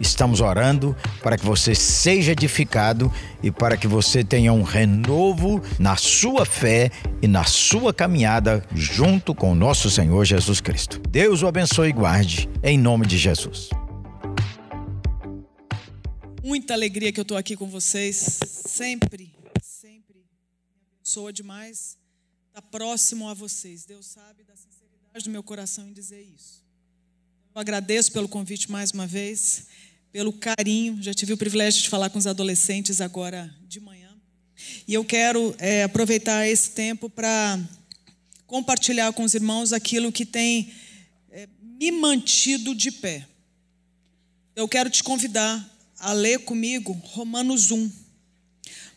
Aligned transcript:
Estamos 0.00 0.40
orando 0.40 0.96
para 1.22 1.36
que 1.36 1.44
você 1.44 1.74
seja 1.74 2.32
edificado 2.32 3.12
e 3.42 3.50
para 3.50 3.76
que 3.76 3.86
você 3.86 4.24
tenha 4.24 4.52
um 4.52 4.62
renovo 4.62 5.62
na 5.78 5.96
sua 5.96 6.44
fé 6.44 6.90
e 7.22 7.28
na 7.28 7.44
sua 7.44 7.92
caminhada 7.92 8.64
junto 8.74 9.34
com 9.34 9.52
o 9.52 9.54
nosso 9.54 9.90
Senhor 9.90 10.24
Jesus 10.24 10.60
Cristo. 10.60 11.00
Deus 11.08 11.42
o 11.42 11.46
abençoe 11.46 11.88
e 11.88 11.92
guarde 11.92 12.48
em 12.62 12.78
nome 12.78 13.06
de 13.06 13.18
Jesus. 13.18 13.70
Muita 16.42 16.74
alegria 16.74 17.12
que 17.12 17.20
eu 17.20 17.22
estou 17.22 17.36
aqui 17.36 17.56
com 17.56 17.66
vocês, 17.66 18.38
sempre 18.66 19.32
abençoa 21.04 21.32
demais 21.32 21.98
estar 22.48 22.62
próximo 22.62 23.28
a 23.28 23.34
vocês. 23.34 23.84
Deus 23.84 24.06
sabe 24.06 24.42
da 24.42 24.56
sinceridade 24.56 25.24
do 25.24 25.30
meu 25.30 25.42
coração 25.42 25.86
em 25.86 25.92
dizer 25.92 26.22
isso. 26.22 26.63
Eu 27.54 27.60
agradeço 27.60 28.10
pelo 28.10 28.28
convite 28.28 28.68
mais 28.68 28.90
uma 28.90 29.06
vez, 29.06 29.66
pelo 30.10 30.32
carinho. 30.32 31.00
Já 31.00 31.14
tive 31.14 31.34
o 31.34 31.36
privilégio 31.36 31.82
de 31.82 31.88
falar 31.88 32.10
com 32.10 32.18
os 32.18 32.26
adolescentes 32.26 33.00
agora 33.00 33.54
de 33.68 33.78
manhã. 33.78 34.10
E 34.88 34.92
eu 34.92 35.04
quero 35.04 35.54
é, 35.58 35.84
aproveitar 35.84 36.48
esse 36.48 36.70
tempo 36.70 37.08
para 37.08 37.60
compartilhar 38.44 39.12
com 39.12 39.22
os 39.22 39.34
irmãos 39.34 39.72
aquilo 39.72 40.10
que 40.10 40.26
tem 40.26 40.72
é, 41.30 41.48
me 41.60 41.92
mantido 41.92 42.74
de 42.74 42.90
pé. 42.90 43.24
Eu 44.56 44.66
quero 44.66 44.90
te 44.90 45.04
convidar 45.04 45.64
a 46.00 46.12
ler 46.12 46.40
comigo 46.40 46.92
Romanos 47.04 47.70
1 47.70 48.04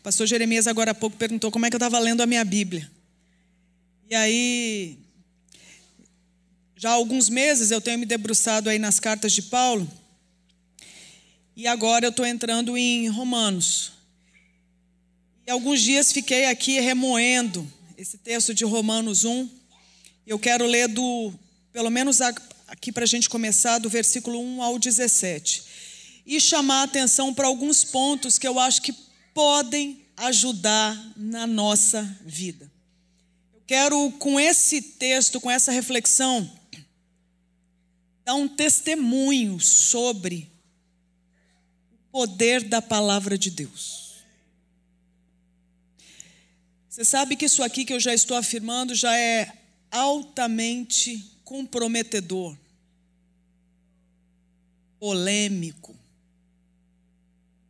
pastor 0.02 0.26
Jeremias, 0.26 0.66
agora 0.66 0.92
há 0.92 0.94
pouco, 0.94 1.16
perguntou 1.16 1.50
como 1.50 1.66
é 1.66 1.70
que 1.70 1.76
eu 1.76 1.78
estava 1.78 1.98
lendo 1.98 2.22
a 2.22 2.26
minha 2.26 2.44
Bíblia. 2.44 2.90
E 4.08 4.14
aí, 4.14 4.98
já 6.78 6.90
há 6.90 6.92
alguns 6.92 7.28
meses 7.28 7.72
eu 7.72 7.80
tenho 7.80 7.98
me 7.98 8.06
debruçado 8.06 8.70
aí 8.70 8.78
nas 8.78 9.00
cartas 9.00 9.32
de 9.32 9.42
Paulo. 9.42 9.90
E 11.56 11.66
agora 11.66 12.06
eu 12.06 12.10
estou 12.10 12.24
entrando 12.24 12.78
em 12.78 13.08
Romanos. 13.08 13.90
E 15.44 15.50
alguns 15.50 15.80
dias 15.80 16.12
fiquei 16.12 16.44
aqui 16.44 16.78
remoendo 16.78 17.66
esse 17.96 18.16
texto 18.16 18.54
de 18.54 18.64
Romanos 18.64 19.24
1. 19.24 19.50
Eu 20.24 20.38
quero 20.38 20.66
ler 20.66 20.86
do, 20.86 21.32
pelo 21.72 21.90
menos 21.90 22.20
aqui 22.20 22.92
para 22.92 23.02
a 23.02 23.08
gente 23.08 23.28
começar, 23.28 23.80
do 23.80 23.88
versículo 23.88 24.40
1 24.40 24.62
ao 24.62 24.78
17. 24.78 25.64
E 26.24 26.40
chamar 26.40 26.82
a 26.82 26.84
atenção 26.84 27.34
para 27.34 27.48
alguns 27.48 27.82
pontos 27.82 28.38
que 28.38 28.46
eu 28.46 28.56
acho 28.56 28.82
que 28.82 28.94
podem 29.34 30.00
ajudar 30.16 30.96
na 31.16 31.44
nossa 31.44 32.04
vida. 32.24 32.70
Eu 33.52 33.62
quero, 33.66 34.12
com 34.12 34.38
esse 34.38 34.80
texto, 34.80 35.40
com 35.40 35.50
essa 35.50 35.72
reflexão, 35.72 36.48
dar 38.28 38.34
um 38.34 38.46
testemunho 38.46 39.58
sobre 39.58 40.50
o 41.90 42.10
poder 42.10 42.62
da 42.62 42.82
palavra 42.82 43.38
de 43.38 43.50
Deus. 43.50 44.16
Você 46.88 47.04
sabe 47.04 47.36
que 47.36 47.46
isso 47.46 47.62
aqui 47.62 47.84
que 47.84 47.92
eu 47.92 48.00
já 48.00 48.12
estou 48.12 48.36
afirmando 48.36 48.94
já 48.94 49.16
é 49.16 49.52
altamente 49.90 51.38
comprometedor, 51.42 52.56
polêmico, 54.98 55.96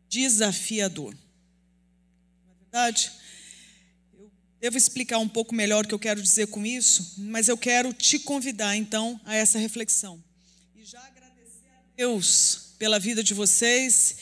desafiador 0.08 1.14
verdade? 2.70 3.10
Eu 4.12 4.30
devo 4.60 4.76
explicar 4.76 5.18
um 5.18 5.28
pouco 5.28 5.54
melhor 5.54 5.84
o 5.84 5.88
que 5.88 5.94
eu 5.94 5.98
quero 5.98 6.22
dizer 6.22 6.46
com 6.48 6.64
isso, 6.64 7.14
mas 7.18 7.48
eu 7.48 7.58
quero 7.58 7.92
te 7.92 8.18
convidar 8.18 8.76
então 8.76 9.20
a 9.24 9.34
essa 9.34 9.58
reflexão. 9.58 10.22
E 10.76 10.84
já 10.84 11.00
agradecer 11.04 11.68
a 11.70 11.82
Deus 11.98 12.74
pela 12.78 13.00
vida 13.00 13.24
de 13.24 13.34
vocês, 13.34 14.14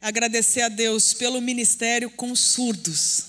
agradecer 0.00 0.60
a 0.62 0.68
Deus 0.68 1.14
pelo 1.14 1.40
ministério 1.40 2.10
com 2.10 2.34
surdos. 2.34 3.26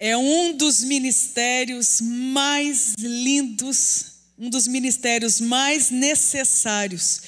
É 0.00 0.16
um 0.16 0.56
dos 0.56 0.82
ministérios 0.82 2.00
mais 2.00 2.94
lindos, 2.98 4.06
um 4.36 4.50
dos 4.50 4.66
ministérios 4.66 5.40
mais 5.40 5.92
necessários. 5.92 7.20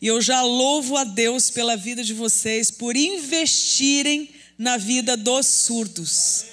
E 0.00 0.06
eu 0.06 0.20
já 0.22 0.40
louvo 0.42 0.96
a 0.96 1.02
Deus 1.02 1.50
pela 1.50 1.76
vida 1.76 2.04
de 2.04 2.14
vocês, 2.14 2.70
por 2.70 2.96
investirem 2.96 4.30
na 4.56 4.76
vida 4.76 5.16
dos 5.16 5.46
surdos. 5.46 6.44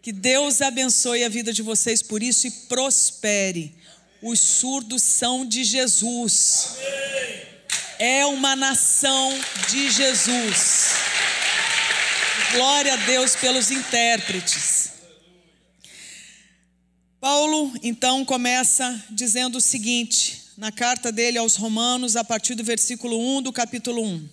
Que 0.00 0.12
Deus 0.12 0.62
abençoe 0.62 1.24
a 1.24 1.28
vida 1.28 1.52
de 1.52 1.60
vocês 1.60 2.00
por 2.00 2.22
isso 2.22 2.46
e 2.46 2.50
prospere. 2.50 3.74
Os 4.22 4.40
surdos 4.40 5.02
são 5.02 5.44
de 5.44 5.62
Jesus. 5.62 6.68
É 7.98 8.26
uma 8.26 8.54
nação 8.54 9.32
de 9.70 9.90
Jesus. 9.90 10.96
Glória 12.52 12.92
a 12.92 12.96
Deus 12.96 13.34
pelos 13.34 13.70
intérpretes. 13.70 14.90
Paulo 17.18 17.72
então 17.82 18.22
começa 18.22 19.02
dizendo 19.10 19.56
o 19.56 19.62
seguinte, 19.62 20.42
na 20.58 20.70
carta 20.70 21.10
dele 21.10 21.38
aos 21.38 21.56
Romanos, 21.56 22.16
a 22.16 22.24
partir 22.24 22.54
do 22.54 22.62
versículo 22.62 23.18
1 23.38 23.42
do 23.42 23.52
capítulo 23.52 24.02
1. 24.04 24.28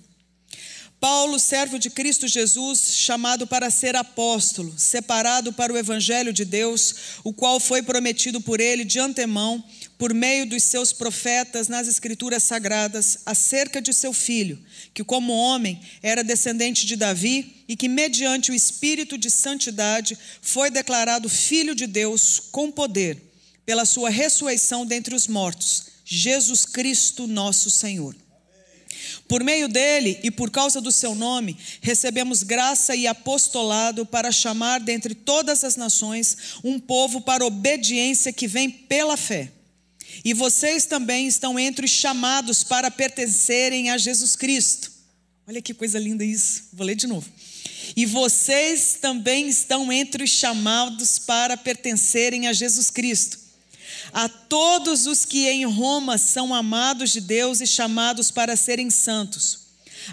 Paulo, 1.04 1.38
servo 1.38 1.78
de 1.78 1.90
Cristo 1.90 2.30
Jesus, 2.30 2.96
chamado 2.96 3.46
para 3.46 3.70
ser 3.70 3.94
apóstolo, 3.94 4.74
separado 4.78 5.52
para 5.52 5.74
o 5.74 5.78
evangelho 5.78 6.32
de 6.32 6.46
Deus, 6.46 6.96
o 7.26 7.34
qual 7.34 7.60
foi 7.60 7.82
prometido 7.82 8.40
por 8.40 8.62
ele 8.62 8.86
de 8.86 9.00
antemão, 9.00 9.62
por 9.98 10.14
meio 10.14 10.46
dos 10.46 10.64
seus 10.64 10.92
profetas 10.92 11.68
nas 11.68 11.88
escrituras 11.88 12.44
sagradas, 12.44 13.20
acerca 13.26 13.82
de 13.82 13.94
seu 13.94 14.14
filho, 14.14 14.60
que 14.94 15.04
como 15.04 15.34
homem 15.34 15.80
era 16.02 16.24
descendente 16.24 16.86
de 16.86 16.96
Davi 16.96 17.64
e 17.68 17.76
que 17.76 17.88
mediante 17.88 18.52
o 18.52 18.56
espírito 18.56 19.18
de 19.18 19.30
santidade 19.30 20.18
foi 20.42 20.70
declarado 20.70 21.30
filho 21.30 21.74
de 21.74 21.88
Deus 21.88 22.40
com 22.52 22.72
poder, 22.72 23.22
pela 23.66 23.86
sua 23.86 24.10
ressurreição 24.10 24.86
dentre 24.86 25.16
os 25.16 25.28
mortos, 25.28 25.86
Jesus 26.06 26.66
Cristo, 26.66 27.28
nosso 27.28 27.70
Senhor 27.70 28.16
por 29.28 29.44
meio 29.44 29.68
dele 29.68 30.20
e 30.24 30.30
por 30.30 30.52
causa 30.52 30.82
do 30.82 30.92
seu 30.92 31.16
nome, 31.16 31.58
recebemos 31.82 32.44
graça 32.44 32.96
e 32.96 33.08
apostolado 33.08 34.06
para 34.06 34.32
chamar 34.32 34.80
dentre 34.80 35.16
todas 35.16 35.64
as 35.64 35.76
nações 35.76 36.38
um 36.64 36.80
povo 36.80 37.22
para 37.22 37.46
obediência 37.46 38.34
que 38.34 38.48
vem 38.48 38.70
pela 38.70 39.18
fé. 39.18 39.52
E 40.24 40.34
vocês 40.34 40.86
também 40.86 41.28
estão 41.28 41.58
entre 41.58 41.86
os 41.86 41.92
chamados 41.92 42.64
para 42.64 42.92
pertencerem 42.92 43.90
a 43.90 43.98
Jesus 43.98 44.36
Cristo. 44.36 44.92
Olha 45.48 45.62
que 45.62 45.74
coisa 45.74 46.00
linda 46.00 46.24
isso. 46.24 46.70
Vou 46.74 46.86
ler 46.86 46.96
de 46.96 47.08
novo. 47.08 47.30
E 47.96 48.06
vocês 48.06 48.98
também 49.00 49.48
estão 49.48 49.92
entre 49.92 50.24
os 50.24 50.30
chamados 50.30 51.20
para 51.20 51.56
pertencerem 51.58 52.48
a 52.48 52.54
Jesus 52.54 52.90
Cristo 52.90 53.44
a 54.14 54.30
todos 54.30 55.08
os 55.08 55.26
que 55.26 55.48
em 55.48 55.66
Roma 55.66 56.18
são 56.18 56.54
amados 56.54 57.12
de 57.12 57.20
Deus 57.20 57.62
e 57.62 57.68
chamados 57.68 58.30
para 58.30 58.56
serem 58.56 58.90
santos. 58.90 59.60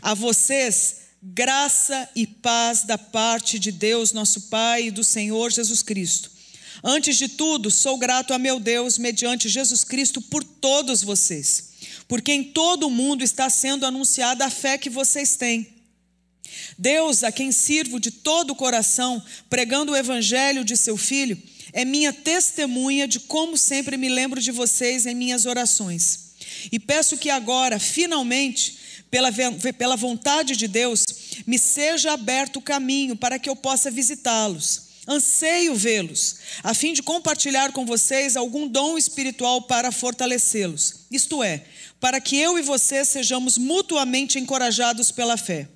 A 0.00 0.14
vocês, 0.14 0.96
graça 1.22 2.08
e 2.16 2.26
paz 2.26 2.82
da 2.82 2.96
parte 2.96 3.58
de 3.58 3.70
Deus, 3.70 4.12
nosso 4.12 4.42
Pai, 4.42 4.86
e 4.86 4.90
do 4.90 5.04
Senhor 5.04 5.50
Jesus 5.50 5.82
Cristo. 5.82 6.30
Antes 6.82 7.16
de 7.16 7.28
tudo, 7.28 7.70
sou 7.70 7.98
grato 7.98 8.32
a 8.32 8.38
meu 8.38 8.58
Deus, 8.58 8.96
mediante 8.96 9.48
Jesus 9.48 9.84
Cristo, 9.84 10.22
por 10.22 10.42
todos 10.42 11.02
vocês, 11.02 11.70
porque 12.08 12.32
em 12.32 12.44
todo 12.44 12.86
o 12.86 12.90
mundo 12.90 13.22
está 13.22 13.50
sendo 13.50 13.84
anunciada 13.84 14.46
a 14.46 14.50
fé 14.50 14.78
que 14.78 14.88
vocês 14.88 15.36
têm. 15.36 15.66
Deus, 16.78 17.22
a 17.22 17.30
quem 17.30 17.52
sirvo 17.52 18.00
de 18.00 18.10
todo 18.10 18.50
o 18.50 18.56
coração, 18.56 19.22
pregando 19.48 19.92
o 19.92 19.96
evangelho 19.96 20.64
de 20.64 20.76
seu 20.76 20.96
Filho, 20.96 21.40
é 21.72 21.84
minha 21.84 22.12
testemunha 22.12 23.06
de 23.06 23.20
como 23.20 23.56
sempre 23.56 23.96
me 23.96 24.08
lembro 24.08 24.40
de 24.40 24.50
vocês 24.50 25.06
em 25.06 25.14
minhas 25.14 25.46
orações. 25.46 26.30
E 26.72 26.78
peço 26.78 27.18
que 27.18 27.30
agora, 27.30 27.78
finalmente, 27.78 28.78
pela, 29.10 29.30
pela 29.76 29.96
vontade 29.96 30.56
de 30.56 30.66
Deus, 30.66 31.04
me 31.46 31.58
seja 31.58 32.12
aberto 32.12 32.56
o 32.56 32.62
caminho 32.62 33.14
para 33.14 33.38
que 33.38 33.48
eu 33.48 33.54
possa 33.54 33.90
visitá-los. 33.90 34.89
Anseio 35.10 35.74
vê-los, 35.74 36.36
a 36.62 36.72
fim 36.72 36.92
de 36.92 37.02
compartilhar 37.02 37.72
com 37.72 37.84
vocês 37.84 38.36
algum 38.36 38.68
dom 38.68 38.96
espiritual 38.96 39.62
para 39.62 39.90
fortalecê-los. 39.90 41.06
Isto 41.10 41.42
é, 41.42 41.64
para 41.98 42.20
que 42.20 42.36
eu 42.36 42.56
e 42.56 42.62
vocês 42.62 43.08
sejamos 43.08 43.58
mutuamente 43.58 44.38
encorajados 44.38 45.10
pela 45.10 45.36
fé. 45.36 45.68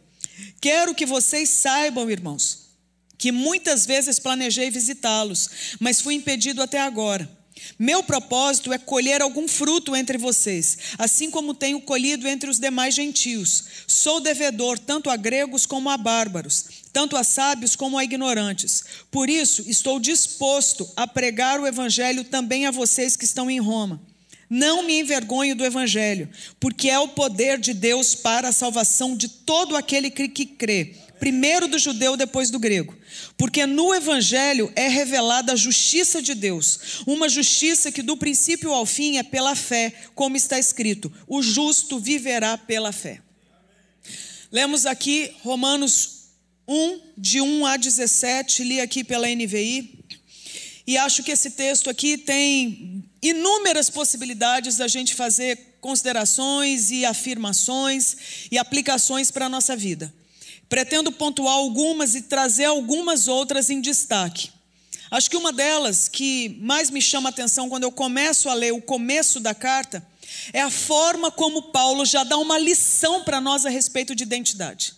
Quero 0.60 0.94
que 0.94 1.04
vocês 1.04 1.48
saibam, 1.48 2.08
irmãos, 2.08 2.76
que 3.18 3.32
muitas 3.32 3.84
vezes 3.84 4.20
planejei 4.20 4.70
visitá-los, 4.70 5.50
mas 5.80 6.00
fui 6.00 6.14
impedido 6.14 6.62
até 6.62 6.78
agora. 6.78 7.28
Meu 7.76 8.04
propósito 8.04 8.72
é 8.72 8.78
colher 8.78 9.20
algum 9.20 9.48
fruto 9.48 9.96
entre 9.96 10.16
vocês, 10.16 10.78
assim 10.96 11.28
como 11.28 11.54
tenho 11.54 11.80
colhido 11.80 12.28
entre 12.28 12.48
os 12.48 12.60
demais 12.60 12.94
gentios. 12.94 13.64
Sou 13.88 14.20
devedor 14.20 14.78
tanto 14.78 15.10
a 15.10 15.16
gregos 15.16 15.66
como 15.66 15.90
a 15.90 15.96
bárbaros, 15.96 16.83
tanto 16.94 17.16
a 17.16 17.22
sábios 17.22 17.76
como 17.76 17.98
a 17.98 18.04
ignorantes. 18.04 18.84
Por 19.10 19.28
isso, 19.28 19.68
estou 19.68 20.00
disposto 20.00 20.88
a 20.96 21.06
pregar 21.06 21.60
o 21.60 21.66
evangelho 21.66 22.24
também 22.24 22.64
a 22.64 22.70
vocês 22.70 23.16
que 23.16 23.26
estão 23.26 23.50
em 23.50 23.60
Roma. 23.60 24.00
Não 24.48 24.84
me 24.84 25.00
envergonho 25.00 25.56
do 25.56 25.64
evangelho, 25.64 26.30
porque 26.60 26.88
é 26.88 26.98
o 26.98 27.08
poder 27.08 27.58
de 27.58 27.74
Deus 27.74 28.14
para 28.14 28.48
a 28.48 28.52
salvação 28.52 29.16
de 29.16 29.28
todo 29.28 29.76
aquele 29.76 30.08
que 30.10 30.46
crê 30.46 30.94
primeiro 31.18 31.66
do 31.66 31.78
judeu, 31.78 32.18
depois 32.18 32.50
do 32.50 32.58
grego. 32.58 32.94
Porque 33.38 33.64
no 33.64 33.94
Evangelho 33.94 34.70
é 34.76 34.88
revelada 34.88 35.54
a 35.54 35.56
justiça 35.56 36.20
de 36.20 36.34
Deus, 36.34 37.02
uma 37.06 37.30
justiça 37.30 37.90
que 37.90 38.02
do 38.02 38.14
princípio 38.14 38.72
ao 38.72 38.84
fim 38.84 39.16
é 39.16 39.22
pela 39.22 39.54
fé, 39.54 39.90
como 40.14 40.36
está 40.36 40.58
escrito: 40.58 41.10
o 41.26 41.40
justo 41.42 41.98
viverá 41.98 42.58
pela 42.58 42.92
fé. 42.92 43.20
Lemos 44.52 44.84
aqui 44.84 45.32
Romanos 45.42 46.23
1, 46.66 47.00
de 47.16 47.40
1 47.40 47.66
a 47.66 47.76
17, 47.76 48.64
li 48.64 48.80
aqui 48.80 49.04
pela 49.04 49.28
NVI, 49.28 50.04
e 50.86 50.98
acho 50.98 51.22
que 51.22 51.32
esse 51.32 51.50
texto 51.50 51.88
aqui 51.88 52.18
tem 52.18 53.04
inúmeras 53.22 53.88
possibilidades 53.88 54.76
da 54.76 54.86
gente 54.86 55.14
fazer 55.14 55.76
considerações 55.80 56.90
e 56.90 57.04
afirmações 57.04 58.16
e 58.50 58.58
aplicações 58.58 59.30
para 59.30 59.46
a 59.46 59.48
nossa 59.48 59.74
vida. 59.74 60.12
Pretendo 60.68 61.10
pontuar 61.10 61.54
algumas 61.54 62.14
e 62.14 62.22
trazer 62.22 62.64
algumas 62.64 63.28
outras 63.28 63.70
em 63.70 63.80
destaque. 63.80 64.50
Acho 65.10 65.30
que 65.30 65.36
uma 65.36 65.52
delas 65.52 66.08
que 66.08 66.58
mais 66.60 66.90
me 66.90 67.00
chama 67.00 67.28
a 67.28 67.30
atenção 67.30 67.68
quando 67.68 67.84
eu 67.84 67.92
começo 67.92 68.48
a 68.48 68.54
ler 68.54 68.72
o 68.72 68.82
começo 68.82 69.40
da 69.40 69.54
carta 69.54 70.04
é 70.52 70.60
a 70.60 70.70
forma 70.70 71.30
como 71.30 71.70
Paulo 71.70 72.04
já 72.04 72.24
dá 72.24 72.36
uma 72.36 72.58
lição 72.58 73.22
para 73.22 73.40
nós 73.40 73.64
a 73.64 73.70
respeito 73.70 74.14
de 74.14 74.22
identidade. 74.22 74.94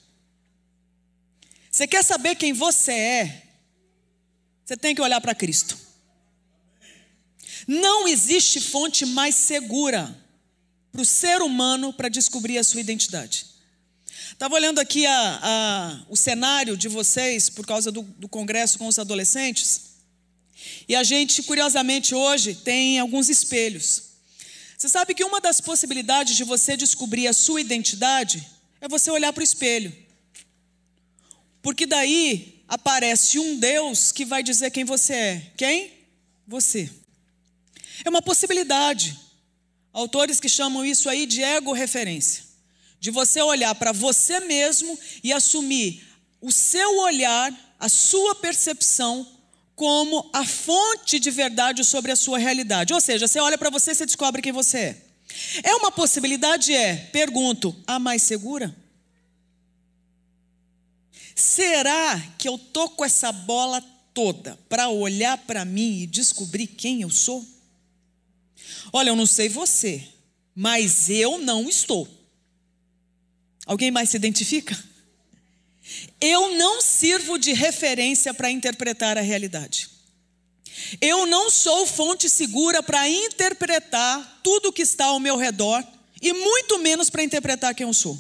Você 1.77 1.87
quer 1.87 2.03
saber 2.03 2.37
quem 2.37 2.55
você 2.55 2.91
é? 2.91 3.43
Você 4.65 4.79
tem 4.79 4.95
que 4.95 5.03
olhar 5.03 5.21
para 5.21 5.35
Cristo. 5.35 5.77
Não 7.69 8.09
existe 8.09 8.63
fonte 8.63 9.05
mais 9.05 9.35
segura 9.35 10.19
para 10.91 11.03
o 11.03 11.05
ser 11.05 11.43
humano 11.43 11.93
para 11.93 12.09
descobrir 12.09 12.57
a 12.57 12.65
sua 12.65 12.81
identidade. 12.81 13.45
Estava 14.33 14.55
olhando 14.55 14.79
aqui 14.79 15.05
a, 15.05 15.41
a, 15.43 16.07
o 16.09 16.17
cenário 16.17 16.79
de 16.79 16.89
vocês 16.89 17.51
por 17.51 17.67
causa 17.67 17.93
do, 17.93 18.01
do 18.01 18.27
congresso 18.27 18.79
com 18.79 18.87
os 18.87 18.99
adolescentes. 18.99 19.97
E 20.89 20.97
a 20.97 21.03
gente, 21.03 21.43
curiosamente, 21.43 22.15
hoje 22.15 22.55
tem 22.55 22.99
alguns 22.99 23.29
espelhos. 23.29 24.03
Você 24.79 24.89
sabe 24.89 25.13
que 25.13 25.25
uma 25.25 25.43
das 25.43 25.61
possibilidades 25.61 26.37
de 26.37 26.45
você 26.45 26.75
descobrir 26.75 27.29
a 27.29 27.35
sua 27.35 27.61
identidade 27.61 28.49
é 28.81 28.89
você 28.89 29.11
olhar 29.11 29.31
para 29.31 29.43
o 29.43 29.45
espelho. 29.45 30.06
Porque 31.67 31.85
daí 31.85 32.63
aparece 32.69 33.41
um 33.41 33.59
Deus 33.59 34.13
que 34.13 34.25
vai 34.25 34.41
dizer 34.41 34.71
quem 34.71 34.85
você 34.85 35.13
é. 35.13 35.53
Quem? 35.57 35.91
Você. 36.47 36.89
É 38.05 38.09
uma 38.09 38.23
possibilidade. 38.23 39.19
Autores 39.93 40.39
que 40.39 40.49
chamam 40.49 40.85
isso 40.85 41.09
aí 41.09 41.27
de 41.27 41.43
ego-referência 41.43 42.45
de 43.01 43.11
você 43.11 43.43
olhar 43.43 43.75
para 43.75 43.91
você 43.91 44.39
mesmo 44.39 44.97
e 45.25 45.33
assumir 45.33 46.07
o 46.41 46.53
seu 46.53 46.99
olhar, 47.01 47.53
a 47.81 47.89
sua 47.89 48.37
percepção 48.37 49.27
como 49.75 50.31
a 50.33 50.45
fonte 50.45 51.19
de 51.19 51.33
verdade 51.33 51.85
sobre 51.85 52.13
a 52.13 52.17
sua 52.17 52.39
realidade. 52.39 52.95
Ou 52.95 53.01
seja, 53.01 53.27
você 53.27 53.41
olha 53.41 53.59
para 53.59 53.71
você 53.71 53.91
e 53.91 53.95
você 53.97 54.07
descobre 54.07 54.41
quem 54.41 54.53
você 54.53 54.79
é. 54.79 55.03
É 55.65 55.75
uma 55.75 55.91
possibilidade, 55.91 56.73
é, 56.73 56.95
pergunto, 57.13 57.75
a 57.89 57.99
mais 57.99 58.23
segura? 58.23 58.73
Será 61.37 62.19
que 62.39 62.49
eu 62.49 62.57
tô 62.57 62.89
com 62.89 63.05
essa 63.05 63.31
bola 63.31 63.83
toda 64.15 64.59
para 64.71 64.89
olhar 64.89 65.37
para 65.37 65.67
mim 65.67 66.01
e 66.01 66.07
descobrir 66.07 66.67
quem 66.67 67.03
eu 67.03 67.11
sou? 67.11 67.45
Olha, 68.91 69.11
eu 69.11 69.17
não 69.17 69.27
sei 69.27 69.47
você, 69.47 70.03
mas 70.55 71.11
eu 71.11 71.37
não 71.37 71.69
estou. 71.69 72.09
Alguém 73.67 73.91
mais 73.91 74.09
se 74.09 74.17
identifica? 74.17 74.83
Eu 76.19 76.57
não 76.57 76.81
sirvo 76.81 77.39
de 77.39 77.53
referência 77.53 78.33
para 78.33 78.51
interpretar 78.51 79.19
a 79.19 79.21
realidade. 79.21 79.91
Eu 81.03 81.27
não 81.27 81.51
sou 81.51 81.87
fonte 81.87 82.31
segura 82.31 82.83
para 82.83 83.07
interpretar 83.11 84.41
tudo 84.43 84.73
que 84.73 84.83
está 84.83 85.05
ao 85.05 85.21
meu 85.21 85.37
redor 85.37 85.85
e 86.23 86.33
muito 86.33 86.79
menos 86.79 87.11
para 87.11 87.23
interpretar 87.23 87.75
quem 87.75 87.87
eu 87.87 87.93
sou. 87.93 88.19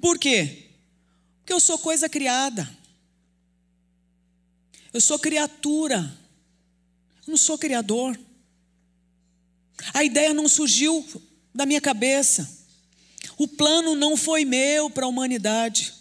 Por 0.00 0.18
quê? 0.18 0.67
Porque 1.48 1.54
eu 1.54 1.60
sou 1.60 1.78
coisa 1.78 2.10
criada. 2.10 2.68
Eu 4.92 5.00
sou 5.00 5.18
criatura. 5.18 5.96
Eu 7.26 7.30
não 7.30 7.38
sou 7.38 7.56
criador. 7.56 8.20
A 9.94 10.04
ideia 10.04 10.34
não 10.34 10.46
surgiu 10.46 11.02
da 11.54 11.64
minha 11.64 11.80
cabeça. 11.80 12.46
O 13.38 13.48
plano 13.48 13.94
não 13.94 14.14
foi 14.14 14.44
meu 14.44 14.90
para 14.90 15.06
a 15.06 15.08
humanidade. 15.08 15.94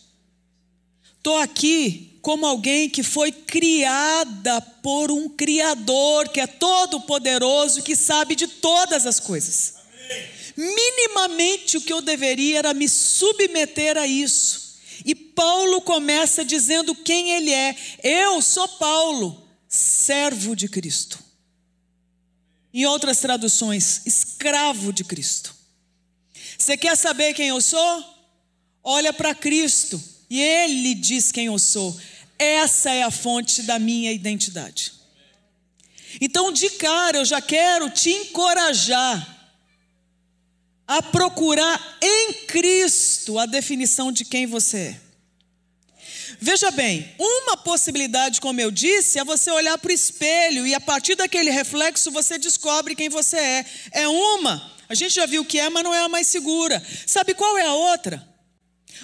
Estou 1.18 1.38
aqui 1.38 2.20
como 2.22 2.46
alguém 2.46 2.90
que 2.90 3.02
foi 3.02 3.32
criada 3.32 4.60
por 4.60 5.10
um 5.12 5.30
Criador 5.30 6.28
que 6.28 6.42
é 6.42 6.48
todo 6.48 7.00
poderoso, 7.00 7.84
que 7.84 7.96
sabe 7.96 8.36
de 8.36 8.50
todas 8.50 9.06
as 9.06 9.18
coisas. 9.18 9.76
Amém. 10.58 10.76
Minimamente 10.76 11.78
o 11.78 11.82
que 11.82 11.94
eu 11.94 12.02
deveria 12.02 12.60
era 12.60 12.74
me 12.74 12.90
submeter 12.90 13.96
a 13.96 14.06
isso. 14.06 14.67
E 15.06 15.16
Paulo 15.16 15.82
começa 15.82 16.44
dizendo 16.44 16.96
quem 16.96 17.32
ele 17.32 17.52
é. 17.52 17.76
Eu 18.04 18.42
sou 18.42 18.68
Paulo, 18.68 19.48
servo 19.68 20.56
de 20.56 20.68
Cristo. 20.68 21.20
Em 22.74 22.86
outras 22.86 23.20
traduções, 23.20 24.02
escravo 24.06 24.92
de 24.94 25.04
Cristo. 25.04 25.56
Você 26.58 26.76
quer 26.76 26.96
saber 26.96 27.34
quem 27.34 27.48
eu 27.50 27.62
sou? 27.62 28.04
Olha 28.84 29.14
para 29.14 29.36
Cristo 29.36 30.02
e 30.30 30.42
Ele 30.42 30.94
diz 30.96 31.32
quem 31.32 31.46
eu 31.46 31.60
sou. 31.60 31.98
Essa 32.38 32.92
é 32.92 33.04
a 33.04 33.12
fonte 33.12 33.64
da 33.64 33.80
minha 33.80 34.12
identidade. 34.12 34.94
Então, 36.22 36.52
de 36.52 36.70
cara, 36.72 37.18
eu 37.18 37.26
já 37.26 37.42
quero 37.42 37.90
te 37.90 38.10
encorajar 38.10 39.37
a 40.88 41.01
procurar 41.01 41.98
em 42.01 42.34
Cristo 42.46 43.38
a 43.38 43.46
definição 43.46 44.12
de 44.12 44.24
quem 44.24 44.48
você 44.48 44.77
é. 44.77 45.08
Veja 46.39 46.72
bem, 46.72 47.13
uma 47.20 47.58
possibilidade, 47.58 48.39
como 48.39 48.62
eu 48.62 48.70
disse, 48.70 49.20
é 49.20 49.24
você 49.24 49.50
olhar 49.51 49.77
para 49.77 49.89
o 49.89 49.94
espelho 49.94 50.67
e 50.67 50.74
a 50.74 50.79
partir 50.79 51.15
daquele 51.15 51.50
reflexo 51.50 52.12
você 52.12 52.38
descobre 52.38 52.96
quem 52.96 53.10
você 53.10 53.38
é. 53.38 53.65
É 53.91 54.08
uma. 54.08 54.72
A 54.88 54.96
gente 54.96 55.15
já 55.15 55.25
viu 55.25 55.44
que 55.44 55.60
é, 55.60 55.70
mas 55.70 55.84
não 55.84 55.94
é 55.94 56.00
a 56.00 56.10
mais 56.10 56.27
segura. 56.27 56.82
Sabe 57.06 57.34
qual 57.34 57.58
é 57.58 57.65
a 57.65 57.74
outra? 57.74 58.25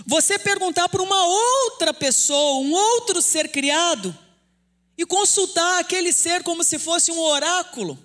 Você 0.06 0.40
perguntar 0.40 0.88
para 0.90 1.02
uma 1.02 1.26
outra 1.26 1.94
pessoa, 1.94 2.62
um 2.62 2.72
outro 2.72 3.22
ser 3.22 3.50
criado, 3.50 4.18
e 4.98 5.06
consultar 5.06 5.80
aquele 5.80 6.14
ser 6.14 6.44
como 6.44 6.64
se 6.64 6.80
fosse 6.80 7.12
um 7.12 7.20
oráculo, 7.20 7.98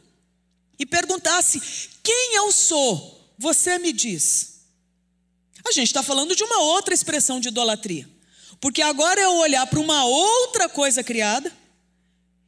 e 0.78 0.87
perguntasse: 0.87 1.61
quem 2.02 2.37
eu 2.37 2.50
sou? 2.50 3.17
Você 3.38 3.78
me 3.78 3.92
diz. 3.92 4.59
A 5.66 5.73
gente 5.73 5.87
está 5.87 6.02
falando 6.02 6.35
de 6.35 6.42
uma 6.42 6.61
outra 6.62 6.92
expressão 6.92 7.38
de 7.40 7.49
idolatria. 7.49 8.09
Porque 8.61 8.83
agora 8.83 9.21
é 9.21 9.28
olhar 9.28 9.66
para 9.66 9.78
uma 9.78 10.04
outra 10.04 10.68
coisa 10.68 11.02
criada 11.04 11.52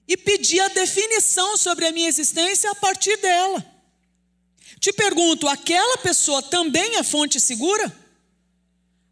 e 0.09 0.17
pedir 0.17 0.61
a 0.61 0.69
definição 0.69 1.57
sobre 1.57 1.87
a 1.87 1.93
minha 1.93 2.09
existência 2.09 2.71
a 2.71 2.75
partir 2.75 3.17
dela. 3.19 3.65
Te 4.81 4.93
pergunto, 4.93 5.47
aquela 5.47 5.99
pessoa 5.99 6.43
também 6.43 6.97
é 6.97 7.03
fonte 7.05 7.39
segura? 7.39 7.97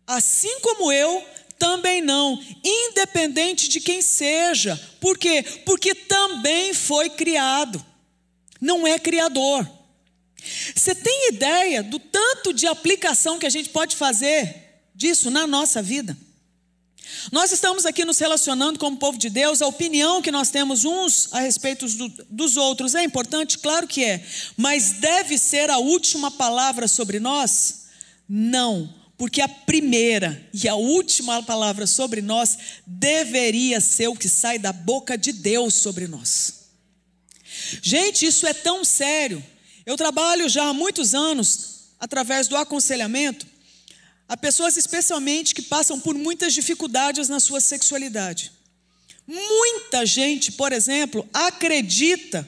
Assim 0.07 0.59
como 0.61 0.91
eu, 0.91 1.25
também 1.59 2.01
não, 2.01 2.43
independente 2.65 3.69
de 3.69 3.81
quem 3.81 4.01
seja. 4.01 4.77
Por 5.01 5.19
quê? 5.19 5.45
Porque 5.65 5.95
também 5.95 6.73
foi 6.73 7.11
criado, 7.11 7.85
não 8.61 8.87
é 8.87 8.99
criador. 8.99 9.78
Você 10.75 10.95
tem 10.95 11.29
ideia 11.29 11.83
do 11.83 11.99
tanto 11.99 12.53
de 12.53 12.67
aplicação 12.67 13.39
que 13.39 13.47
a 13.47 13.51
gente 13.51 13.71
pode 13.71 13.97
fazer 13.97 14.83
disso 14.95 15.31
na 15.31 15.47
nossa 15.47 15.83
vida? 15.83 16.17
Nós 17.33 17.53
estamos 17.53 17.87
aqui 17.87 18.05
nos 18.05 18.19
relacionando 18.19 18.79
como 18.79 18.97
povo 18.97 19.19
de 19.19 19.31
Deus, 19.31 19.63
a 19.63 19.67
opinião 19.67 20.23
que 20.23 20.31
nós 20.31 20.51
temos 20.51 20.85
uns 20.85 21.29
a 21.33 21.41
respeito 21.41 21.87
do, 21.87 22.09
dos 22.31 22.57
outros 22.57 22.95
é 22.95 23.03
importante? 23.03 23.59
Claro 23.59 23.87
que 23.87 24.05
é, 24.05 24.25
mas 24.57 24.93
deve 24.93 25.39
ser 25.39 25.71
a 25.71 25.79
última 25.79 26.31
palavra 26.31 26.87
sobre 26.87 27.19
nós? 27.19 27.87
Não, 28.29 28.93
porque 29.17 29.41
a 29.41 29.49
primeira 29.49 30.49
e 30.53 30.69
a 30.69 30.75
última 30.75 31.43
palavra 31.43 31.87
sobre 31.87 32.21
nós 32.23 32.59
deveria 32.87 33.81
ser 33.81 34.09
o 34.09 34.17
que 34.17 34.29
sai 34.29 34.59
da 34.59 34.73
boca 34.73 35.17
de 35.17 35.33
Deus 35.33 35.75
sobre 35.75 36.07
nós. 36.07 36.55
Gente, 37.83 38.27
isso 38.27 38.47
é 38.47 38.53
tão 38.53 38.85
sério. 38.85 39.45
Eu 39.89 39.97
trabalho 39.97 40.51
já 40.51 40.65
há 40.65 40.75
muitos 40.75 41.15
anos, 41.15 41.95
através 41.99 42.47
do 42.47 42.59
aconselhamento, 42.59 43.47
a 44.29 44.37
pessoas 44.37 44.77
especialmente 44.77 45.55
que 45.55 45.63
passam 45.63 45.99
por 45.99 46.15
muitas 46.15 46.53
dificuldades 46.53 47.31
na 47.31 47.41
sua 47.41 47.59
sexualidade. 47.59 48.53
Muita 49.27 50.05
gente, 50.05 50.53
por 50.53 50.75
exemplo, 50.75 51.27
acredita 51.33 52.47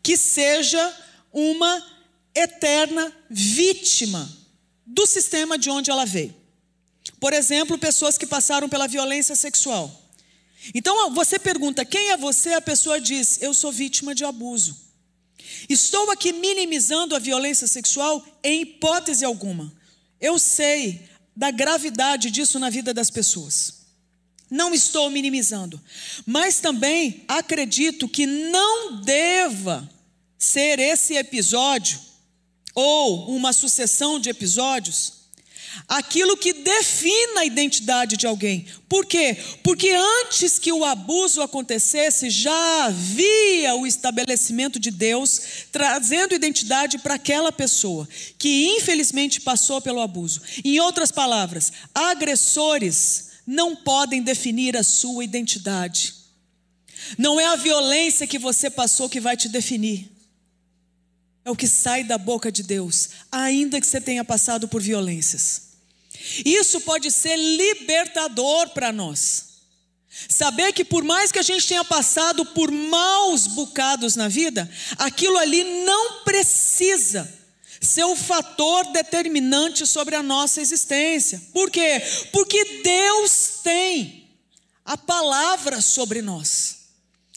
que 0.00 0.16
seja 0.16 0.96
uma 1.32 1.84
eterna 2.32 3.12
vítima 3.28 4.30
do 4.86 5.04
sistema 5.06 5.58
de 5.58 5.68
onde 5.68 5.90
ela 5.90 6.06
veio. 6.06 6.36
Por 7.18 7.32
exemplo, 7.32 7.76
pessoas 7.76 8.16
que 8.16 8.28
passaram 8.28 8.68
pela 8.68 8.86
violência 8.86 9.34
sexual. 9.34 9.90
Então 10.72 11.12
você 11.12 11.36
pergunta: 11.36 11.84
quem 11.84 12.10
é 12.10 12.16
você? 12.16 12.52
A 12.52 12.60
pessoa 12.60 13.00
diz: 13.00 13.42
eu 13.42 13.52
sou 13.52 13.72
vítima 13.72 14.14
de 14.14 14.24
abuso. 14.24 14.85
Estou 15.68 16.10
aqui 16.10 16.32
minimizando 16.32 17.14
a 17.14 17.18
violência 17.18 17.66
sexual 17.66 18.24
em 18.42 18.62
hipótese 18.62 19.24
alguma. 19.24 19.72
Eu 20.20 20.38
sei 20.38 21.08
da 21.34 21.50
gravidade 21.50 22.30
disso 22.30 22.58
na 22.58 22.70
vida 22.70 22.94
das 22.94 23.10
pessoas. 23.10 23.74
Não 24.50 24.72
estou 24.72 25.10
minimizando, 25.10 25.80
mas 26.24 26.60
também 26.60 27.24
acredito 27.26 28.08
que 28.08 28.26
não 28.26 29.00
deva 29.02 29.88
ser 30.38 30.78
esse 30.78 31.14
episódio 31.14 31.98
ou 32.74 33.34
uma 33.34 33.52
sucessão 33.52 34.20
de 34.20 34.30
episódios 34.30 35.15
aquilo 35.88 36.36
que 36.36 36.52
defina 36.52 37.40
a 37.40 37.44
identidade 37.44 38.16
de 38.16 38.26
alguém. 38.26 38.66
Por 38.88 39.04
quê? 39.06 39.36
Porque 39.62 39.90
antes 39.90 40.58
que 40.58 40.72
o 40.72 40.84
abuso 40.84 41.42
acontecesse, 41.42 42.30
já 42.30 42.84
havia 42.86 43.74
o 43.74 43.86
estabelecimento 43.86 44.78
de 44.78 44.90
Deus 44.90 45.40
trazendo 45.72 46.34
identidade 46.34 46.98
para 46.98 47.14
aquela 47.14 47.52
pessoa 47.52 48.08
que 48.38 48.76
infelizmente 48.76 49.40
passou 49.40 49.80
pelo 49.80 50.00
abuso. 50.00 50.40
Em 50.64 50.78
outras 50.80 51.10
palavras, 51.10 51.72
agressores 51.94 53.30
não 53.46 53.76
podem 53.76 54.22
definir 54.22 54.76
a 54.76 54.82
sua 54.82 55.24
identidade. 55.24 56.14
Não 57.16 57.38
é 57.38 57.46
a 57.46 57.56
violência 57.56 58.26
que 58.26 58.38
você 58.38 58.68
passou 58.68 59.08
que 59.08 59.20
vai 59.20 59.36
te 59.36 59.48
definir. 59.48 60.10
É 61.44 61.50
o 61.50 61.54
que 61.54 61.68
sai 61.68 62.02
da 62.02 62.18
boca 62.18 62.50
de 62.50 62.64
Deus, 62.64 63.10
ainda 63.30 63.80
que 63.80 63.86
você 63.86 64.00
tenha 64.00 64.24
passado 64.24 64.66
por 64.66 64.82
violências. 64.82 65.65
Isso 66.44 66.80
pode 66.80 67.10
ser 67.10 67.36
libertador 67.36 68.70
para 68.70 68.92
nós. 68.92 69.46
Saber 70.28 70.72
que 70.72 70.84
por 70.84 71.04
mais 71.04 71.30
que 71.30 71.38
a 71.38 71.42
gente 71.42 71.66
tenha 71.66 71.84
passado 71.84 72.44
por 72.46 72.70
maus 72.70 73.46
bocados 73.48 74.16
na 74.16 74.28
vida, 74.28 74.68
aquilo 74.98 75.36
ali 75.38 75.62
não 75.84 76.22
precisa 76.24 77.32
ser 77.80 78.04
o 78.04 78.16
fator 78.16 78.86
determinante 78.92 79.86
sobre 79.86 80.16
a 80.16 80.22
nossa 80.22 80.60
existência. 80.60 81.40
Por 81.52 81.70
quê? 81.70 82.02
Porque 82.32 82.82
Deus 82.82 83.60
tem 83.62 84.28
a 84.84 84.96
palavra 84.96 85.80
sobre 85.80 86.22
nós. 86.22 86.75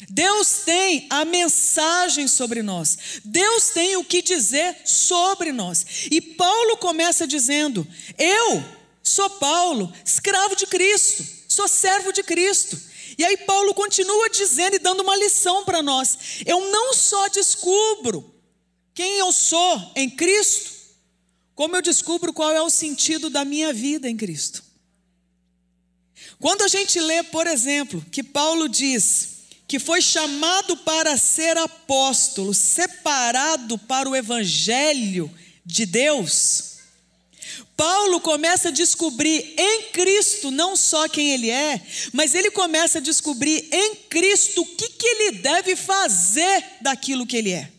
Deus 0.07 0.61
tem 0.65 1.07
a 1.09 1.25
mensagem 1.25 2.27
sobre 2.27 2.61
nós. 2.63 2.97
Deus 3.25 3.69
tem 3.71 3.97
o 3.97 4.03
que 4.03 4.21
dizer 4.21 4.77
sobre 4.85 5.51
nós. 5.51 6.07
E 6.09 6.21
Paulo 6.21 6.77
começa 6.77 7.27
dizendo: 7.27 7.85
Eu 8.17 8.63
sou 9.03 9.29
Paulo, 9.31 9.91
escravo 10.05 10.55
de 10.55 10.65
Cristo, 10.67 11.25
sou 11.47 11.67
servo 11.67 12.13
de 12.13 12.23
Cristo. 12.23 12.79
E 13.17 13.25
aí 13.25 13.35
Paulo 13.35 13.73
continua 13.73 14.29
dizendo 14.29 14.77
e 14.77 14.79
dando 14.79 15.01
uma 15.01 15.17
lição 15.17 15.65
para 15.65 15.83
nós. 15.83 16.17
Eu 16.45 16.71
não 16.71 16.93
só 16.93 17.27
descubro 17.27 18.33
quem 18.93 19.17
eu 19.17 19.31
sou 19.33 19.91
em 19.95 20.09
Cristo, 20.09 20.71
como 21.53 21.75
eu 21.75 21.81
descubro 21.81 22.31
qual 22.31 22.51
é 22.51 22.61
o 22.61 22.69
sentido 22.69 23.29
da 23.29 23.43
minha 23.43 23.73
vida 23.73 24.09
em 24.09 24.15
Cristo. 24.15 24.63
Quando 26.39 26.61
a 26.61 26.69
gente 26.69 26.97
lê, 27.01 27.21
por 27.23 27.45
exemplo, 27.45 28.01
que 28.09 28.23
Paulo 28.23 28.69
diz 28.69 29.38
que 29.69 29.77
foi 29.77 30.01
chamado 30.01 30.75
para 30.77 31.15
ser 31.15 31.55
apóstolo, 31.55 32.55
separado 32.55 33.77
para 33.77 34.09
o 34.09 34.15
evangelho 34.15 35.31
de 35.63 35.85
Deus, 35.85 36.79
Paulo 37.77 38.19
começa 38.19 38.69
a 38.69 38.71
descobrir 38.71 39.53
em 39.55 39.83
Cristo 39.91 40.49
não 40.49 40.75
só 40.75 41.07
quem 41.07 41.29
ele 41.29 41.51
é, 41.51 41.79
mas 42.11 42.33
ele 42.33 42.49
começa 42.49 42.97
a 42.97 43.01
descobrir 43.01 43.69
em 43.71 43.95
Cristo 44.09 44.61
o 44.61 44.65
que, 44.65 44.89
que 44.89 45.05
ele 45.05 45.37
deve 45.37 45.75
fazer 45.75 46.65
daquilo 46.81 47.27
que 47.27 47.37
ele 47.37 47.51
é. 47.51 47.71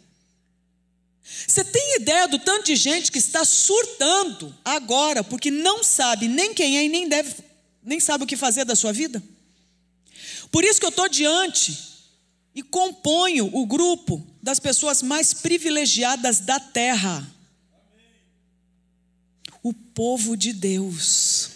Você 1.45 1.65
tem 1.65 1.97
ideia 1.97 2.29
do 2.29 2.39
tanto 2.39 2.67
de 2.67 2.77
gente 2.77 3.11
que 3.11 3.19
está 3.19 3.45
surtando 3.45 4.57
agora 4.65 5.25
porque 5.25 5.51
não 5.51 5.83
sabe 5.83 6.29
nem 6.29 6.55
quem 6.55 6.79
é 6.79 6.85
e 6.85 6.89
nem 6.89 7.09
deve, 7.09 7.35
nem 7.83 7.99
sabe 7.99 8.23
o 8.23 8.27
que 8.29 8.37
fazer 8.37 8.65
da 8.65 8.77
sua 8.77 8.93
vida? 8.93 9.21
Por 10.51 10.65
isso 10.65 10.81
que 10.81 10.87
eu 10.87 10.91
estou 10.91 11.09
diante 11.09 11.91
e 12.55 12.63
componho 12.63 13.49
o 13.55 13.65
grupo 13.67 14.27
das 14.43 14.59
pessoas 14.59 15.03
mais 15.03 15.33
privilegiadas 15.33 16.41
da 16.41 16.59
terra. 16.59 17.29
O 19.63 19.73
povo 19.73 20.37
de 20.37 20.53
Deus. 20.53 21.51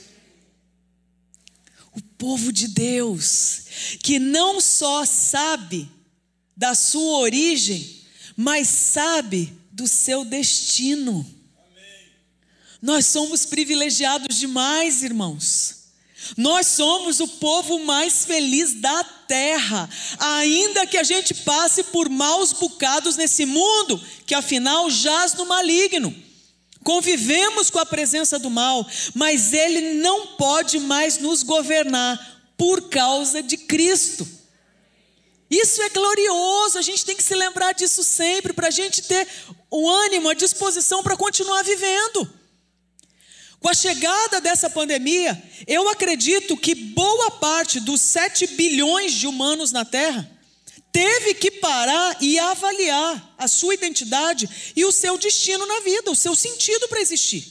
O 1.92 2.02
povo 2.18 2.52
de 2.52 2.68
Deus, 2.68 3.66
que 4.02 4.18
não 4.18 4.60
só 4.60 5.04
sabe 5.04 5.88
da 6.56 6.74
sua 6.74 7.18
origem, 7.18 8.02
mas 8.36 8.68
sabe 8.68 9.52
do 9.70 9.86
seu 9.86 10.24
destino. 10.24 11.24
Nós 12.82 13.06
somos 13.06 13.46
privilegiados 13.46 14.38
demais, 14.38 15.02
irmãos. 15.02 15.83
Nós 16.36 16.66
somos 16.66 17.20
o 17.20 17.28
povo 17.28 17.78
mais 17.80 18.24
feliz 18.24 18.74
da 18.80 19.04
terra, 19.04 19.88
ainda 20.18 20.86
que 20.86 20.96
a 20.96 21.02
gente 21.02 21.34
passe 21.34 21.84
por 21.84 22.08
maus 22.08 22.52
bocados 22.52 23.16
nesse 23.16 23.46
mundo, 23.46 24.00
que 24.26 24.34
afinal 24.34 24.90
jaz 24.90 25.34
no 25.34 25.46
maligno. 25.46 26.14
Convivemos 26.82 27.70
com 27.70 27.78
a 27.78 27.86
presença 27.86 28.38
do 28.38 28.50
mal, 28.50 28.86
mas 29.14 29.52
ele 29.52 29.94
não 29.94 30.26
pode 30.36 30.78
mais 30.78 31.18
nos 31.18 31.42
governar 31.42 32.52
por 32.58 32.88
causa 32.88 33.42
de 33.42 33.56
Cristo. 33.56 34.28
Isso 35.50 35.80
é 35.82 35.88
glorioso, 35.88 36.78
a 36.78 36.82
gente 36.82 37.04
tem 37.04 37.16
que 37.16 37.22
se 37.22 37.34
lembrar 37.34 37.72
disso 37.72 38.02
sempre, 38.02 38.52
para 38.52 38.68
a 38.68 38.70
gente 38.70 39.02
ter 39.02 39.26
o 39.70 39.88
ânimo, 39.88 40.28
a 40.28 40.34
disposição 40.34 41.02
para 41.02 41.16
continuar 41.16 41.62
vivendo. 41.62 42.43
Com 43.64 43.70
a 43.70 43.74
chegada 43.74 44.42
dessa 44.42 44.68
pandemia, 44.68 45.42
eu 45.66 45.88
acredito 45.88 46.54
que 46.54 46.74
boa 46.74 47.30
parte 47.30 47.80
dos 47.80 47.98
7 48.02 48.48
bilhões 48.48 49.14
de 49.14 49.26
humanos 49.26 49.72
na 49.72 49.86
Terra 49.86 50.30
teve 50.92 51.32
que 51.32 51.50
parar 51.50 52.18
e 52.20 52.38
avaliar 52.38 53.34
a 53.38 53.48
sua 53.48 53.72
identidade 53.72 54.50
e 54.76 54.84
o 54.84 54.92
seu 54.92 55.16
destino 55.16 55.64
na 55.64 55.80
vida, 55.80 56.10
o 56.10 56.14
seu 56.14 56.36
sentido 56.36 56.88
para 56.88 57.00
existir. 57.00 57.42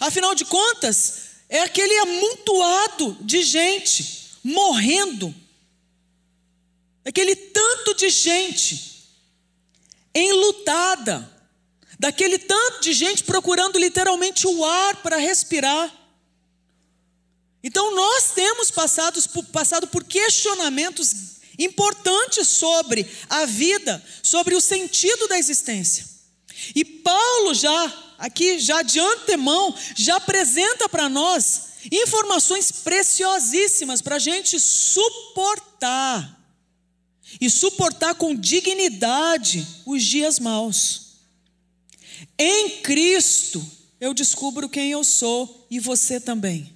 Afinal 0.00 0.34
de 0.34 0.44
contas, 0.44 1.26
é 1.48 1.60
aquele 1.60 1.96
amontoado 1.98 3.16
de 3.20 3.44
gente 3.44 4.40
morrendo, 4.42 5.32
aquele 7.04 7.36
tanto 7.36 7.94
de 7.94 8.10
gente 8.10 9.08
enlutada, 10.12 11.37
daquele 11.98 12.38
tanto 12.38 12.80
de 12.80 12.92
gente 12.92 13.24
procurando 13.24 13.78
literalmente 13.78 14.46
o 14.46 14.64
ar 14.64 14.96
para 14.96 15.16
respirar. 15.16 15.92
Então 17.62 17.94
nós 17.94 18.30
temos 18.34 18.70
passado 18.70 19.20
por, 19.30 19.44
passado 19.46 19.86
por 19.88 20.04
questionamentos 20.04 21.38
importantes 21.58 22.46
sobre 22.46 23.06
a 23.28 23.44
vida, 23.44 24.02
sobre 24.22 24.54
o 24.54 24.60
sentido 24.60 25.26
da 25.26 25.38
existência. 25.38 26.06
E 26.74 26.84
Paulo 26.84 27.52
já, 27.54 28.14
aqui, 28.16 28.58
já 28.60 28.82
de 28.82 29.00
antemão, 29.00 29.74
já 29.96 30.16
apresenta 30.16 30.88
para 30.88 31.08
nós 31.08 31.68
informações 31.90 32.70
preciosíssimas 32.70 34.00
para 34.00 34.16
a 34.16 34.20
gente 34.20 34.58
suportar. 34.60 36.36
E 37.40 37.50
suportar 37.50 38.14
com 38.14 38.34
dignidade 38.34 39.66
os 39.84 40.02
dias 40.02 40.38
maus. 40.38 41.07
Em 42.38 42.80
Cristo 42.80 43.64
eu 44.00 44.14
descubro 44.14 44.68
quem 44.68 44.90
eu 44.90 45.02
sou 45.02 45.66
e 45.70 45.78
você 45.78 46.20
também. 46.20 46.72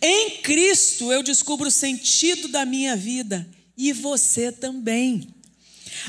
Em 0.00 0.42
Cristo 0.42 1.12
eu 1.12 1.22
descubro 1.22 1.68
o 1.68 1.72
sentido 1.72 2.48
da 2.48 2.64
minha 2.64 2.96
vida 2.96 3.48
e 3.76 3.92
você 3.92 4.50
também. 4.50 5.34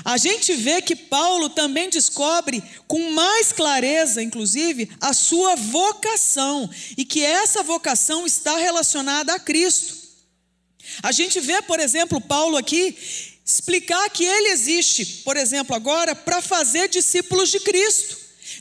A 0.03 0.17
gente 0.17 0.53
vê 0.55 0.81
que 0.81 0.95
Paulo 0.95 1.49
também 1.49 1.89
descobre 1.89 2.63
com 2.87 3.11
mais 3.11 3.51
clareza, 3.51 4.21
inclusive, 4.21 4.89
a 5.01 5.13
sua 5.13 5.55
vocação 5.55 6.69
e 6.97 7.03
que 7.03 7.23
essa 7.23 7.63
vocação 7.63 8.25
está 8.25 8.57
relacionada 8.57 9.33
a 9.33 9.39
Cristo. 9.39 9.97
A 11.03 11.11
gente 11.11 11.39
vê, 11.39 11.61
por 11.61 11.79
exemplo, 11.79 12.19
Paulo 12.21 12.57
aqui 12.57 12.95
explicar 13.45 14.09
que 14.09 14.23
ele 14.23 14.49
existe, 14.49 15.05
por 15.23 15.35
exemplo, 15.35 15.75
agora, 15.75 16.15
para 16.15 16.41
fazer 16.41 16.87
discípulos 16.87 17.49
de 17.49 17.59
Cristo. 17.59 18.17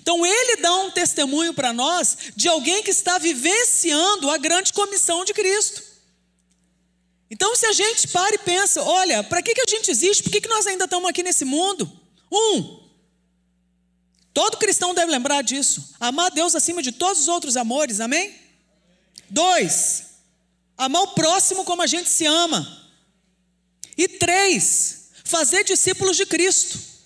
Então, 0.08 0.24
ele 0.24 0.56
dá 0.62 0.74
um 0.74 0.90
testemunho 0.90 1.52
para 1.52 1.70
nós 1.70 2.16
de 2.34 2.48
alguém 2.48 2.82
que 2.82 2.90
está 2.90 3.18
vivenciando 3.18 4.30
a 4.30 4.38
grande 4.38 4.72
comissão 4.72 5.22
de 5.22 5.34
Cristo. 5.34 5.82
Então, 7.30 7.54
se 7.54 7.66
a 7.66 7.74
gente 7.74 8.08
para 8.08 8.34
e 8.34 8.38
pensa, 8.38 8.82
olha, 8.82 9.22
para 9.22 9.42
que, 9.42 9.52
que 9.54 9.60
a 9.60 9.68
gente 9.68 9.90
existe? 9.90 10.22
Por 10.22 10.32
que, 10.32 10.40
que 10.40 10.48
nós 10.48 10.66
ainda 10.66 10.84
estamos 10.84 11.10
aqui 11.10 11.22
nesse 11.22 11.44
mundo? 11.44 11.92
Um, 12.32 12.88
todo 14.32 14.56
cristão 14.56 14.94
deve 14.94 15.12
lembrar 15.12 15.42
disso. 15.42 15.94
Amar 16.00 16.30
Deus 16.30 16.54
acima 16.54 16.82
de 16.82 16.90
todos 16.90 17.20
os 17.20 17.28
outros 17.28 17.54
amores, 17.54 18.00
amém? 18.00 18.34
Dois, 19.28 20.06
amar 20.78 21.02
o 21.02 21.08
próximo 21.08 21.66
como 21.66 21.82
a 21.82 21.86
gente 21.86 22.08
se 22.08 22.24
ama. 22.24 22.66
E 23.94 24.08
três, 24.08 25.10
fazer 25.22 25.64
discípulos 25.64 26.16
de 26.16 26.24
Cristo. 26.24 26.97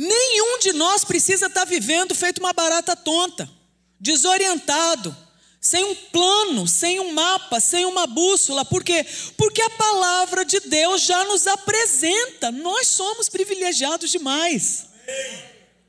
Nenhum 0.00 0.60
de 0.60 0.72
nós 0.74 1.04
precisa 1.04 1.46
estar 1.46 1.64
vivendo 1.64 2.14
feito 2.14 2.38
uma 2.38 2.52
barata 2.52 2.94
tonta, 2.94 3.50
desorientado 3.98 5.16
sem 5.60 5.82
um 5.82 5.94
plano, 5.94 6.68
sem 6.68 7.00
um 7.00 7.12
mapa, 7.12 7.58
sem 7.58 7.84
uma 7.84 8.06
bússola. 8.06 8.64
Por 8.64 8.84
quê? 8.84 9.04
Porque 9.36 9.60
a 9.60 9.70
palavra 9.70 10.44
de 10.44 10.60
Deus 10.60 11.02
já 11.02 11.24
nos 11.24 11.48
apresenta. 11.48 12.52
Nós 12.52 12.86
somos 12.86 13.28
privilegiados 13.28 14.10
demais. 14.10 14.86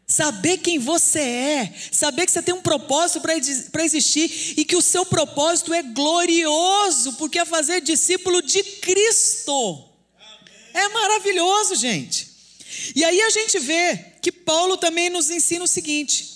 Saber 0.08 0.58
quem 0.58 0.80
você 0.80 1.20
é, 1.20 1.74
saber 1.92 2.25
que 2.25 2.32
você 2.32 2.42
tem 2.42 2.56
um 2.56 2.63
propósito 2.63 3.22
para 3.22 3.86
existir 3.86 4.56
e 4.58 4.66
que 4.66 4.75
o 4.75 4.82
seu 4.82 5.06
propósito 5.06 5.72
é 5.72 5.84
glorioso, 5.84 7.13
porque 7.13 7.38
é 7.38 7.46
fazer 7.46 7.80
discípulo 7.80 8.42
de 8.42 8.63
Cristo. 8.63 9.86
É 10.74 10.88
maravilhoso, 10.88 11.75
gente. 11.75 12.28
E 12.95 13.03
aí 13.03 13.21
a 13.21 13.29
gente 13.29 13.59
vê 13.59 13.98
que 14.21 14.31
Paulo 14.31 14.77
também 14.77 15.09
nos 15.09 15.29
ensina 15.29 15.63
o 15.63 15.67
seguinte: 15.67 16.27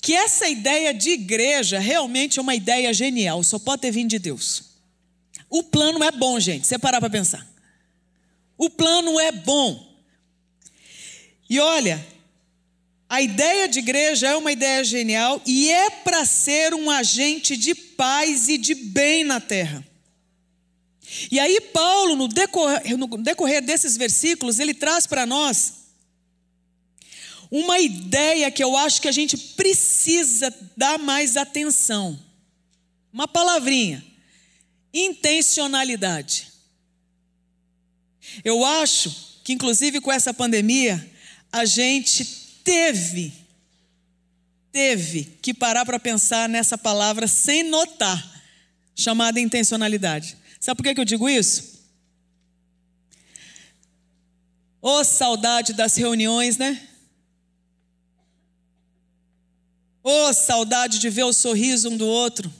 que 0.00 0.14
essa 0.14 0.48
ideia 0.48 0.92
de 0.92 1.10
igreja 1.10 1.78
realmente 1.78 2.38
é 2.38 2.42
uma 2.42 2.54
ideia 2.54 2.92
genial, 2.92 3.42
só 3.42 3.58
pode 3.58 3.82
ter 3.82 3.90
vindo 3.90 4.10
de 4.10 4.18
Deus. 4.18 4.72
O 5.48 5.62
plano 5.62 6.02
é 6.02 6.10
bom, 6.10 6.40
gente, 6.40 6.66
você 6.66 6.78
parar 6.78 7.00
para 7.00 7.10
pensar. 7.10 7.46
O 8.56 8.70
plano 8.70 9.20
é 9.20 9.30
bom. 9.32 9.92
E 11.48 11.60
olha, 11.60 12.04
a 13.08 13.20
ideia 13.20 13.68
de 13.68 13.80
igreja 13.80 14.28
é 14.28 14.36
uma 14.36 14.50
ideia 14.50 14.82
genial 14.82 15.42
e 15.44 15.70
é 15.70 15.90
para 15.90 16.24
ser 16.24 16.72
um 16.72 16.90
agente 16.90 17.56
de 17.58 17.74
paz 17.74 18.48
e 18.48 18.56
de 18.56 18.74
bem 18.74 19.22
na 19.22 19.38
terra. 19.38 19.86
E 21.30 21.38
aí, 21.38 21.60
Paulo, 21.60 22.16
no 22.16 22.28
decorrer, 22.28 22.96
no 22.96 23.06
decorrer 23.18 23.62
desses 23.62 23.96
versículos, 23.96 24.58
ele 24.58 24.72
traz 24.72 25.06
para 25.06 25.26
nós 25.26 25.82
uma 27.50 27.78
ideia 27.78 28.50
que 28.50 28.64
eu 28.64 28.74
acho 28.74 29.02
que 29.02 29.08
a 29.08 29.12
gente 29.12 29.36
precisa 29.36 30.54
dar 30.74 30.98
mais 30.98 31.36
atenção. 31.36 32.18
Uma 33.12 33.28
palavrinha: 33.28 34.02
intencionalidade. 34.92 36.48
Eu 38.42 38.64
acho 38.64 39.40
que, 39.44 39.52
inclusive 39.52 40.00
com 40.00 40.10
essa 40.10 40.32
pandemia, 40.32 41.10
a 41.52 41.66
gente 41.66 42.24
teve, 42.64 43.32
teve 44.70 45.36
que 45.42 45.52
parar 45.52 45.84
para 45.84 45.98
pensar 45.98 46.48
nessa 46.48 46.78
palavra 46.78 47.26
sem 47.26 47.64
notar, 47.64 48.42
chamada 48.94 49.38
intencionalidade. 49.38 50.38
Sabe 50.62 50.80
por 50.80 50.94
que 50.94 51.00
eu 51.00 51.04
digo 51.04 51.28
isso? 51.28 51.82
Ô 54.80 55.00
oh, 55.00 55.04
saudade 55.04 55.72
das 55.72 55.96
reuniões, 55.96 56.56
né? 56.56 56.88
Oh, 60.04 60.32
saudade 60.32 61.00
de 61.00 61.10
ver 61.10 61.24
o 61.24 61.32
sorriso 61.32 61.90
um 61.90 61.96
do 61.96 62.06
outro, 62.06 62.52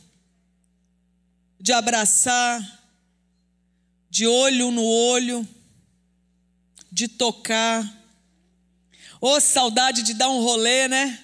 de 1.61 1.73
abraçar, 1.73 2.61
de 4.11 4.27
olho 4.27 4.73
no 4.73 4.83
olho, 4.83 5.49
de 6.91 7.07
tocar. 7.07 7.89
Oh, 9.21 9.39
saudade 9.39 10.03
de 10.03 10.15
dar 10.15 10.29
um 10.29 10.43
rolê, 10.43 10.89
né? 10.89 11.23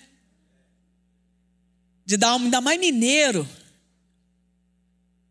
De 2.07 2.17
dar 2.17 2.37
um, 2.37 2.45
ainda 2.45 2.61
mais 2.61 2.79
mineiro. 2.79 3.49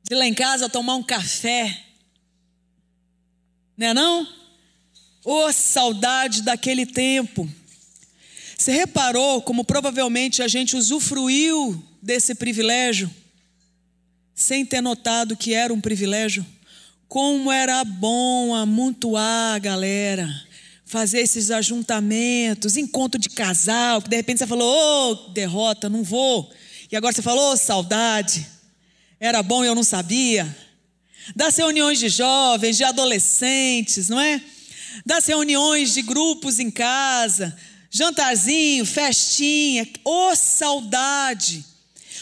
De 0.09 0.15
lá 0.15 0.25
em 0.25 0.33
casa 0.33 0.69
tomar 0.69 0.95
um 0.95 1.03
café. 1.03 1.83
Não 3.77 3.87
é 3.87 3.93
não? 3.93 4.27
Oh, 5.23 5.51
saudade 5.51 6.41
daquele 6.41 6.85
tempo 6.85 7.49
você 8.57 8.71
reparou 8.71 9.41
como 9.41 9.63
provavelmente 9.63 10.41
a 10.41 10.47
gente 10.47 10.75
usufruiu 10.75 11.81
desse 12.01 12.33
privilégio 12.33 13.09
sem 14.33 14.65
ter 14.65 14.81
notado 14.81 15.37
que 15.37 15.53
era 15.53 15.73
um 15.73 15.79
privilégio? 15.79 16.45
Como 17.07 17.51
era 17.51 17.83
bom 17.85 18.53
amontoar 18.53 19.55
a 19.55 19.59
galera, 19.59 20.27
fazer 20.85 21.19
esses 21.19 21.49
ajuntamentos, 21.49 22.75
encontro 22.75 23.19
de 23.19 23.29
casal, 23.29 24.01
que 24.01 24.09
de 24.09 24.15
repente 24.15 24.39
você 24.39 24.47
falou, 24.47 24.67
ô, 24.67 25.11
oh, 25.11 25.15
derrota, 25.29 25.87
não 25.87 26.03
vou. 26.03 26.51
E 26.91 26.95
agora 26.95 27.13
você 27.13 27.21
falou, 27.21 27.53
oh, 27.53 27.57
saudade, 27.57 28.45
era 29.19 29.41
bom 29.41 29.63
e 29.63 29.67
eu 29.67 29.75
não 29.75 29.83
sabia. 29.83 30.55
Das 31.35 31.57
reuniões 31.57 31.99
de 31.99 32.09
jovens, 32.09 32.77
de 32.77 32.83
adolescentes, 32.83 34.09
não 34.09 34.19
é? 34.19 34.41
Das 35.05 35.25
reuniões 35.25 35.93
de 35.93 36.01
grupos 36.01 36.59
em 36.59 36.71
casa, 36.71 37.57
jantarzinho, 37.89 38.85
festinha, 38.85 39.87
ô 40.03 40.29
oh, 40.29 40.35
saudade. 40.35 41.65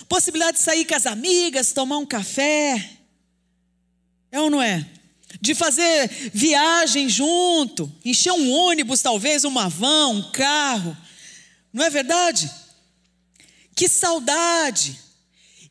Possibilidade 0.08 0.58
de 0.58 0.64
sair 0.64 0.86
com 0.86 0.96
as 0.96 1.06
amigas, 1.06 1.74
tomar 1.74 1.98
um 1.98 2.06
café. 2.06 2.92
É 4.32 4.40
ou 4.40 4.50
não 4.50 4.62
é? 4.62 4.86
De 5.42 5.54
fazer 5.54 6.10
viagem 6.34 7.10
junto, 7.10 7.92
encher 8.04 8.32
um 8.32 8.52
ônibus, 8.52 9.02
talvez, 9.02 9.44
uma 9.44 9.70
van, 9.70 10.08
um 10.10 10.32
carro. 10.32 10.96
Não 11.74 11.84
é 11.84 11.90
verdade? 11.90 12.50
Que 13.76 13.90
saudade. 13.90 15.05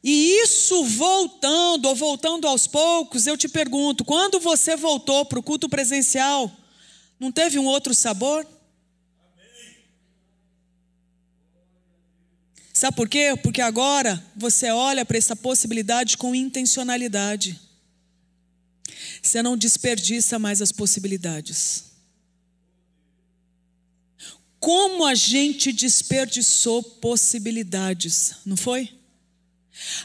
E 0.07 0.43
isso 0.43 0.85
voltando, 0.85 1.87
ou 1.87 1.97
voltando 1.97 2.47
aos 2.47 2.67
poucos, 2.67 3.27
eu 3.27 3.39
te 3.39 3.49
pergunto: 3.49 4.05
quando 4.05 4.39
você 4.39 4.77
voltou 4.77 5.25
para 5.25 5.39
o 5.39 5.43
culto 5.43 5.67
presencial, 5.67 6.53
não 7.19 7.33
teve 7.33 7.59
um 7.59 7.65
outro 7.65 7.95
sabor? 7.95 8.47
Sabe 12.71 12.97
por 12.97 13.09
quê? 13.09 13.35
Porque 13.43 13.63
agora 13.63 14.23
você 14.37 14.71
olha 14.71 15.07
para 15.07 15.17
essa 15.17 15.35
possibilidade 15.35 16.19
com 16.19 16.35
intencionalidade. 16.35 17.59
Você 19.23 19.43
não 19.43 19.57
desperdiça 19.57 20.39
mais 20.39 20.61
as 20.61 20.71
possibilidades. 20.71 21.85
Como 24.61 25.07
a 25.07 25.15
gente 25.15 25.73
desperdiçou 25.73 26.83
possibilidades, 26.83 28.35
não 28.45 28.57
foi? 28.57 28.94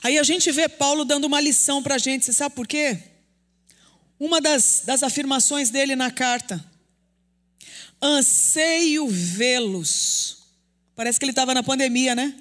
Aí 0.02 0.18
a 0.18 0.24
gente 0.24 0.52
vê 0.52 0.68
Paulo 0.68 1.06
dando 1.06 1.26
uma 1.26 1.40
lição 1.40 1.82
para 1.82 1.96
a 1.96 2.00
gente, 2.00 2.26
você 2.26 2.34
sabe 2.34 2.56
por 2.56 2.68
quê? 2.68 2.98
Uma 4.20 4.42
das, 4.42 4.84
das 4.86 5.04
afirmações 5.04 5.70
dele 5.70 5.96
na 5.96 6.12
carta: 6.12 6.64
anseio 8.02 9.08
vê-los. 9.08 10.38
Parece 10.96 11.18
que 11.18 11.26
ele 11.26 11.32
estava 11.32 11.54
na 11.54 11.64
pandemia, 11.64 12.14
né? 12.16 12.36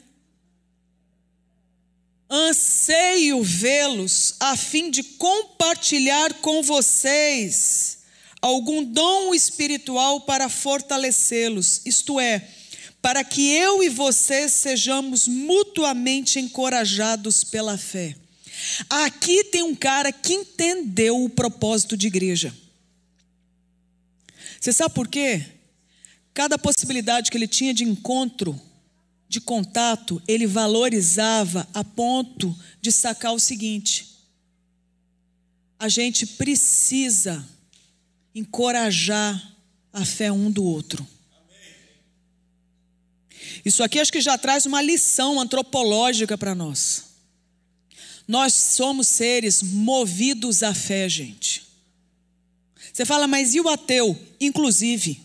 Anseio 2.30 3.42
vê-los 3.42 4.34
a 4.40 4.56
fim 4.56 4.90
de 4.90 5.02
compartilhar 5.02 6.34
com 6.34 6.62
vocês 6.62 7.98
algum 8.40 8.84
dom 8.84 9.34
espiritual 9.34 10.22
para 10.22 10.48
fortalecê-los, 10.48 11.82
isto 11.84 12.20
é, 12.20 12.46
para 13.00 13.22
que 13.22 13.50
eu 13.50 13.82
e 13.82 13.88
vocês 13.88 14.52
sejamos 14.52 15.28
mutuamente 15.28 16.38
encorajados 16.38 17.44
pela 17.44 17.78
fé. 17.78 18.16
Aqui 18.90 19.44
tem 19.44 19.62
um 19.62 19.74
cara 19.74 20.12
que 20.12 20.34
entendeu 20.34 21.22
o 21.22 21.30
propósito 21.30 21.96
de 21.96 22.08
igreja. 22.08 22.52
Você 24.60 24.72
sabe 24.72 24.94
por 24.94 25.06
quê? 25.06 25.46
Cada 26.34 26.58
possibilidade 26.58 27.30
que 27.30 27.36
ele 27.36 27.46
tinha 27.46 27.72
de 27.72 27.84
encontro 27.84 28.60
de 29.28 29.40
contato, 29.40 30.20
ele 30.26 30.46
valorizava 30.46 31.68
a 31.74 31.84
ponto 31.84 32.56
de 32.80 32.90
sacar 32.90 33.32
o 33.32 33.38
seguinte: 33.38 34.18
a 35.78 35.88
gente 35.88 36.26
precisa 36.26 37.46
encorajar 38.34 39.54
a 39.92 40.04
fé 40.04 40.32
um 40.32 40.50
do 40.50 40.64
outro. 40.64 41.06
Isso 43.64 43.82
aqui 43.82 43.98
acho 43.98 44.12
que 44.12 44.20
já 44.20 44.36
traz 44.36 44.66
uma 44.66 44.82
lição 44.82 45.40
antropológica 45.40 46.36
para 46.36 46.54
nós. 46.54 47.04
Nós 48.26 48.52
somos 48.52 49.06
seres 49.08 49.62
movidos 49.62 50.62
à 50.62 50.74
fé, 50.74 51.08
gente. 51.08 51.66
Você 52.92 53.04
fala, 53.06 53.26
mas 53.26 53.54
e 53.54 53.60
o 53.60 53.68
ateu? 53.68 54.18
Inclusive, 54.40 55.20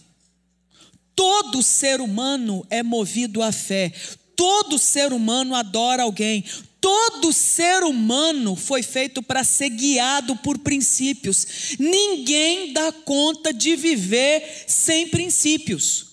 todo 1.15 1.61
ser 1.61 1.99
humano 1.99 2.65
é 2.69 2.81
movido 2.81 3.41
à 3.41 3.51
fé. 3.51 3.91
Todo 4.35 4.79
ser 4.79 5.11
humano 5.11 5.55
adora 5.55 6.03
alguém. 6.03 6.45
Todo 6.79 7.31
ser 7.31 7.83
humano 7.83 8.55
foi 8.55 8.83
feito 8.83 9.23
para 9.23 9.43
ser 9.43 9.69
guiado 9.69 10.35
por 10.35 10.59
princípios. 10.59 11.75
Ninguém 11.79 12.73
dá 12.73 12.91
conta 12.91 13.53
de 13.53 13.75
viver 13.75 14.65
sem 14.67 15.07
princípios. 15.07 16.12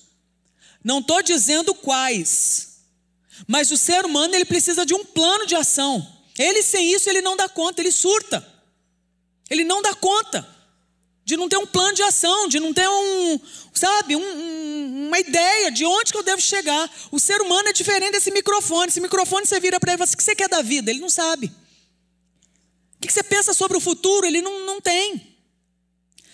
Não 0.82 1.00
estou 1.00 1.22
dizendo 1.22 1.74
quais, 1.74 2.78
mas 3.46 3.70
o 3.70 3.76
ser 3.76 4.04
humano 4.04 4.34
ele 4.34 4.44
precisa 4.44 4.86
de 4.86 4.94
um 4.94 5.04
plano 5.04 5.46
de 5.46 5.54
ação. 5.54 6.06
Ele 6.38 6.62
sem 6.62 6.92
isso 6.92 7.08
ele 7.10 7.20
não 7.20 7.36
dá 7.36 7.48
conta, 7.48 7.82
ele 7.82 7.92
surta. 7.92 8.46
Ele 9.50 9.64
não 9.64 9.82
dá 9.82 9.94
conta 9.94 10.48
de 11.24 11.36
não 11.36 11.48
ter 11.48 11.58
um 11.58 11.66
plano 11.66 11.94
de 11.94 12.02
ação, 12.02 12.48
de 12.48 12.58
não 12.58 12.72
ter 12.72 12.88
um, 12.88 13.40
sabe, 13.74 14.16
um, 14.16 14.20
um, 14.20 15.06
uma 15.08 15.18
ideia 15.18 15.70
de 15.70 15.84
onde 15.84 16.12
que 16.12 16.18
eu 16.18 16.22
devo 16.22 16.40
chegar. 16.40 16.90
O 17.10 17.20
ser 17.20 17.40
humano 17.40 17.68
é 17.68 17.72
diferente 17.72 18.12
desse 18.12 18.30
microfone. 18.30 18.88
Esse 18.88 19.00
microfone 19.00 19.46
você 19.46 19.60
vira 19.60 19.78
para 19.78 19.92
ele 19.92 19.96
e 19.96 19.98
fala 19.98 20.04
assim, 20.06 20.14
o 20.14 20.16
que 20.16 20.24
você 20.24 20.34
quer 20.34 20.48
da 20.48 20.62
vida? 20.62 20.90
Ele 20.90 21.00
não 21.00 21.10
sabe. 21.10 21.52
O 22.96 23.06
que 23.06 23.12
você 23.12 23.22
pensa 23.22 23.52
sobre 23.52 23.76
o 23.76 23.80
futuro? 23.80 24.26
Ele 24.26 24.42
não, 24.42 24.66
não 24.66 24.80
tem. 24.80 25.29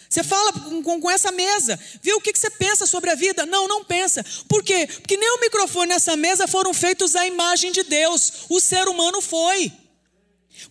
Você 0.09 0.23
fala 0.23 0.53
com, 0.53 0.83
com, 0.83 1.01
com, 1.01 1.11
essa 1.11 1.33
mesa, 1.33 1.79
viu 2.03 2.17
o 2.17 2.21
que, 2.21 2.33
que 2.33 2.39
você 2.39 2.51
pensa 2.51 2.87
sobre 2.87 3.11
a 3.11 3.15
vida? 3.15 3.45
Não, 3.45 3.67
não 3.67 3.85
pensa. 3.85 4.25
Por 4.49 4.63
quê? 4.63 4.87
Porque 4.87 5.17
nem 5.17 5.31
o 5.31 5.41
microfone 5.41 5.89
nessa 5.89 6.17
mesa 6.17 6.47
foram 6.47 6.73
feitos 6.73 7.17
à 7.17 7.27
imagem 7.27 7.73
de 7.73 7.83
Deus. 7.83 8.45
O 8.49 8.61
ser 8.61 8.89
humano 8.89 9.21
foi. 9.21 9.73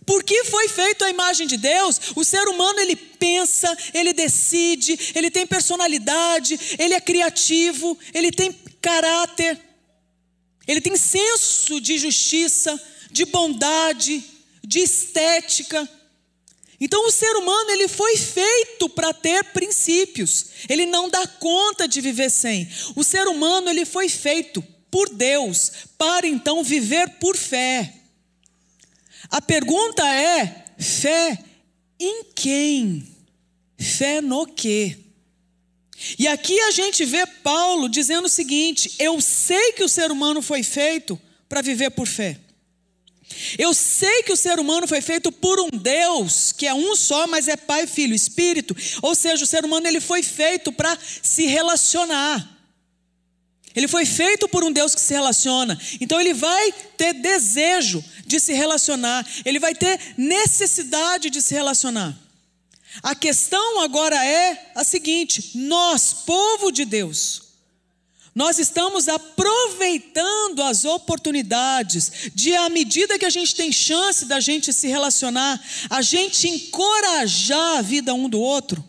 Porque 0.05 0.45
foi 0.45 0.67
feito 0.67 1.03
a 1.03 1.09
imagem 1.09 1.47
de 1.47 1.57
Deus, 1.57 1.99
o 2.15 2.23
ser 2.23 2.47
humano 2.47 2.79
ele 2.79 2.95
pensa, 2.95 3.75
ele 3.93 4.13
decide, 4.13 4.97
ele 5.13 5.29
tem 5.29 5.45
personalidade, 5.45 6.59
ele 6.79 6.93
é 6.93 7.01
criativo, 7.01 7.97
ele 8.13 8.31
tem 8.31 8.51
caráter, 8.81 9.59
ele 10.67 10.81
tem 10.81 10.97
senso 10.97 11.79
de 11.79 11.97
justiça, 11.97 12.79
de 13.11 13.25
bondade, 13.25 14.23
de 14.63 14.79
estética. 14.79 15.87
Então 16.79 17.07
o 17.07 17.11
ser 17.11 17.35
humano 17.37 17.71
ele 17.71 17.87
foi 17.87 18.17
feito 18.17 18.89
para 18.89 19.13
ter 19.13 19.43
princípios. 19.45 20.47
Ele 20.67 20.85
não 20.85 21.09
dá 21.09 21.25
conta 21.25 21.87
de 21.87 22.01
viver 22.01 22.29
sem. 22.29 22.67
O 22.95 23.03
ser 23.03 23.27
humano 23.27 23.69
ele 23.69 23.85
foi 23.85 24.09
feito 24.09 24.61
por 24.91 25.09
Deus 25.09 25.71
para 25.97 26.27
então 26.27 26.63
viver 26.63 27.09
por 27.19 27.35
fé. 27.35 27.93
A 29.29 29.41
pergunta 29.41 30.05
é: 30.05 30.65
fé 30.77 31.39
em 31.99 32.25
quem? 32.35 33.07
Fé 33.77 34.21
no 34.21 34.45
quê? 34.45 34.97
E 36.19 36.27
aqui 36.27 36.59
a 36.59 36.71
gente 36.71 37.05
vê 37.05 37.25
Paulo 37.25 37.87
dizendo 37.87 38.25
o 38.25 38.29
seguinte: 38.29 38.93
eu 38.99 39.19
sei 39.21 39.71
que 39.73 39.83
o 39.83 39.89
ser 39.89 40.11
humano 40.11 40.41
foi 40.41 40.61
feito 40.61 41.19
para 41.47 41.61
viver 41.61 41.91
por 41.91 42.07
fé. 42.07 42.39
Eu 43.57 43.73
sei 43.73 44.23
que 44.23 44.31
o 44.31 44.37
ser 44.37 44.59
humano 44.59 44.87
foi 44.87 45.01
feito 45.01 45.31
por 45.31 45.59
um 45.59 45.69
Deus 45.69 46.51
que 46.51 46.67
é 46.67 46.73
um 46.73 46.95
só, 46.95 47.27
mas 47.27 47.47
é 47.47 47.55
Pai, 47.55 47.87
Filho, 47.87 48.15
Espírito. 48.15 48.75
Ou 49.01 49.15
seja, 49.15 49.43
o 49.43 49.47
ser 49.47 49.65
humano 49.65 49.87
ele 49.87 49.99
foi 49.99 50.23
feito 50.23 50.71
para 50.71 50.97
se 51.21 51.45
relacionar. 51.45 52.55
Ele 53.75 53.87
foi 53.87 54.05
feito 54.05 54.47
por 54.47 54.63
um 54.63 54.71
Deus 54.71 54.95
que 54.95 55.01
se 55.01 55.13
relaciona. 55.13 55.79
Então 55.99 56.19
ele 56.19 56.33
vai 56.33 56.71
ter 56.97 57.13
desejo 57.13 58.03
de 58.25 58.39
se 58.39 58.53
relacionar, 58.53 59.27
ele 59.43 59.59
vai 59.59 59.75
ter 59.75 59.99
necessidade 60.17 61.29
de 61.29 61.41
se 61.41 61.53
relacionar. 61.53 62.17
A 63.03 63.13
questão 63.13 63.81
agora 63.81 64.15
é 64.25 64.71
a 64.73 64.83
seguinte: 64.83 65.51
nós, 65.55 66.13
povo 66.13 66.71
de 66.71 66.85
Deus, 66.85 67.44
nós 68.35 68.59
estamos 68.59 69.07
aproveitando 69.07 70.61
as 70.61 70.83
oportunidades 70.83 72.11
de, 72.33 72.53
à 72.53 72.69
medida 72.69 73.17
que 73.17 73.23
a 73.23 73.29
gente 73.29 73.55
tem 73.55 73.71
chance 73.71 74.25
da 74.25 74.41
gente 74.41 74.73
se 74.73 74.89
relacionar, 74.89 75.63
a 75.89 76.01
gente 76.01 76.49
encorajar 76.49 77.77
a 77.77 77.81
vida 77.81 78.13
um 78.13 78.27
do 78.27 78.37
outro. 78.37 78.83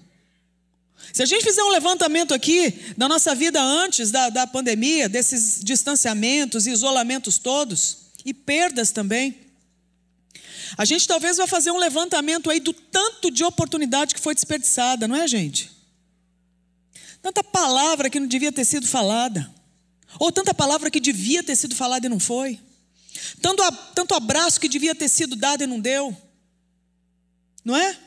Se 1.13 1.23
a 1.23 1.27
gente 1.27 1.45
fizer 1.45 1.63
um 1.63 1.71
levantamento 1.71 2.35
aqui 2.35 2.75
da 2.97 3.09
nossa 3.09 3.37
vida 3.37 3.63
antes 3.63 4.11
da, 4.11 4.29
da 4.31 4.49
pandemia, 4.49 5.09
desses 5.09 5.61
distanciamentos 5.63 6.67
e 6.67 6.73
isolamentos 6.73 7.39
todos, 7.39 7.99
e 8.25 8.35
perdas 8.35 8.91
também, 8.91 9.39
a 10.77 10.85
gente 10.85 11.07
talvez 11.07 11.37
vai 11.37 11.47
fazer 11.47 11.71
um 11.71 11.79
levantamento 11.79 12.51
aí 12.51 12.59
do 12.59 12.73
tanto 12.73 13.31
de 13.31 13.45
oportunidade 13.45 14.13
que 14.13 14.21
foi 14.21 14.35
desperdiçada, 14.35 15.07
não 15.07 15.15
é, 15.15 15.29
gente? 15.29 15.76
Tanta 17.27 17.43
palavra 17.43 18.09
que 18.09 18.21
não 18.21 18.29
devia 18.29 18.53
ter 18.53 18.65
sido 18.65 18.87
falada, 18.87 19.53
ou 20.17 20.31
tanta 20.31 20.55
palavra 20.55 20.89
que 20.93 21.01
devia 21.01 21.43
ter 21.43 21.57
sido 21.57 21.75
falada 21.75 22.07
e 22.07 22.09
não 22.09 22.21
foi, 22.21 22.57
tanto, 23.43 23.65
tanto 23.97 24.15
abraço 24.15 24.61
que 24.61 24.69
devia 24.69 24.95
ter 24.95 25.09
sido 25.09 25.35
dado 25.35 25.65
e 25.65 25.67
não 25.67 25.81
deu, 25.81 26.17
não 27.65 27.75
é? 27.75 27.99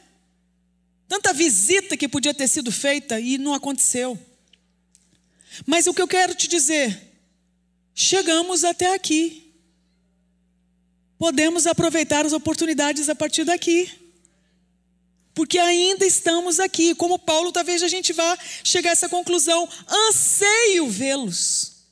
Tanta 1.06 1.34
visita 1.34 1.98
que 1.98 2.08
podia 2.08 2.34
ter 2.34 2.48
sido 2.48 2.72
feita 2.72 3.20
e 3.20 3.38
não 3.38 3.54
aconteceu. 3.54 4.18
Mas 5.66 5.86
o 5.86 5.94
que 5.94 6.02
eu 6.02 6.08
quero 6.08 6.34
te 6.34 6.48
dizer, 6.48 7.20
chegamos 7.94 8.64
até 8.64 8.94
aqui. 8.94 9.54
Podemos 11.18 11.68
aproveitar 11.68 12.26
as 12.26 12.32
oportunidades 12.32 13.10
a 13.10 13.16
partir 13.16 13.44
daqui. 13.44 13.92
Porque 15.40 15.58
ainda 15.58 16.06
estamos 16.06 16.60
aqui. 16.60 16.94
Como 16.94 17.18
Paulo, 17.18 17.50
talvez 17.50 17.82
a 17.82 17.88
gente 17.88 18.12
vá 18.12 18.38
chegar 18.62 18.90
a 18.90 18.92
essa 18.92 19.08
conclusão. 19.08 19.70
Anseio 19.88 20.90
vê-los. 20.90 21.86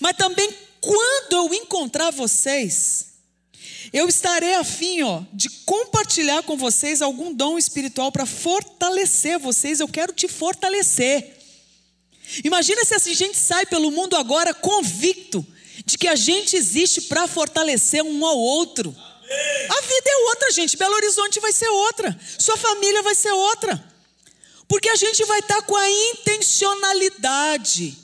Mas 0.00 0.16
também, 0.16 0.48
quando 0.80 1.32
eu 1.34 1.52
encontrar 1.52 2.10
vocês, 2.10 3.08
eu 3.92 4.08
estarei 4.08 4.54
afim, 4.54 5.02
ó, 5.02 5.20
de 5.34 5.50
compartilhar 5.66 6.44
com 6.44 6.56
vocês 6.56 7.02
algum 7.02 7.30
dom 7.30 7.58
espiritual 7.58 8.10
para 8.10 8.24
fortalecer 8.24 9.38
vocês. 9.38 9.78
Eu 9.78 9.88
quero 9.88 10.14
te 10.14 10.26
fortalecer. 10.26 11.36
Imagina 12.42 12.86
se 12.86 12.94
a 12.94 12.98
gente 12.98 13.36
sai 13.36 13.66
pelo 13.66 13.90
mundo 13.90 14.16
agora 14.16 14.54
convicto 14.54 15.46
de 15.84 15.98
que 15.98 16.08
a 16.08 16.16
gente 16.16 16.56
existe 16.56 17.02
para 17.02 17.28
fortalecer 17.28 18.02
um 18.02 18.24
ao 18.24 18.38
outro. 18.38 18.96
A 19.68 19.80
vida 19.80 20.10
é 20.10 20.16
outra, 20.28 20.52
gente. 20.52 20.76
Belo 20.76 20.94
Horizonte 20.94 21.40
vai 21.40 21.52
ser 21.52 21.68
outra. 21.68 22.16
Sua 22.38 22.56
família 22.56 23.02
vai 23.02 23.14
ser 23.14 23.32
outra. 23.32 23.84
Porque 24.68 24.88
a 24.88 24.96
gente 24.96 25.24
vai 25.24 25.40
estar 25.40 25.56
tá 25.56 25.62
com 25.62 25.76
a 25.76 25.90
intencionalidade 25.90 27.98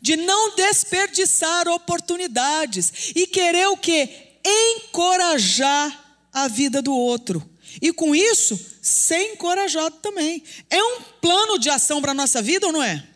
de 0.00 0.16
não 0.16 0.54
desperdiçar 0.54 1.68
oportunidades 1.68 3.12
e 3.14 3.26
querer 3.26 3.68
o 3.68 3.76
quê? 3.76 4.30
encorajar 4.44 6.16
a 6.32 6.48
vida 6.48 6.82
do 6.82 6.94
outro. 6.94 7.48
E 7.80 7.92
com 7.92 8.14
isso, 8.14 8.58
ser 8.82 9.32
encorajado 9.32 9.96
também. 10.02 10.42
É 10.68 10.82
um 10.82 11.00
plano 11.20 11.58
de 11.58 11.70
ação 11.70 12.00
para 12.00 12.12
a 12.12 12.14
nossa 12.14 12.42
vida 12.42 12.66
ou 12.66 12.72
não 12.72 12.82
é? 12.82 13.06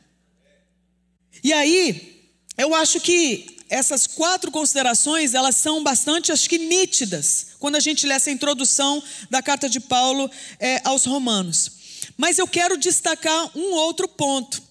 E 1.43 1.53
aí, 1.53 2.31
eu 2.57 2.75
acho 2.75 3.01
que 3.01 3.56
essas 3.69 4.07
quatro 4.07 4.51
considerações, 4.51 5.35
elas 5.35 5.57
são 5.57 5.83
bastante, 5.83 6.33
acho 6.33 6.49
que 6.49 6.59
nítidas, 6.59 7.49
quando 7.59 7.77
a 7.77 7.81
gente 7.81 8.07
lê 8.07 8.15
essa 8.15 8.31
introdução 8.31 9.03
da 9.29 9.43
carta 9.43 9.69
de 9.69 9.81
Paulo 9.81 10.31
é, 10.59 10.81
aos 10.85 11.05
romanos. 11.05 11.73
Mas 12.17 12.39
eu 12.39 12.47
quero 12.47 12.77
destacar 12.77 13.51
um 13.57 13.73
outro 13.73 14.09
ponto, 14.09 14.63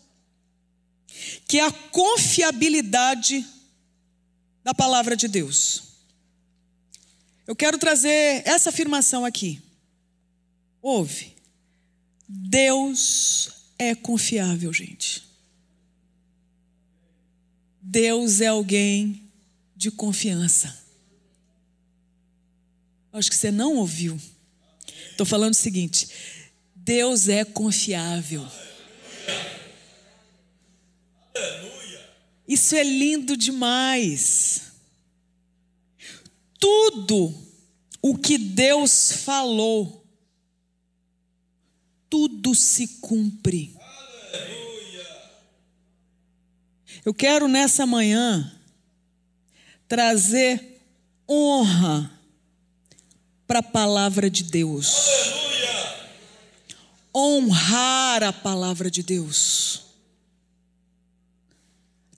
que 1.47 1.59
é 1.59 1.65
a 1.65 1.71
confiabilidade 1.71 3.45
da 4.63 4.73
palavra 4.73 5.15
de 5.15 5.27
Deus. 5.27 5.83
Eu 7.45 7.55
quero 7.55 7.77
trazer 7.77 8.41
essa 8.45 8.69
afirmação 8.69 9.23
aqui. 9.23 9.61
Ouve. 10.81 11.35
Deus 12.27 13.49
é 13.77 13.93
confiável, 13.93 14.73
gente. 14.73 15.24
Deus 17.87 18.41
é 18.41 18.47
alguém 18.47 19.29
de 19.75 19.91
confiança. 19.91 20.75
Acho 23.13 23.29
que 23.29 23.35
você 23.35 23.51
não 23.51 23.75
ouviu. 23.75 24.19
Estou 25.11 25.25
falando 25.25 25.53
o 25.53 25.57
seguinte: 25.57 26.09
Deus 26.75 27.29
é 27.29 27.45
confiável. 27.45 28.45
Isso 32.47 32.75
é 32.75 32.83
lindo 32.83 33.37
demais 33.37 34.65
tudo 36.59 37.31
o 38.01 38.17
que 38.17 38.39
Deus 38.39 39.11
falou, 39.11 40.03
tudo 42.09 42.55
se 42.55 42.87
cumpre. 43.01 43.75
Eu 47.05 47.13
quero 47.13 47.47
nessa 47.47 47.85
manhã 47.85 48.51
trazer 49.87 50.81
honra 51.29 52.11
para 53.45 53.59
a 53.59 53.63
palavra 53.63 54.29
de 54.29 54.43
Deus. 54.43 55.05
honrar 57.15 58.23
a 58.23 58.33
palavra 58.33 58.91
de 58.91 59.01
Deus. 59.01 59.83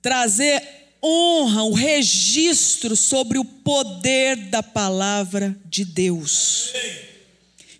Trazer 0.01 0.63
honra, 1.03 1.63
o 1.63 1.73
registro 1.73 2.95
sobre 2.95 3.37
o 3.37 3.45
poder 3.45 4.35
da 4.49 4.63
palavra 4.63 5.55
de 5.65 5.85
Deus. 5.85 6.73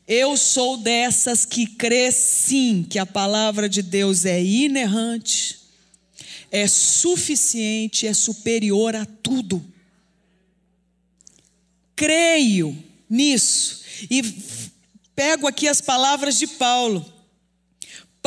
Eu 0.07 0.37
sou 0.37 0.77
dessas 0.77 1.43
que 1.43 1.65
crê 1.65 2.11
sim 2.11 2.85
que 2.87 2.99
a 2.99 3.05
palavra 3.05 3.67
de 3.67 3.81
Deus 3.81 4.25
é 4.25 4.43
inerrante, 4.43 5.66
é 6.51 6.67
suficiente, 6.67 8.07
é 8.07 8.13
superior 8.13 8.95
a 8.95 9.05
tudo. 9.05 9.63
Creio 11.95 12.77
nisso 13.09 13.83
e 14.09 14.21
pego 15.15 15.47
aqui 15.47 15.67
as 15.67 15.81
palavras 15.81 16.37
de 16.37 16.47
Paulo. 16.47 17.16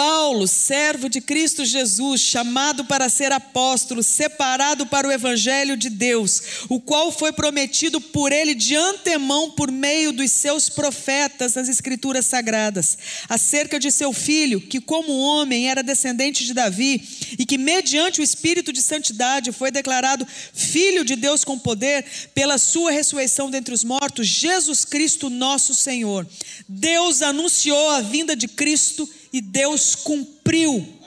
Paulo, 0.00 0.48
servo 0.48 1.10
de 1.10 1.20
Cristo 1.20 1.62
Jesus, 1.62 2.22
chamado 2.22 2.86
para 2.86 3.10
ser 3.10 3.32
apóstolo, 3.32 4.02
separado 4.02 4.86
para 4.86 5.06
o 5.06 5.12
evangelho 5.12 5.76
de 5.76 5.90
Deus, 5.90 6.42
o 6.70 6.80
qual 6.80 7.12
foi 7.12 7.34
prometido 7.34 8.00
por 8.00 8.32
ele 8.32 8.54
de 8.54 8.74
antemão 8.74 9.50
por 9.50 9.70
meio 9.70 10.10
dos 10.10 10.30
seus 10.30 10.70
profetas 10.70 11.52
nas 11.52 11.68
escrituras 11.68 12.24
sagradas, 12.24 12.96
acerca 13.28 13.78
de 13.78 13.90
seu 13.90 14.10
filho, 14.10 14.58
que 14.62 14.80
como 14.80 15.18
homem 15.18 15.68
era 15.68 15.82
descendente 15.82 16.46
de 16.46 16.54
Davi 16.54 17.06
e 17.38 17.44
que 17.44 17.58
mediante 17.58 18.22
o 18.22 18.24
espírito 18.24 18.72
de 18.72 18.80
santidade 18.80 19.52
foi 19.52 19.70
declarado 19.70 20.26
filho 20.54 21.04
de 21.04 21.14
Deus 21.14 21.44
com 21.44 21.58
poder 21.58 22.06
pela 22.34 22.56
sua 22.56 22.90
ressurreição 22.90 23.50
dentre 23.50 23.74
os 23.74 23.84
mortos, 23.84 24.26
Jesus 24.26 24.82
Cristo, 24.82 25.28
nosso 25.28 25.74
Senhor. 25.74 26.26
Deus 26.66 27.20
anunciou 27.20 27.90
a 27.90 28.00
vinda 28.00 28.34
de 28.34 28.48
Cristo 28.48 29.06
e 29.32 29.40
Deus 29.40 29.94
cumpriu. 29.94 31.00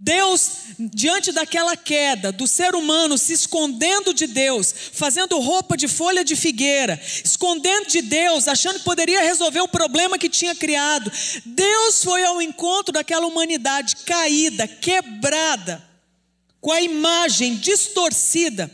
Deus, 0.00 0.50
diante 0.78 1.32
daquela 1.32 1.76
queda 1.76 2.30
do 2.30 2.46
ser 2.46 2.76
humano 2.76 3.18
se 3.18 3.32
escondendo 3.32 4.14
de 4.14 4.28
Deus, 4.28 4.72
fazendo 4.92 5.40
roupa 5.40 5.76
de 5.76 5.88
folha 5.88 6.24
de 6.24 6.36
figueira, 6.36 7.00
escondendo 7.24 7.88
de 7.88 8.00
Deus, 8.02 8.46
achando 8.46 8.78
que 8.78 8.84
poderia 8.84 9.20
resolver 9.22 9.60
o 9.60 9.66
problema 9.66 10.16
que 10.16 10.28
tinha 10.28 10.54
criado, 10.54 11.10
Deus 11.44 12.04
foi 12.04 12.24
ao 12.24 12.40
encontro 12.40 12.92
daquela 12.92 13.26
humanidade 13.26 13.96
caída, 14.06 14.68
quebrada, 14.68 15.84
com 16.60 16.70
a 16.70 16.80
imagem 16.80 17.56
distorcida. 17.56 18.70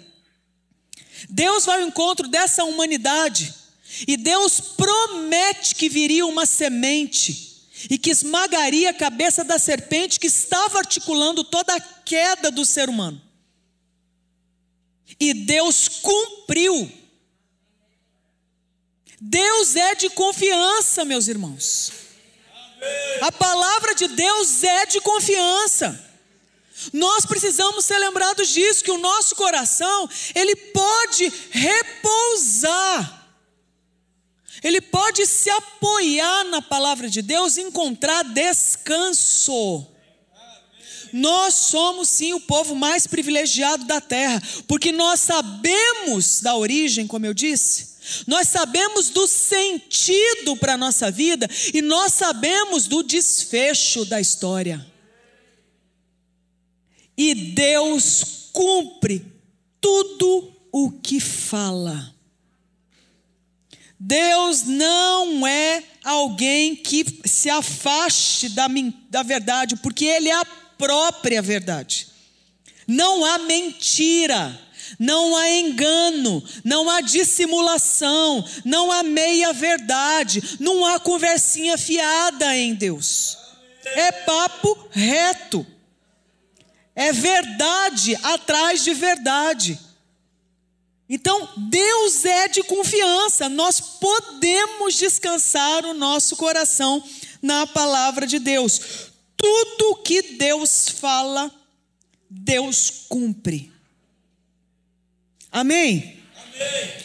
Deus 1.30 1.64
vai 1.64 1.80
ao 1.80 1.88
encontro 1.88 2.28
dessa 2.28 2.64
humanidade 2.64 3.63
e 4.06 4.16
Deus 4.16 4.60
promete 4.60 5.74
que 5.74 5.88
viria 5.88 6.26
uma 6.26 6.46
semente 6.46 7.54
e 7.90 7.98
que 7.98 8.10
esmagaria 8.10 8.90
a 8.90 8.94
cabeça 8.94 9.44
da 9.44 9.58
serpente 9.58 10.18
que 10.18 10.26
estava 10.26 10.78
articulando 10.78 11.44
toda 11.44 11.74
a 11.74 11.80
queda 11.80 12.50
do 12.50 12.64
ser 12.64 12.88
humano. 12.88 13.20
E 15.20 15.32
Deus 15.32 15.88
cumpriu. 15.88 16.90
Deus 19.20 19.76
é 19.76 19.94
de 19.94 20.10
confiança, 20.10 21.04
meus 21.04 21.28
irmãos. 21.28 21.92
A 23.20 23.32
palavra 23.32 23.94
de 23.94 24.08
Deus 24.08 24.62
é 24.62 24.86
de 24.86 25.00
confiança. 25.00 26.00
Nós 26.92 27.24
precisamos 27.24 27.84
ser 27.84 27.98
lembrados 27.98 28.48
disso, 28.48 28.84
que 28.84 28.90
o 28.90 28.98
nosso 28.98 29.36
coração, 29.36 30.08
ele 30.34 30.56
pode 30.56 31.32
repousar 31.50 33.13
ele 34.64 34.80
pode 34.80 35.26
se 35.26 35.50
apoiar 35.50 36.44
na 36.44 36.62
palavra 36.62 37.10
de 37.10 37.20
Deus 37.20 37.58
e 37.58 37.60
encontrar 37.60 38.24
descanso. 38.24 39.86
Nós 41.12 41.54
somos 41.54 42.08
sim 42.08 42.32
o 42.32 42.40
povo 42.40 42.74
mais 42.74 43.06
privilegiado 43.06 43.84
da 43.84 44.00
terra, 44.00 44.42
porque 44.66 44.90
nós 44.90 45.20
sabemos 45.20 46.40
da 46.40 46.56
origem, 46.56 47.06
como 47.06 47.26
eu 47.26 47.34
disse, 47.34 47.94
nós 48.26 48.48
sabemos 48.48 49.10
do 49.10 49.26
sentido 49.26 50.56
para 50.56 50.74
a 50.74 50.78
nossa 50.78 51.10
vida 51.10 51.48
e 51.72 51.82
nós 51.82 52.14
sabemos 52.14 52.86
do 52.86 53.02
desfecho 53.02 54.04
da 54.06 54.20
história. 54.20 54.84
E 57.16 57.34
Deus 57.34 58.48
cumpre 58.52 59.24
tudo 59.80 60.52
o 60.72 60.90
que 60.90 61.20
fala. 61.20 62.13
Deus 64.06 64.64
não 64.64 65.46
é 65.46 65.82
alguém 66.04 66.76
que 66.76 67.06
se 67.24 67.48
afaste 67.48 68.50
da, 68.50 68.66
da 69.08 69.22
verdade, 69.22 69.76
porque 69.76 70.04
Ele 70.04 70.28
é 70.28 70.34
a 70.34 70.44
própria 70.44 71.40
verdade. 71.40 72.08
Não 72.86 73.24
há 73.24 73.38
mentira, 73.38 74.60
não 74.98 75.34
há 75.34 75.50
engano, 75.52 76.44
não 76.62 76.90
há 76.90 77.00
dissimulação, 77.00 78.44
não 78.62 78.92
há 78.92 79.02
meia-verdade, 79.02 80.58
não 80.60 80.84
há 80.84 81.00
conversinha 81.00 81.78
fiada 81.78 82.54
em 82.54 82.74
Deus. 82.74 83.38
É 83.86 84.12
papo 84.12 84.86
reto, 84.90 85.66
é 86.94 87.10
verdade 87.10 88.14
atrás 88.22 88.84
de 88.84 88.92
verdade. 88.92 89.80
Então, 91.08 91.48
Deus 91.56 92.24
é 92.24 92.48
de 92.48 92.62
confiança, 92.62 93.48
nós 93.48 93.78
podemos 93.80 94.94
descansar 94.94 95.84
o 95.84 95.92
nosso 95.92 96.34
coração 96.36 97.04
na 97.42 97.66
palavra 97.66 98.26
de 98.26 98.38
Deus. 98.38 98.80
Tudo 99.36 99.96
que 99.96 100.22
Deus 100.22 100.88
fala, 100.88 101.52
Deus 102.30 103.04
cumpre. 103.08 103.70
Amém? 105.52 106.18
Amém? 106.36 107.04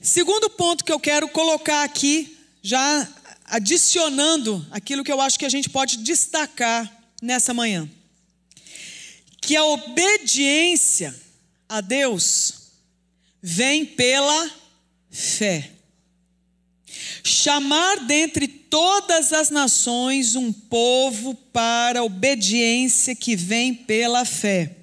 Segundo 0.00 0.50
ponto 0.50 0.84
que 0.84 0.92
eu 0.92 1.00
quero 1.00 1.28
colocar 1.28 1.84
aqui, 1.84 2.36
já 2.60 3.08
adicionando 3.46 4.64
aquilo 4.70 5.02
que 5.02 5.12
eu 5.12 5.20
acho 5.20 5.38
que 5.38 5.46
a 5.46 5.50
gente 5.50 5.70
pode 5.70 5.98
destacar 5.98 6.90
nessa 7.22 7.54
manhã, 7.54 7.88
que 9.40 9.56
a 9.56 9.64
obediência 9.64 11.14
a 11.68 11.80
Deus 11.80 12.61
vem 13.42 13.84
pela 13.84 14.50
fé. 15.10 15.70
Chamar 17.24 18.04
dentre 18.06 18.46
todas 18.46 19.32
as 19.32 19.50
nações 19.50 20.36
um 20.36 20.52
povo 20.52 21.34
para 21.34 22.00
a 22.00 22.04
obediência 22.04 23.14
que 23.14 23.34
vem 23.34 23.74
pela 23.74 24.24
fé. 24.24 24.76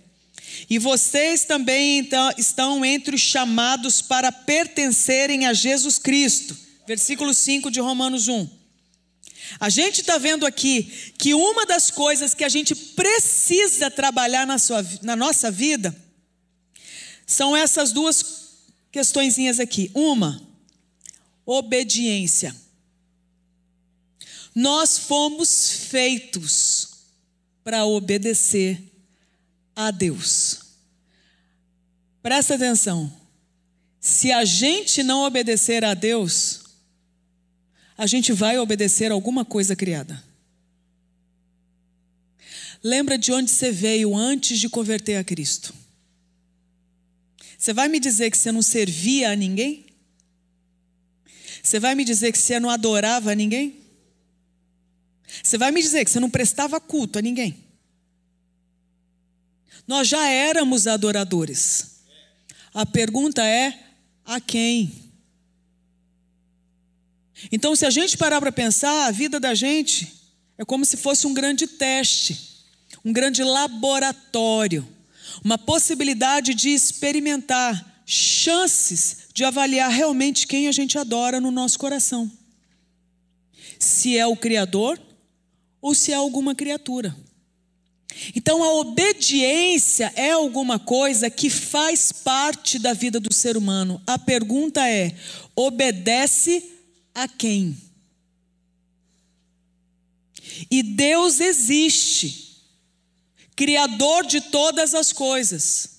E 0.69 0.77
vocês 0.77 1.45
também 1.45 1.99
então, 1.99 2.31
estão 2.37 2.83
entre 2.83 3.15
os 3.15 3.21
chamados 3.21 4.01
para 4.01 4.31
pertencerem 4.31 5.45
a 5.45 5.53
Jesus 5.53 5.97
Cristo. 5.97 6.57
Versículo 6.87 7.33
5 7.33 7.71
de 7.71 7.79
Romanos 7.79 8.27
1. 8.27 8.59
A 9.59 9.69
gente 9.69 10.01
está 10.01 10.17
vendo 10.17 10.45
aqui 10.45 10.83
que 11.17 11.33
uma 11.33 11.65
das 11.65 11.89
coisas 11.89 12.33
que 12.33 12.43
a 12.43 12.49
gente 12.49 12.75
precisa 12.75 13.89
trabalhar 13.89 14.45
na, 14.45 14.57
sua, 14.57 14.85
na 15.01 15.15
nossa 15.15 15.49
vida 15.49 15.95
são 17.25 17.55
essas 17.55 17.91
duas 17.91 18.48
questõezinhas 18.91 19.59
aqui. 19.59 19.91
Uma, 19.93 20.41
obediência. 21.45 22.55
Nós 24.53 24.97
fomos 24.97 25.71
feitos 25.71 26.89
para 27.63 27.85
obedecer 27.85 28.81
a 29.75 29.91
Deus. 29.91 30.59
Presta 32.21 32.55
atenção. 32.55 33.11
Se 33.99 34.31
a 34.31 34.45
gente 34.45 35.03
não 35.03 35.23
obedecer 35.23 35.83
a 35.83 35.93
Deus, 35.93 36.61
a 37.97 38.05
gente 38.07 38.31
vai 38.31 38.57
obedecer 38.57 39.11
alguma 39.11 39.43
coisa 39.43 39.75
criada. 39.75 40.23
Lembra 42.83 43.17
de 43.17 43.31
onde 43.31 43.51
você 43.51 43.71
veio 43.71 44.15
antes 44.15 44.59
de 44.59 44.69
converter 44.69 45.17
a 45.17 45.23
Cristo? 45.23 45.73
Você 47.59 47.73
vai 47.73 47.89
me 47.89 47.99
dizer 47.99 48.31
que 48.31 48.37
você 48.37 48.53
não 48.53 48.61
servia 48.61 49.31
a 49.31 49.35
ninguém? 49.35 49.85
Você 51.61 51.77
vai 51.77 51.93
me 51.93 52.05
dizer 52.05 52.31
que 52.31 52.37
você 52.37 52.57
não 52.57 52.69
adorava 52.69 53.33
a 53.33 53.35
ninguém? 53.35 53.81
Você 55.43 55.57
vai 55.57 55.69
me 55.69 55.81
dizer 55.81 56.05
que 56.05 56.09
você 56.09 56.21
não 56.21 56.29
prestava 56.29 56.79
culto 56.79 57.19
a 57.19 57.21
ninguém? 57.21 57.61
Nós 59.85 60.07
já 60.07 60.25
éramos 60.29 60.87
adoradores. 60.87 61.97
A 62.73 62.85
pergunta 62.85 63.45
é: 63.45 63.77
a 64.23 64.39
quem? 64.39 65.11
Então, 67.51 67.75
se 67.75 67.85
a 67.85 67.89
gente 67.89 68.17
parar 68.17 68.39
para 68.39 68.53
pensar, 68.53 69.05
a 69.05 69.11
vida 69.11 69.37
da 69.37 69.53
gente 69.53 70.31
é 70.57 70.63
como 70.63 70.85
se 70.85 70.95
fosse 70.95 71.27
um 71.27 71.33
grande 71.33 71.67
teste, 71.67 72.63
um 73.03 73.11
grande 73.11 73.43
laboratório 73.43 74.87
uma 75.43 75.57
possibilidade 75.57 76.53
de 76.53 76.69
experimentar 76.69 78.03
chances 78.05 79.27
de 79.33 79.43
avaliar 79.43 79.91
realmente 79.91 80.47
quem 80.47 80.67
a 80.67 80.71
gente 80.71 80.97
adora 80.97 81.39
no 81.39 81.51
nosso 81.51 81.77
coração. 81.77 82.29
se 83.77 84.17
é 84.17 84.27
o 84.27 84.35
Criador 84.35 84.99
ou 85.81 85.95
se 85.95 86.11
é 86.11 86.15
alguma 86.15 86.53
criatura. 86.53 87.15
Então, 88.35 88.63
a 88.63 88.73
obediência 88.73 90.11
é 90.15 90.31
alguma 90.31 90.77
coisa 90.77 91.29
que 91.29 91.49
faz 91.49 92.11
parte 92.11 92.77
da 92.77 92.91
vida 92.91 93.19
do 93.19 93.33
ser 93.33 93.55
humano. 93.55 94.01
A 94.05 94.17
pergunta 94.19 94.87
é: 94.89 95.15
obedece 95.55 96.63
a 97.13 97.27
quem? 97.27 97.77
E 100.69 100.83
Deus 100.83 101.39
existe, 101.39 102.48
Criador 103.59 104.25
de 104.25 104.39
todas 104.39 104.95
as 104.95 105.11
coisas. 105.11 105.89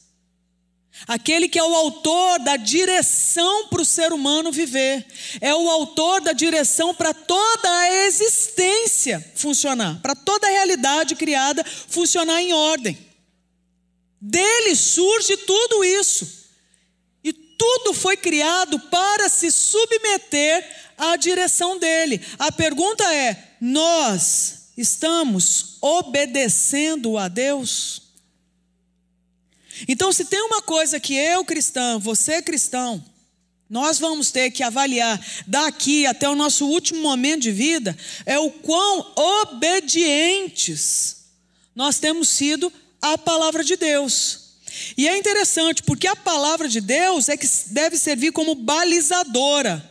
Aquele 1.07 1.47
que 1.47 1.59
é 1.59 1.63
o 1.63 1.75
autor 1.75 2.39
da 2.39 2.57
direção 2.57 3.69
para 3.69 3.83
o 3.83 3.85
ser 3.85 4.15
humano 4.15 4.51
viver, 4.51 5.05
é 5.43 5.55
o 5.55 5.69
autor 5.69 6.23
da 6.23 6.33
direção 6.33 6.95
para 6.95 7.13
toda 7.13 7.71
a 7.71 8.07
existência 8.07 9.23
funcionar, 9.35 10.01
para 10.01 10.15
toda 10.15 10.47
a 10.47 10.51
realidade 10.51 11.15
criada 11.15 11.63
funcionar 11.63 12.41
em 12.41 12.55
ordem. 12.55 12.97
Dele 14.19 14.75
surge 14.75 15.37
tudo 15.37 15.85
isso. 15.85 16.49
E 17.23 17.31
tudo 17.31 17.93
foi 17.93 18.17
criado 18.17 18.81
para 18.89 19.29
se 19.29 19.51
submeter 19.51 20.67
à 20.97 21.15
direção 21.15 21.79
dele. 21.79 22.23
A 22.39 22.51
pergunta 22.51 23.05
é: 23.15 23.57
nós 23.61 24.60
estamos 24.81 25.77
obedecendo 25.81 27.17
a 27.19 27.29
Deus? 27.29 28.03
Então, 29.89 30.13
se 30.13 30.25
tem 30.25 30.43
uma 30.43 30.63
coisa 30.63 31.01
que 31.01 31.15
eu 31.15 31.45
cristão, 31.45 31.99
você 31.99 32.43
cristão, 32.43 33.05
nós 33.69 33.99
vamos 33.99 34.31
ter 34.33 34.51
que 34.51 34.63
avaliar 34.63 35.25
daqui 35.47 36.05
até 36.07 36.29
o 36.29 36.35
nosso 36.35 36.67
último 36.67 37.01
momento 37.01 37.43
de 37.43 37.53
vida, 37.53 37.97
é 38.27 38.39
o 38.39 38.51
quão 38.51 39.13
obedientes 39.43 41.19
nós 41.75 41.99
temos 41.99 42.29
sido 42.29 42.73
à 43.01 43.17
palavra 43.17 43.63
de 43.63 43.77
Deus. 43.77 44.51
E 44.97 45.09
é 45.09 45.17
interessante, 45.17 45.83
porque 45.83 46.07
a 46.07 46.17
palavra 46.17 46.69
de 46.69 46.81
Deus 46.81 47.29
é 47.29 47.37
que 47.37 47.47
deve 47.67 47.97
servir 47.97 48.33
como 48.33 48.55
balizadora 48.55 49.89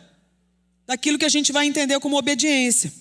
daquilo 0.86 1.18
que 1.18 1.24
a 1.24 1.30
gente 1.30 1.52
vai 1.52 1.66
entender 1.66 1.98
como 2.00 2.18
obediência. 2.18 2.92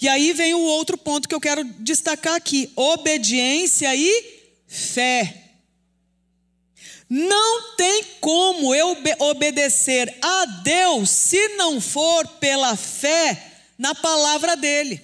E 0.00 0.08
aí 0.08 0.32
vem 0.32 0.54
o 0.54 0.60
outro 0.60 0.96
ponto 0.98 1.28
que 1.28 1.34
eu 1.34 1.40
quero 1.40 1.64
destacar 1.64 2.34
aqui: 2.34 2.70
obediência 2.76 3.94
e 3.94 4.42
fé. 4.66 5.42
Não 7.08 7.76
tem 7.76 8.02
como 8.20 8.74
eu 8.74 8.96
obedecer 9.20 10.12
a 10.20 10.44
Deus 10.44 11.08
se 11.08 11.48
não 11.50 11.80
for 11.80 12.26
pela 12.40 12.74
fé 12.74 13.52
na 13.78 13.94
palavra 13.94 14.56
dEle. 14.56 15.00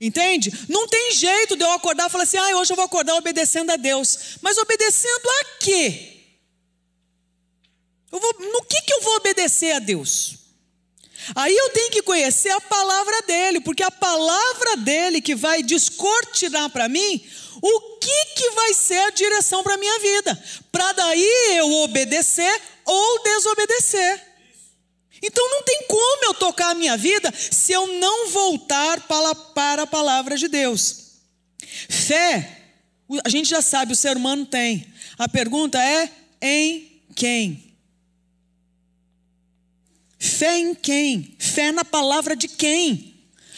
Entende? 0.00 0.52
Não 0.68 0.86
tem 0.88 1.12
jeito 1.12 1.56
de 1.56 1.64
eu 1.64 1.70
acordar 1.72 2.08
e 2.08 2.10
falar 2.10 2.24
assim: 2.24 2.38
ah, 2.38 2.56
hoje 2.56 2.72
eu 2.72 2.76
vou 2.76 2.84
acordar 2.84 3.14
obedecendo 3.14 3.70
a 3.70 3.76
Deus. 3.76 4.38
Mas 4.40 4.58
obedecendo 4.58 5.28
a 5.28 5.44
quê? 5.60 6.12
Eu 8.12 8.20
vou, 8.20 8.34
no 8.52 8.62
que, 8.62 8.80
que 8.82 8.92
eu 8.92 9.02
vou 9.02 9.16
obedecer 9.16 9.72
a 9.72 9.78
Deus? 9.78 10.45
Aí 11.34 11.54
eu 11.54 11.70
tenho 11.70 11.90
que 11.90 12.02
conhecer 12.02 12.50
a 12.50 12.60
palavra 12.60 13.22
dele, 13.22 13.60
porque 13.60 13.82
a 13.82 13.90
palavra 13.90 14.76
dele 14.76 15.20
que 15.20 15.34
vai 15.34 15.62
descortinar 15.62 16.70
para 16.70 16.88
mim 16.88 17.24
o 17.60 17.80
que, 17.98 18.24
que 18.36 18.50
vai 18.50 18.74
ser 18.74 18.98
a 18.98 19.10
direção 19.10 19.62
para 19.62 19.74
a 19.74 19.78
minha 19.78 19.98
vida, 19.98 20.42
para 20.70 20.92
daí 20.92 21.56
eu 21.56 21.72
obedecer 21.82 22.60
ou 22.84 23.22
desobedecer. 23.22 24.22
Então 25.22 25.50
não 25.50 25.62
tem 25.62 25.84
como 25.88 26.24
eu 26.26 26.34
tocar 26.34 26.70
a 26.70 26.74
minha 26.74 26.96
vida 26.96 27.32
se 27.34 27.72
eu 27.72 27.86
não 27.98 28.28
voltar 28.28 29.00
para, 29.02 29.34
para 29.34 29.82
a 29.82 29.86
palavra 29.86 30.36
de 30.36 30.46
Deus. 30.46 31.06
Fé, 31.88 32.62
a 33.24 33.28
gente 33.28 33.48
já 33.48 33.62
sabe, 33.62 33.92
o 33.92 33.96
ser 33.96 34.16
humano 34.16 34.44
tem. 34.44 34.86
A 35.18 35.28
pergunta 35.28 35.82
é: 35.82 36.10
em 36.40 37.02
quem? 37.14 37.65
Fé 40.18 40.58
em 40.58 40.74
quem? 40.74 41.36
Fé 41.38 41.72
na 41.72 41.84
palavra 41.84 42.34
de 42.34 42.48
quem? 42.48 43.14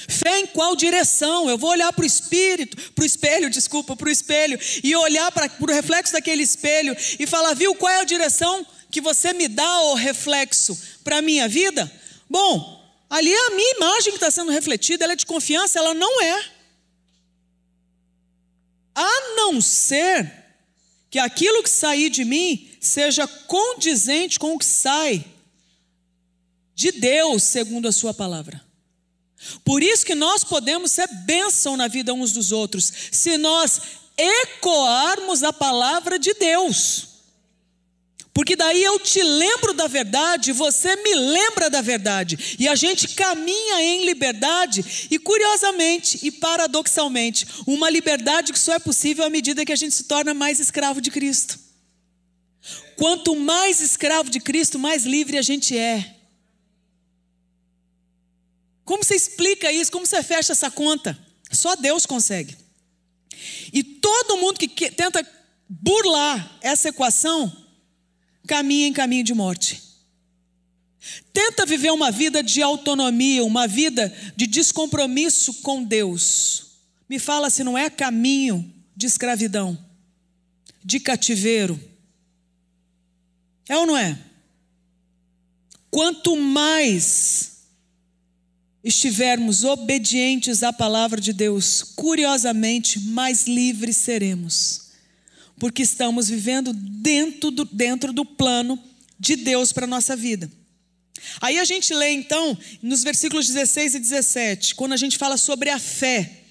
Fé 0.08 0.40
em 0.40 0.46
qual 0.46 0.74
direção? 0.74 1.48
Eu 1.48 1.58
vou 1.58 1.70
olhar 1.70 1.92
para 1.92 2.02
o 2.02 2.06
espírito, 2.06 2.92
para 2.92 3.02
o 3.02 3.06
espelho, 3.06 3.50
desculpa, 3.50 3.96
para 3.96 4.08
o 4.08 4.10
espelho, 4.10 4.58
e 4.82 4.94
olhar 4.96 5.30
para 5.32 5.50
o 5.60 5.66
reflexo 5.66 6.12
daquele 6.12 6.42
espelho 6.42 6.96
e 7.18 7.26
falar, 7.26 7.54
viu, 7.54 7.74
qual 7.74 7.92
é 7.92 8.00
a 8.00 8.04
direção 8.04 8.66
que 8.90 9.00
você 9.00 9.32
me 9.32 9.48
dá, 9.48 9.80
o 9.82 9.94
reflexo, 9.94 10.78
para 11.04 11.18
a 11.18 11.22
minha 11.22 11.48
vida? 11.48 11.90
Bom, 12.28 12.80
ali 13.10 13.32
é 13.32 13.46
a 13.46 13.50
minha 13.50 13.76
imagem 13.76 14.12
que 14.12 14.16
está 14.16 14.30
sendo 14.30 14.50
refletida, 14.50 15.04
ela 15.04 15.12
é 15.12 15.16
de 15.16 15.26
confiança, 15.26 15.78
ela 15.78 15.94
não 15.94 16.22
é. 16.22 16.44
A 18.94 19.34
não 19.36 19.60
ser 19.60 20.32
que 21.10 21.18
aquilo 21.18 21.62
que 21.62 21.70
sair 21.70 22.10
de 22.10 22.24
mim 22.24 22.70
seja 22.80 23.26
condizente 23.26 24.38
com 24.38 24.54
o 24.54 24.58
que 24.58 24.64
sai 24.64 25.24
de 26.78 26.92
Deus, 26.92 27.42
segundo 27.42 27.88
a 27.88 27.92
Sua 27.92 28.14
palavra. 28.14 28.64
Por 29.64 29.82
isso 29.82 30.06
que 30.06 30.14
nós 30.14 30.44
podemos 30.44 30.92
ser 30.92 31.08
bênção 31.24 31.76
na 31.76 31.88
vida 31.88 32.14
uns 32.14 32.30
dos 32.30 32.52
outros, 32.52 32.92
se 33.10 33.36
nós 33.36 33.80
ecoarmos 34.16 35.42
a 35.42 35.52
palavra 35.52 36.20
de 36.20 36.32
Deus. 36.34 37.08
Porque 38.32 38.54
daí 38.54 38.80
eu 38.80 39.00
te 39.00 39.20
lembro 39.20 39.74
da 39.74 39.88
verdade, 39.88 40.52
você 40.52 40.94
me 40.94 41.16
lembra 41.16 41.68
da 41.68 41.80
verdade, 41.80 42.56
e 42.60 42.68
a 42.68 42.76
gente 42.76 43.08
caminha 43.08 43.82
em 43.82 44.04
liberdade, 44.04 45.08
e 45.10 45.18
curiosamente 45.18 46.20
e 46.22 46.30
paradoxalmente, 46.30 47.44
uma 47.66 47.90
liberdade 47.90 48.52
que 48.52 48.58
só 48.58 48.74
é 48.74 48.78
possível 48.78 49.24
à 49.24 49.30
medida 49.30 49.64
que 49.64 49.72
a 49.72 49.76
gente 49.76 49.96
se 49.96 50.04
torna 50.04 50.32
mais 50.32 50.60
escravo 50.60 51.00
de 51.00 51.10
Cristo. 51.10 51.58
Quanto 52.94 53.34
mais 53.34 53.80
escravo 53.80 54.30
de 54.30 54.38
Cristo, 54.38 54.78
mais 54.78 55.04
livre 55.04 55.36
a 55.36 55.42
gente 55.42 55.76
é. 55.76 56.17
Como 58.88 59.04
você 59.04 59.14
explica 59.14 59.70
isso? 59.70 59.92
Como 59.92 60.06
você 60.06 60.22
fecha 60.22 60.52
essa 60.52 60.70
conta? 60.70 61.16
Só 61.52 61.76
Deus 61.76 62.06
consegue. 62.06 62.56
E 63.70 63.84
todo 63.84 64.38
mundo 64.38 64.58
que 64.58 64.90
tenta 64.90 65.22
burlar 65.68 66.58
essa 66.62 66.88
equação 66.88 67.54
caminha 68.46 68.86
em 68.86 68.92
caminho 68.94 69.22
de 69.22 69.34
morte. 69.34 69.82
Tenta 71.34 71.66
viver 71.66 71.92
uma 71.92 72.10
vida 72.10 72.42
de 72.42 72.62
autonomia, 72.62 73.44
uma 73.44 73.68
vida 73.68 74.10
de 74.34 74.46
descompromisso 74.46 75.60
com 75.60 75.84
Deus. 75.84 76.68
Me 77.10 77.18
fala 77.18 77.50
se 77.50 77.62
não 77.62 77.76
é 77.76 77.90
caminho 77.90 78.72
de 78.96 79.06
escravidão, 79.06 79.78
de 80.82 80.98
cativeiro. 80.98 81.78
É 83.68 83.76
ou 83.76 83.84
não 83.84 83.98
é? 83.98 84.18
Quanto 85.90 86.34
mais 86.34 87.57
estivermos 88.82 89.64
obedientes 89.64 90.62
à 90.62 90.72
palavra 90.72 91.20
de 91.20 91.32
Deus, 91.32 91.82
curiosamente, 91.82 93.00
mais 93.00 93.46
livres 93.46 93.96
seremos. 93.96 94.88
Porque 95.58 95.82
estamos 95.82 96.28
vivendo 96.28 96.72
dentro 96.72 97.50
do, 97.50 97.64
dentro 97.64 98.12
do 98.12 98.24
plano 98.24 98.78
de 99.18 99.34
Deus 99.34 99.72
para 99.72 99.84
a 99.84 99.88
nossa 99.88 100.14
vida. 100.14 100.50
Aí 101.40 101.58
a 101.58 101.64
gente 101.64 101.92
lê 101.92 102.10
então, 102.10 102.56
nos 102.80 103.02
versículos 103.02 103.48
16 103.48 103.94
e 103.94 103.98
17, 103.98 104.74
quando 104.76 104.92
a 104.92 104.96
gente 104.96 105.18
fala 105.18 105.36
sobre 105.36 105.70
a 105.70 105.78
fé. 105.78 106.44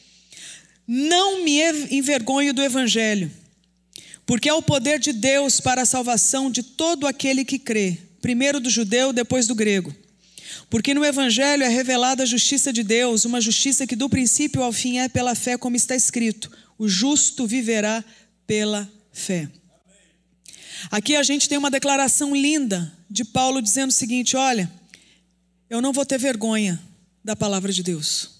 Não 0.86 1.44
me 1.44 1.60
envergonho 1.92 2.54
do 2.54 2.64
Evangelho, 2.64 3.30
porque 4.26 4.48
é 4.48 4.54
o 4.54 4.62
poder 4.62 5.00
de 5.00 5.12
Deus 5.12 5.60
para 5.60 5.82
a 5.82 5.86
salvação 5.86 6.50
de 6.50 6.64
todo 6.64 7.06
aquele 7.06 7.44
que 7.44 7.60
crê, 7.60 7.98
primeiro 8.22 8.60
do 8.60 8.70
judeu, 8.70 9.12
depois 9.12 9.48
do 9.48 9.56
grego. 9.56 9.94
Porque 10.70 10.94
no 10.94 11.06
Evangelho 11.06 11.64
é 11.64 11.70
revelada 11.70 12.24
a 12.24 12.26
justiça 12.26 12.74
de 12.74 12.84
Deus, 12.84 13.24
uma 13.24 13.40
justiça 13.40 13.88
que 13.88 13.96
do 13.96 14.10
princípio 14.10 14.62
ao 14.62 14.74
fim 14.74 15.00
é 15.00 15.08
pela 15.08 15.34
fé, 15.34 15.58
como 15.58 15.76
está 15.76 15.96
escrito: 15.96 16.52
o 16.78 16.88
justo 16.88 17.48
viverá 17.48 18.04
pela 18.46 18.90
fé. 19.12 19.50
Aqui 20.92 21.16
a 21.16 21.24
gente 21.24 21.48
tem 21.48 21.58
uma 21.58 21.72
declaração 21.72 22.36
linda 22.36 22.94
de 23.10 23.24
Paulo 23.24 23.62
dizendo 23.62 23.92
o 23.92 23.94
seguinte: 23.94 24.36
olha, 24.36 24.70
eu 25.70 25.82
não 25.82 25.94
vou 25.94 26.06
ter 26.06 26.20
vergonha 26.20 26.80
da 27.24 27.36
palavra 27.36 27.72
de 27.72 27.82
Deus, 27.82 28.32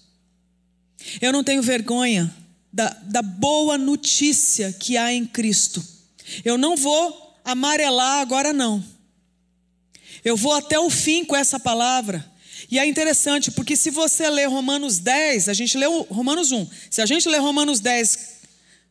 eu 1.20 1.32
não 1.32 1.42
tenho 1.42 1.62
vergonha 1.62 2.34
da, 2.70 2.90
da 3.04 3.22
boa 3.22 3.78
notícia 3.78 4.70
que 4.70 4.98
há 4.98 5.12
em 5.12 5.24
Cristo, 5.24 5.82
eu 6.44 6.58
não 6.58 6.76
vou 6.76 7.40
amarelar 7.42 8.20
agora, 8.20 8.52
não. 8.52 8.84
Eu 10.28 10.36
vou 10.36 10.52
até 10.52 10.78
o 10.78 10.90
fim 10.90 11.24
com 11.24 11.34
essa 11.34 11.58
palavra. 11.58 12.30
E 12.70 12.78
é 12.78 12.84
interessante, 12.84 13.50
porque 13.50 13.74
se 13.74 13.88
você 13.88 14.28
ler 14.28 14.46
Romanos 14.46 14.98
10, 14.98 15.48
a 15.48 15.54
gente 15.54 15.78
leu 15.78 16.06
Romanos 16.10 16.52
1. 16.52 16.68
Se 16.90 17.00
a 17.00 17.06
gente 17.06 17.26
ler 17.26 17.38
Romanos 17.38 17.80
10, 17.80 18.18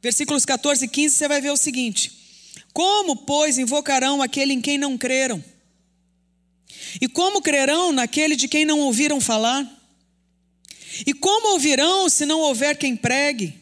versículos 0.02 0.46
14 0.46 0.86
e 0.86 0.88
15, 0.88 1.16
você 1.16 1.28
vai 1.28 1.40
ver 1.40 1.52
o 1.52 1.58
seguinte: 1.58 2.12
Como, 2.74 3.18
pois, 3.18 3.60
invocarão 3.60 4.20
aquele 4.20 4.52
em 4.52 4.62
quem 4.62 4.80
não 4.80 4.98
creram? 4.98 5.44
E 7.00 7.08
como 7.08 7.40
crerão 7.40 7.92
naquele 7.92 8.36
de 8.36 8.48
quem 8.48 8.66
não 8.66 8.80
ouviram 8.80 9.22
falar? 9.22 9.64
E 11.06 11.14
como 11.14 11.50
ouvirão 11.50 12.10
se 12.10 12.26
não 12.26 12.40
houver 12.40 12.76
quem 12.78 12.96
pregue? 12.96 13.54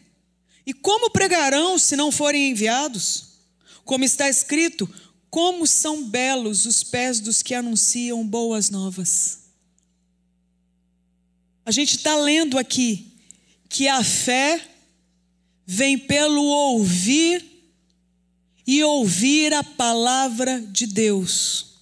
E 0.65 0.73
como 0.73 1.09
pregarão 1.09 1.77
se 1.77 1.97
não 1.97 2.09
forem 2.09 2.51
enviados? 2.51 3.25
Como 3.83 4.05
está 4.05 4.29
escrito: 4.29 4.89
como 5.35 5.67
são 5.67 6.01
belos 6.01 6.65
os 6.65 6.81
pés 6.81 7.19
dos 7.19 7.43
que 7.43 7.53
anunciam 7.53 8.25
boas 8.25 8.69
novas. 8.69 9.39
A 11.65 11.71
gente 11.71 11.97
está 11.97 12.15
lendo 12.15 12.57
aqui 12.57 13.11
que 13.67 13.85
a 13.89 14.01
fé 14.01 14.65
vem 15.67 15.97
pelo 15.97 16.41
ouvir 16.41 17.45
e 18.65 18.81
ouvir 18.81 19.53
a 19.53 19.61
palavra 19.61 20.61
de 20.71 20.87
Deus. 20.87 21.81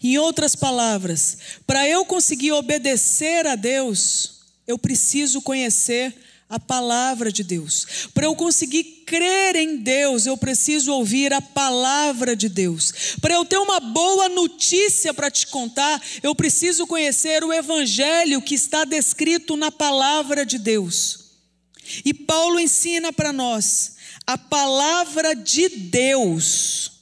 Em 0.00 0.16
outras 0.16 0.54
palavras, 0.54 1.38
para 1.66 1.88
eu 1.88 2.04
conseguir 2.04 2.52
obedecer 2.52 3.44
a 3.44 3.56
Deus, 3.56 4.42
eu 4.68 4.78
preciso 4.78 5.42
conhecer 5.42 6.14
a 6.48 6.58
palavra 6.58 7.30
de 7.30 7.44
Deus. 7.44 8.08
Para 8.14 8.24
eu 8.24 8.34
conseguir 8.34 9.02
crer 9.04 9.54
em 9.56 9.76
Deus, 9.76 10.24
eu 10.24 10.36
preciso 10.36 10.92
ouvir 10.92 11.32
a 11.32 11.42
palavra 11.42 12.34
de 12.34 12.48
Deus. 12.48 13.16
Para 13.20 13.34
eu 13.34 13.44
ter 13.44 13.58
uma 13.58 13.78
boa 13.78 14.28
notícia 14.30 15.12
para 15.12 15.30
te 15.30 15.46
contar, 15.48 16.02
eu 16.22 16.34
preciso 16.34 16.86
conhecer 16.86 17.44
o 17.44 17.52
evangelho 17.52 18.40
que 18.40 18.54
está 18.54 18.84
descrito 18.84 19.56
na 19.56 19.70
palavra 19.70 20.46
de 20.46 20.58
Deus. 20.58 21.26
E 22.04 22.14
Paulo 22.14 22.58
ensina 22.58 23.12
para 23.12 23.32
nós: 23.32 23.96
a 24.26 24.38
palavra 24.38 25.34
de 25.34 25.68
Deus 25.68 26.92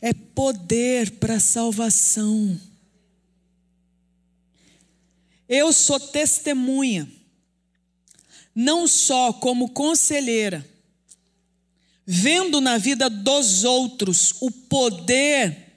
é 0.00 0.14
poder 0.14 1.12
para 1.12 1.38
salvação. 1.38 2.58
Eu 5.48 5.72
sou 5.72 6.00
testemunha 6.00 7.15
não 8.56 8.88
só 8.88 9.34
como 9.34 9.68
conselheira, 9.68 10.66
vendo 12.06 12.58
na 12.58 12.78
vida 12.78 13.10
dos 13.10 13.64
outros 13.64 14.34
o 14.40 14.50
poder, 14.50 15.74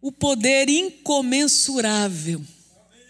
o 0.00 0.12
poder 0.12 0.68
incomensurável 0.68 2.40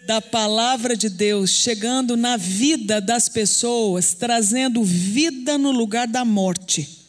da 0.07 0.19
palavra 0.19 0.97
de 0.97 1.09
Deus 1.09 1.51
chegando 1.51 2.17
na 2.17 2.37
vida 2.37 2.99
das 2.99 3.29
pessoas, 3.29 4.15
trazendo 4.15 4.83
vida 4.83 5.59
no 5.59 5.69
lugar 5.69 6.07
da 6.07 6.25
morte, 6.25 7.05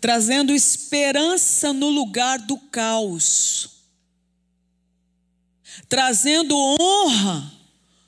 trazendo 0.00 0.52
esperança 0.52 1.72
no 1.72 1.88
lugar 1.88 2.40
do 2.40 2.58
caos 2.58 3.73
trazendo 5.88 6.56
honra 6.56 7.52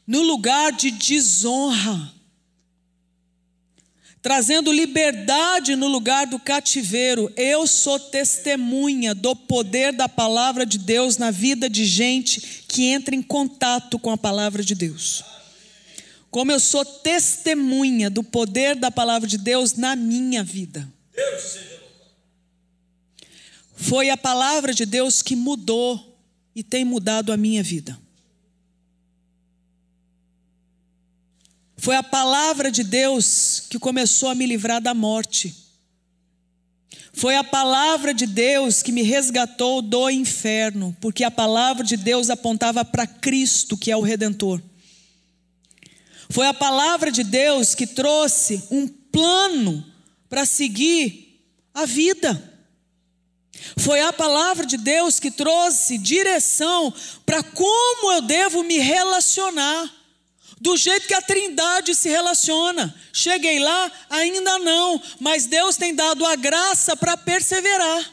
no 0.06 0.22
lugar 0.22 0.72
de 0.72 0.90
desonra, 0.90 2.12
trazendo 4.22 4.72
liberdade 4.72 5.76
no 5.76 5.88
lugar 5.88 6.26
do 6.26 6.38
cativeiro. 6.38 7.32
Eu 7.36 7.66
sou 7.66 7.98
testemunha 7.98 9.14
do 9.14 9.34
poder 9.34 9.92
da 9.92 10.08
palavra 10.08 10.64
de 10.64 10.78
Deus 10.78 11.16
na 11.16 11.30
vida 11.30 11.68
de 11.68 11.84
gente 11.84 12.64
que 12.68 12.84
entra 12.86 13.14
em 13.14 13.22
contato 13.22 13.98
com 13.98 14.10
a 14.10 14.16
palavra 14.16 14.62
de 14.62 14.74
Deus. 14.74 15.24
Como 16.30 16.52
eu 16.52 16.60
sou 16.60 16.84
testemunha 16.84 18.10
do 18.10 18.22
poder 18.22 18.76
da 18.76 18.90
palavra 18.90 19.28
de 19.28 19.38
Deus 19.38 19.74
na 19.74 19.96
minha 19.96 20.42
vida. 20.42 20.86
Foi 23.74 24.10
a 24.10 24.16
palavra 24.16 24.74
de 24.74 24.84
Deus 24.86 25.22
que 25.22 25.36
mudou 25.36 26.15
e 26.56 26.64
tem 26.64 26.86
mudado 26.86 27.34
a 27.34 27.36
minha 27.36 27.62
vida. 27.62 28.00
Foi 31.76 31.94
a 31.94 32.02
palavra 32.02 32.72
de 32.72 32.82
Deus 32.82 33.66
que 33.68 33.78
começou 33.78 34.30
a 34.30 34.34
me 34.34 34.46
livrar 34.46 34.80
da 34.80 34.94
morte. 34.94 35.54
Foi 37.12 37.36
a 37.36 37.44
palavra 37.44 38.14
de 38.14 38.26
Deus 38.26 38.82
que 38.82 38.90
me 38.90 39.02
resgatou 39.02 39.82
do 39.82 40.08
inferno, 40.08 40.96
porque 40.98 41.24
a 41.24 41.30
palavra 41.30 41.84
de 41.84 41.96
Deus 41.98 42.30
apontava 42.30 42.82
para 42.86 43.06
Cristo, 43.06 43.76
que 43.76 43.90
é 43.90 43.96
o 43.96 44.00
redentor. 44.00 44.60
Foi 46.30 46.46
a 46.46 46.54
palavra 46.54 47.12
de 47.12 47.22
Deus 47.22 47.74
que 47.74 47.86
trouxe 47.86 48.62
um 48.70 48.88
plano 48.88 49.84
para 50.28 50.46
seguir 50.46 51.42
a 51.74 51.84
vida. 51.84 52.55
Foi 53.78 54.00
a 54.00 54.12
palavra 54.12 54.64
de 54.66 54.76
Deus 54.76 55.20
que 55.20 55.30
trouxe 55.30 55.98
direção 55.98 56.92
para 57.24 57.42
como 57.42 58.12
eu 58.12 58.22
devo 58.22 58.62
me 58.62 58.78
relacionar, 58.78 59.92
do 60.58 60.76
jeito 60.76 61.06
que 61.06 61.14
a 61.14 61.20
Trindade 61.20 61.94
se 61.94 62.08
relaciona. 62.08 62.94
Cheguei 63.12 63.58
lá? 63.58 63.92
Ainda 64.08 64.58
não, 64.58 65.00
mas 65.20 65.46
Deus 65.46 65.76
tem 65.76 65.94
dado 65.94 66.24
a 66.24 66.34
graça 66.34 66.96
para 66.96 67.16
perseverar. 67.16 68.12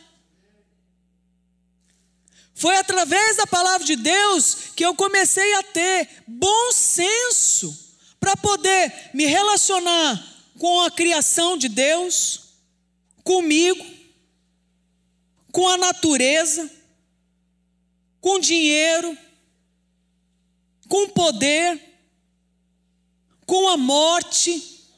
Foi 2.54 2.76
através 2.78 3.38
da 3.38 3.48
palavra 3.48 3.86
de 3.86 3.96
Deus 3.96 4.58
que 4.76 4.86
eu 4.86 4.94
comecei 4.94 5.54
a 5.56 5.64
ter 5.64 6.08
bom 6.28 6.72
senso 6.72 7.98
para 8.20 8.38
poder 8.38 9.10
me 9.14 9.26
relacionar 9.26 10.24
com 10.60 10.82
a 10.82 10.92
criação 10.92 11.58
de 11.58 11.68
Deus, 11.68 12.42
comigo 13.24 13.93
com 15.54 15.68
a 15.68 15.78
natureza, 15.78 16.68
com 18.20 18.40
dinheiro, 18.40 19.16
com 20.90 21.08
poder, 21.10 21.80
com 23.46 23.70
a 23.70 23.78
morte, 23.78 24.90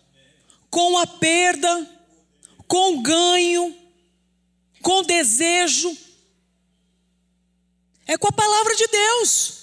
com 0.69 0.97
a 0.97 1.05
perda, 1.05 1.91
com 2.69 3.03
ganho, 3.03 3.75
com 4.81 5.03
desejo. 5.03 5.95
É 8.07 8.17
com 8.17 8.29
a 8.29 8.31
palavra 8.31 8.75
de 8.75 8.87
Deus. 8.87 9.53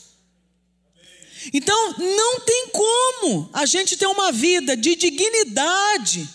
Então, 1.55 1.95
não 1.99 2.41
tem 2.41 2.69
como 2.69 3.49
a 3.55 3.65
gente 3.65 3.97
ter 3.97 4.07
uma 4.07 4.31
vida 4.31 4.77
de 4.77 4.95
dignidade 4.95 6.29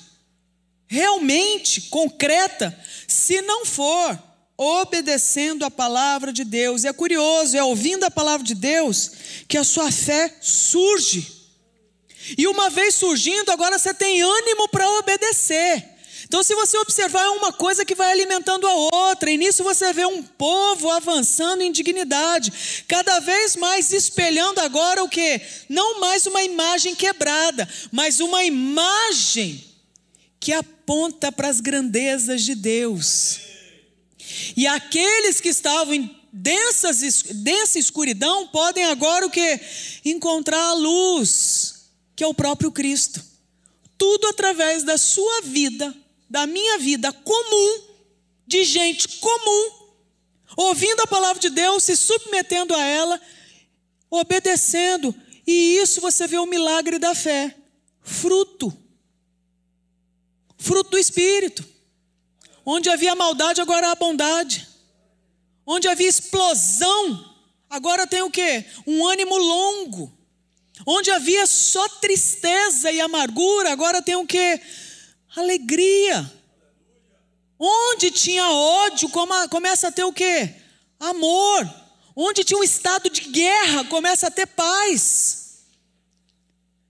realmente 0.87 1.81
concreta 1.89 2.75
se 3.07 3.39
não 3.43 3.63
for 3.63 4.26
obedecendo 4.57 5.63
a 5.63 5.71
palavra 5.71 6.33
de 6.33 6.43
Deus. 6.43 6.83
E 6.83 6.87
é 6.87 6.93
curioso, 6.93 7.55
é 7.55 7.63
ouvindo 7.63 8.03
a 8.03 8.11
palavra 8.11 8.45
de 8.45 8.55
Deus 8.55 9.11
que 9.47 9.57
a 9.57 9.63
sua 9.63 9.91
fé 9.91 10.35
surge. 10.41 11.35
E 12.37 12.47
uma 12.47 12.69
vez 12.69 12.95
surgindo, 12.95 13.51
agora 13.51 13.77
você 13.77 13.93
tem 13.93 14.21
ânimo 14.21 14.67
para 14.69 14.89
obedecer. 14.97 15.97
Então, 16.25 16.43
se 16.43 16.53
você 16.55 16.77
observar, 16.79 17.23
é 17.23 17.29
uma 17.29 17.53
coisa 17.53 17.85
que 17.85 17.95
vai 17.95 18.11
alimentando 18.11 18.67
a 18.67 18.73
outra, 18.73 19.31
e 19.31 19.37
nisso 19.37 19.63
você 19.63 19.93
vê 19.93 20.05
um 20.05 20.21
povo 20.21 20.89
avançando 20.89 21.61
em 21.61 21.71
dignidade, 21.71 22.51
cada 22.85 23.19
vez 23.21 23.55
mais 23.55 23.93
espelhando 23.93 24.59
agora 24.59 25.01
o 25.05 25.07
que? 25.07 25.39
Não 25.69 26.01
mais 26.01 26.25
uma 26.25 26.43
imagem 26.43 26.93
quebrada, 26.95 27.67
mas 27.93 28.19
uma 28.19 28.43
imagem 28.43 29.63
que 30.37 30.51
aponta 30.51 31.31
para 31.31 31.47
as 31.47 31.61
grandezas 31.61 32.43
de 32.43 32.55
Deus. 32.55 33.39
E 34.55 34.67
aqueles 34.67 35.39
que 35.39 35.49
estavam 35.49 35.93
em 35.93 36.17
densas, 36.31 37.23
densa 37.23 37.79
escuridão 37.79 38.47
podem 38.47 38.85
agora 38.85 39.25
o 39.25 39.29
que? 39.29 39.59
Encontrar 40.05 40.61
a 40.61 40.73
luz, 40.73 41.89
que 42.15 42.23
é 42.23 42.27
o 42.27 42.33
próprio 42.33 42.71
Cristo. 42.71 43.23
Tudo 43.97 44.27
através 44.27 44.83
da 44.83 44.97
sua 44.97 45.41
vida, 45.41 45.95
da 46.29 46.45
minha 46.45 46.77
vida 46.77 47.11
comum, 47.11 47.81
de 48.45 48.63
gente 48.63 49.07
comum, 49.19 49.71
ouvindo 50.55 51.01
a 51.01 51.07
palavra 51.07 51.41
de 51.41 51.49
Deus, 51.49 51.83
se 51.83 51.95
submetendo 51.95 52.75
a 52.75 52.83
ela, 52.83 53.21
obedecendo. 54.09 55.13
E 55.45 55.77
isso 55.77 55.99
você 56.01 56.27
vê 56.27 56.37
o 56.37 56.45
milagre 56.45 56.99
da 56.99 57.15
fé, 57.15 57.55
fruto. 58.01 58.75
Fruto 60.57 60.91
do 60.91 60.97
Espírito. 60.97 61.76
Onde 62.69 62.89
havia 62.89 63.15
maldade, 63.15 63.61
agora 63.61 63.89
há 63.89 63.95
bondade. 63.95 64.67
Onde 65.65 65.87
havia 65.87 66.09
explosão, 66.09 67.33
agora 67.69 68.05
tem 68.05 68.21
o 68.23 68.29
quê? 68.29 68.65
Um 68.85 69.07
ânimo 69.07 69.37
longo. 69.37 70.11
Onde 70.85 71.09
havia 71.09 71.47
só 71.47 71.87
tristeza 71.87 72.91
e 72.91 72.99
amargura, 72.99 73.71
agora 73.71 74.01
tem 74.01 74.17
o 74.17 74.27
quê? 74.27 74.59
Alegria. 75.33 76.29
Onde 77.57 78.11
tinha 78.11 78.51
ódio, 78.51 79.09
começa 79.49 79.87
a 79.87 79.91
ter 79.91 80.03
o 80.03 80.11
quê? 80.11 80.53
Amor. 80.99 81.73
Onde 82.13 82.43
tinha 82.43 82.59
um 82.59 82.63
estado 82.65 83.09
de 83.09 83.21
guerra, 83.29 83.85
começa 83.85 84.27
a 84.27 84.31
ter 84.31 84.45
paz. 84.45 85.63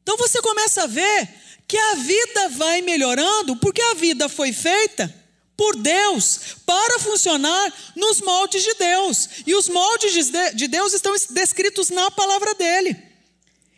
Então 0.02 0.18
você 0.18 0.42
começa 0.42 0.86
a 0.86 0.88
ver 0.88 1.30
que 1.68 1.78
a 1.78 1.94
vida 1.94 2.50
vai 2.50 2.82
melhorando, 2.82 3.56
porque 3.58 3.82
a 3.84 3.94
vida 3.94 4.28
foi 4.28 4.52
feita 4.52 5.27
por 5.58 5.76
Deus 5.76 6.40
para 6.66 7.00
funcionar 7.00 7.74
nos 7.96 8.22
moldes 8.22 8.64
de 8.64 8.76
Deus. 8.76 9.30
E 9.48 9.56
os 9.56 9.68
moldes 9.68 10.32
de 10.56 10.68
Deus 10.68 10.94
estão 10.94 11.16
descritos 11.32 11.90
na 11.90 12.12
palavra 12.12 12.54
dele. 12.54 12.96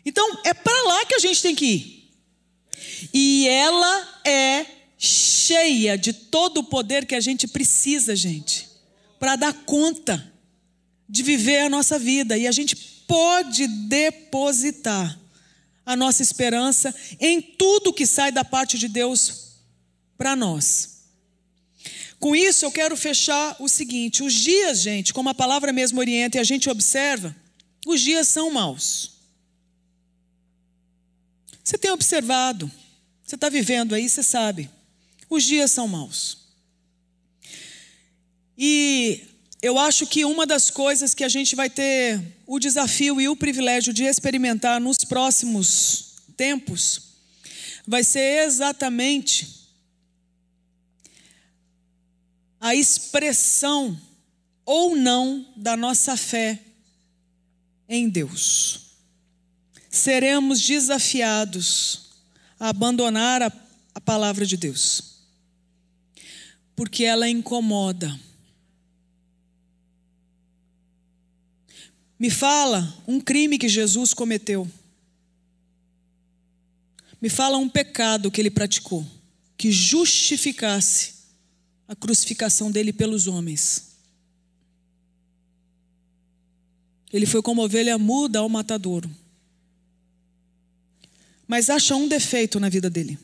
Então, 0.04 0.38
é 0.44 0.52
para 0.52 0.82
lá 0.82 1.06
que 1.06 1.14
a 1.14 1.18
gente 1.18 1.40
tem 1.40 1.54
que 1.54 1.64
ir. 1.64 2.10
E 3.14 3.48
ela 3.48 4.20
é 4.26 4.66
cheia 4.98 5.96
de 5.96 6.12
todo 6.12 6.58
o 6.58 6.64
poder 6.64 7.06
que 7.06 7.14
a 7.14 7.20
gente 7.20 7.48
precisa, 7.48 8.14
gente, 8.14 8.68
para 9.18 9.36
dar 9.36 9.54
conta 9.64 10.30
de 11.08 11.22
viver 11.22 11.60
a 11.60 11.70
nossa 11.70 11.98
vida. 11.98 12.36
E 12.36 12.46
a 12.46 12.52
gente 12.52 12.76
pode 12.76 13.66
depositar 13.66 15.18
a 15.84 15.96
nossa 15.96 16.22
esperança 16.22 16.94
em 17.18 17.40
tudo 17.40 17.92
que 17.92 18.06
sai 18.06 18.30
da 18.30 18.44
parte 18.44 18.78
de 18.78 18.86
Deus 18.86 19.54
para 20.16 20.36
nós. 20.36 20.99
Com 22.20 22.36
isso, 22.36 22.66
eu 22.66 22.70
quero 22.70 22.94
fechar 22.98 23.56
o 23.58 23.66
seguinte: 23.66 24.22
os 24.22 24.34
dias, 24.34 24.80
gente, 24.80 25.12
como 25.14 25.30
a 25.30 25.34
palavra 25.34 25.72
mesmo 25.72 25.98
orienta 25.98 26.36
e 26.36 26.40
a 26.40 26.44
gente 26.44 26.68
observa, 26.68 27.34
os 27.86 28.02
dias 28.02 28.28
são 28.28 28.50
maus. 28.50 29.12
Você 31.64 31.78
tem 31.78 31.90
observado, 31.90 32.70
você 33.24 33.36
está 33.36 33.48
vivendo 33.48 33.94
aí, 33.94 34.06
você 34.08 34.22
sabe, 34.22 34.68
os 35.30 35.44
dias 35.44 35.70
são 35.70 35.88
maus. 35.88 36.38
E 38.56 39.22
eu 39.62 39.78
acho 39.78 40.06
que 40.06 40.22
uma 40.24 40.46
das 40.46 40.68
coisas 40.68 41.14
que 41.14 41.24
a 41.24 41.28
gente 41.28 41.56
vai 41.56 41.70
ter 41.70 42.20
o 42.46 42.58
desafio 42.58 43.18
e 43.18 43.28
o 43.28 43.36
privilégio 43.36 43.94
de 43.94 44.04
experimentar 44.04 44.78
nos 44.78 44.98
próximos 44.98 46.16
tempos 46.36 47.02
vai 47.86 48.04
ser 48.04 48.44
exatamente 48.44 49.59
a 52.60 52.74
expressão 52.74 53.98
ou 54.66 54.94
não 54.94 55.46
da 55.56 55.76
nossa 55.76 56.16
fé 56.16 56.62
em 57.88 58.08
Deus. 58.08 58.90
Seremos 59.88 60.60
desafiados 60.60 62.10
a 62.58 62.68
abandonar 62.68 63.42
a, 63.42 63.50
a 63.94 64.00
palavra 64.00 64.44
de 64.44 64.56
Deus, 64.56 65.22
porque 66.76 67.04
ela 67.04 67.28
incomoda. 67.28 68.20
Me 72.18 72.28
fala 72.28 73.02
um 73.08 73.18
crime 73.18 73.58
que 73.58 73.68
Jesus 73.68 74.12
cometeu. 74.12 74.70
Me 77.20 77.30
fala 77.30 77.56
um 77.56 77.68
pecado 77.68 78.30
que 78.30 78.40
ele 78.40 78.50
praticou, 78.50 79.04
que 79.56 79.72
justificasse 79.72 81.19
a 81.90 81.96
crucificação 81.96 82.70
dele 82.70 82.92
pelos 82.92 83.26
homens. 83.26 83.96
Ele 87.12 87.26
foi 87.26 87.42
como 87.42 87.64
ovelha 87.64 87.98
muda 87.98 88.38
ao 88.38 88.48
matadouro. 88.48 89.10
Mas 91.48 91.68
acha 91.68 91.96
um 91.96 92.06
defeito 92.06 92.60
na 92.60 92.68
vida 92.68 92.88
dele. 92.88 93.18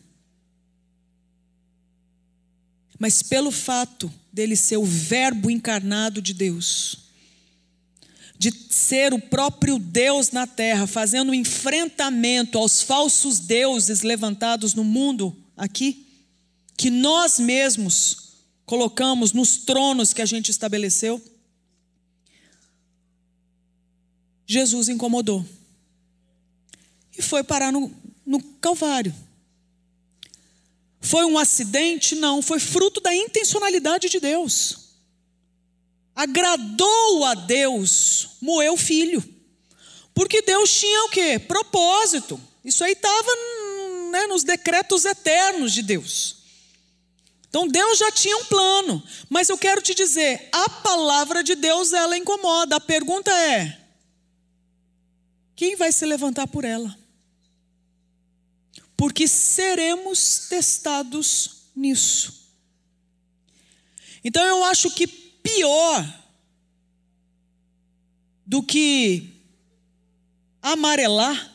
Mas 2.99 3.23
pelo 3.23 3.53
fato 3.53 4.13
dele 4.33 4.57
ser 4.57 4.79
o 4.79 4.85
Verbo 4.85 5.49
encarnado 5.49 6.21
de 6.21 6.35
Deus, 6.35 6.99
de 8.37 8.51
ser 8.69 9.15
o 9.15 9.21
próprio 9.21 9.79
Deus 9.79 10.33
na 10.33 10.45
terra, 10.45 10.89
fazendo 10.89 11.31
um 11.31 11.35
enfrentamento 11.35 12.59
aos 12.59 12.83
falsos 12.83 13.39
deuses 13.39 14.03
levantados 14.03 14.75
no 14.75 14.83
mundo 14.83 15.37
aqui, 15.57 16.05
que 16.77 16.91
nós 16.91 17.39
mesmos 17.39 18.26
colocamos 18.67 19.33
nos 19.33 19.59
tronos 19.59 20.13
que 20.13 20.21
a 20.21 20.27
gente 20.27 20.51
estabeleceu, 20.51 21.23
Jesus 24.45 24.89
incomodou. 24.89 25.45
E 27.17 27.23
foi 27.23 27.43
parar 27.43 27.73
no, 27.73 27.91
no 28.27 28.43
Calvário. 28.61 29.15
Foi 31.01 31.25
um 31.25 31.39
acidente? 31.39 32.15
Não, 32.17 32.43
foi 32.43 32.59
fruto 32.59 33.01
da 33.01 33.15
intencionalidade 33.15 34.09
de 34.09 34.21
Deus. 34.21 34.87
Agradou 36.15 37.25
a 37.25 37.35
Deus 37.35 38.31
moer 38.41 38.73
o 38.73 38.77
filho. 38.77 39.23
Porque 40.13 40.43
Deus 40.43 40.73
tinha 40.73 41.05
o 41.05 41.11
quê? 41.11 41.39
Propósito. 41.39 42.41
Isso 42.65 42.83
aí 42.83 42.93
estava 42.93 43.31
né, 44.11 44.27
nos 44.27 44.43
decretos 44.43 45.05
eternos 45.05 45.73
de 45.73 45.83
Deus. 45.83 46.46
Então 47.49 47.67
Deus 47.69 47.99
já 47.99 48.11
tinha 48.11 48.37
um 48.37 48.45
plano, 48.45 49.03
mas 49.31 49.49
eu 49.49 49.57
quero 49.57 49.81
te 49.81 49.95
dizer, 49.95 50.49
a 50.53 50.69
palavra 50.69 51.43
de 51.43 51.55
Deus 51.55 51.93
ela 51.93 52.17
incomoda. 52.17 52.77
A 52.77 52.81
pergunta 52.81 53.31
é: 53.31 53.81
quem 55.55 55.77
vai 55.77 55.91
se 55.91 56.05
levantar 56.05 56.47
por 56.47 56.65
ela? 56.65 56.97
Porque 58.97 59.27
seremos 59.27 60.47
testados 60.49 61.71
nisso. 61.75 62.47
Então 64.23 64.45
eu 64.45 64.65
acho 64.65 64.91
que 64.91 65.07
pior 65.07 66.25
do 68.45 68.63
que 68.63 69.41
amarelar 70.63 71.55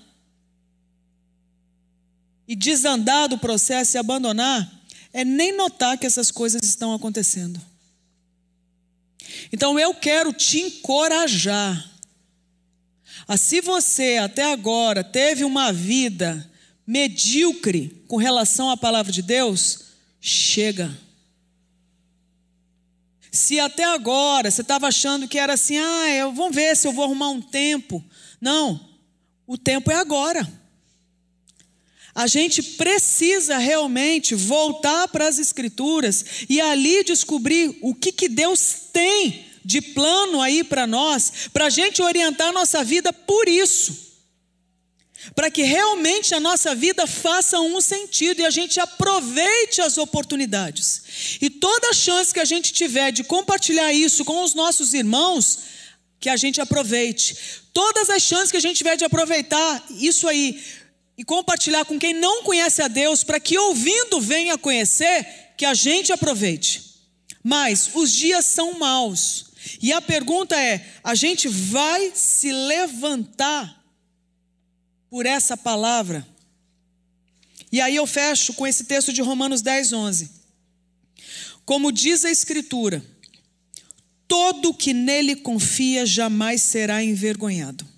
e 2.47 2.55
desandar 2.55 3.29
do 3.29 3.37
processo 3.37 3.95
e 3.95 3.99
abandonar 3.99 4.80
é 5.13 5.25
nem 5.25 5.55
notar 5.55 5.97
que 5.97 6.05
essas 6.05 6.31
coisas 6.31 6.61
estão 6.63 6.93
acontecendo. 6.93 7.59
Então 9.51 9.79
eu 9.79 9.93
quero 9.93 10.33
te 10.33 10.59
encorajar. 10.59 11.89
A 13.27 13.37
se 13.37 13.61
você 13.61 14.17
até 14.17 14.51
agora 14.51 15.03
teve 15.03 15.43
uma 15.43 15.71
vida 15.71 16.49
medíocre 16.85 18.03
com 18.07 18.17
relação 18.17 18.69
à 18.69 18.75
palavra 18.75 19.11
de 19.11 19.21
Deus, 19.21 19.85
chega. 20.19 20.95
Se 23.31 23.59
até 23.59 23.85
agora 23.85 24.51
você 24.51 24.61
estava 24.61 24.87
achando 24.87 25.27
que 25.27 25.39
era 25.39 25.53
assim, 25.53 25.77
ah, 25.77 26.09
eu, 26.09 26.33
vamos 26.33 26.53
ver 26.53 26.75
se 26.75 26.87
eu 26.87 26.91
vou 26.91 27.05
arrumar 27.05 27.29
um 27.29 27.41
tempo. 27.41 28.03
Não, 28.41 28.89
o 29.47 29.57
tempo 29.57 29.89
é 29.89 29.95
agora. 29.95 30.60
A 32.13 32.27
gente 32.27 32.61
precisa 32.61 33.57
realmente 33.57 34.35
voltar 34.35 35.07
para 35.07 35.27
as 35.27 35.39
Escrituras 35.39 36.25
e 36.49 36.59
ali 36.59 37.03
descobrir 37.03 37.77
o 37.81 37.95
que, 37.95 38.11
que 38.11 38.27
Deus 38.27 38.75
tem 38.91 39.45
de 39.63 39.81
plano 39.81 40.41
aí 40.41 40.63
para 40.63 40.85
nós, 40.85 41.49
para 41.53 41.67
a 41.67 41.69
gente 41.69 42.01
orientar 42.01 42.51
nossa 42.51 42.83
vida 42.83 43.13
por 43.13 43.47
isso. 43.47 44.11
Para 45.35 45.51
que 45.51 45.61
realmente 45.61 46.33
a 46.33 46.39
nossa 46.39 46.73
vida 46.73 47.05
faça 47.05 47.59
um 47.59 47.79
sentido 47.79 48.41
e 48.41 48.45
a 48.45 48.49
gente 48.49 48.79
aproveite 48.79 49.79
as 49.79 49.97
oportunidades. 49.99 51.37
E 51.39 51.49
toda 51.49 51.93
chance 51.93 52.33
que 52.33 52.39
a 52.39 52.45
gente 52.45 52.73
tiver 52.73 53.11
de 53.11 53.23
compartilhar 53.23 53.93
isso 53.93 54.25
com 54.25 54.43
os 54.43 54.55
nossos 54.55 54.95
irmãos, 54.95 55.59
que 56.19 56.27
a 56.27 56.35
gente 56.35 56.59
aproveite. 56.59 57.37
Todas 57.71 58.09
as 58.09 58.23
chances 58.23 58.51
que 58.51 58.57
a 58.57 58.61
gente 58.61 58.77
tiver 58.77 58.97
de 58.97 59.05
aproveitar 59.05 59.83
isso 59.91 60.27
aí 60.27 60.61
e 61.21 61.23
compartilhar 61.23 61.85
com 61.85 61.99
quem 61.99 62.15
não 62.15 62.41
conhece 62.41 62.81
a 62.81 62.87
Deus, 62.87 63.23
para 63.23 63.39
que 63.39 63.55
ouvindo 63.55 64.19
venha 64.19 64.57
conhecer, 64.57 65.53
que 65.55 65.63
a 65.63 65.75
gente 65.75 66.11
aproveite. 66.11 66.95
Mas 67.43 67.91
os 67.93 68.11
dias 68.11 68.43
são 68.43 68.79
maus. 68.79 69.51
E 69.79 69.93
a 69.93 70.01
pergunta 70.01 70.59
é: 70.59 70.83
a 71.03 71.13
gente 71.13 71.47
vai 71.47 72.11
se 72.15 72.51
levantar 72.51 73.85
por 75.11 75.27
essa 75.27 75.55
palavra? 75.55 76.27
E 77.71 77.79
aí 77.79 77.97
eu 77.97 78.07
fecho 78.07 78.55
com 78.55 78.65
esse 78.65 78.85
texto 78.85 79.13
de 79.13 79.21
Romanos 79.21 79.61
10, 79.61 79.93
11. 79.93 80.31
Como 81.63 81.91
diz 81.91 82.25
a 82.25 82.31
Escritura, 82.31 83.05
todo 84.27 84.73
que 84.73 84.91
nele 84.91 85.35
confia 85.35 86.03
jamais 86.03 86.63
será 86.63 87.03
envergonhado. 87.03 87.90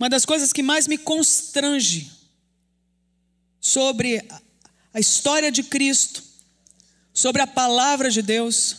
Uma 0.00 0.08
das 0.08 0.24
coisas 0.24 0.50
que 0.50 0.62
mais 0.62 0.88
me 0.88 0.96
constrange 0.96 2.10
sobre 3.60 4.24
a 4.94 4.98
história 4.98 5.52
de 5.52 5.62
Cristo, 5.62 6.22
sobre 7.12 7.42
a 7.42 7.46
palavra 7.46 8.10
de 8.10 8.22
Deus, 8.22 8.76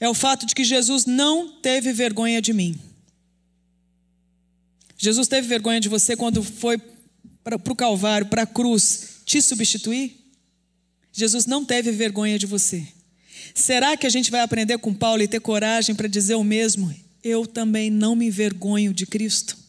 é 0.00 0.08
o 0.08 0.14
fato 0.14 0.44
de 0.44 0.56
que 0.56 0.64
Jesus 0.64 1.06
não 1.06 1.48
teve 1.60 1.92
vergonha 1.92 2.42
de 2.42 2.52
mim. 2.52 2.76
Jesus 4.96 5.28
teve 5.28 5.46
vergonha 5.46 5.78
de 5.78 5.88
você 5.88 6.16
quando 6.16 6.42
foi 6.42 6.76
para 7.44 7.54
o 7.54 7.76
Calvário, 7.76 8.26
para 8.26 8.42
a 8.42 8.46
cruz, 8.46 9.20
te 9.24 9.40
substituir? 9.40 10.18
Jesus 11.12 11.46
não 11.46 11.64
teve 11.64 11.92
vergonha 11.92 12.36
de 12.36 12.46
você. 12.46 12.84
Será 13.54 13.96
que 13.96 14.08
a 14.08 14.10
gente 14.10 14.28
vai 14.28 14.40
aprender 14.40 14.76
com 14.78 14.92
Paulo 14.92 15.22
e 15.22 15.28
ter 15.28 15.40
coragem 15.40 15.94
para 15.94 16.08
dizer 16.08 16.34
o 16.34 16.42
mesmo? 16.42 16.92
Eu 17.22 17.46
também 17.46 17.90
não 17.90 18.16
me 18.16 18.26
envergonho 18.26 18.92
de 18.92 19.06
Cristo 19.06 19.67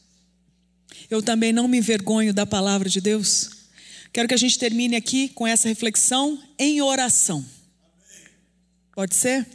eu 1.09 1.21
também 1.21 1.51
não 1.51 1.67
me 1.67 1.77
envergonho 1.77 2.33
da 2.33 2.45
palavra 2.45 2.89
de 2.89 3.01
Deus. 3.01 3.49
Quero 4.13 4.27
que 4.27 4.33
a 4.33 4.37
gente 4.37 4.57
termine 4.57 4.95
aqui 4.95 5.29
com 5.29 5.45
essa 5.45 5.67
reflexão 5.67 6.41
em 6.57 6.81
oração. 6.81 7.45
Pode 8.95 9.15
ser? 9.15 9.47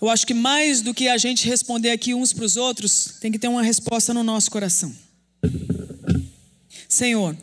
Eu 0.00 0.08
acho 0.08 0.26
que 0.26 0.34
mais 0.34 0.80
do 0.80 0.94
que 0.94 1.08
a 1.08 1.18
gente 1.18 1.46
responder 1.46 1.90
aqui 1.90 2.14
uns 2.14 2.32
para 2.32 2.44
os 2.44 2.56
outros, 2.56 3.16
tem 3.20 3.30
que 3.30 3.38
ter 3.38 3.48
uma 3.48 3.62
resposta 3.62 4.14
no 4.14 4.22
nosso 4.22 4.50
coração. 4.50 4.94
Senhor, 6.88 7.36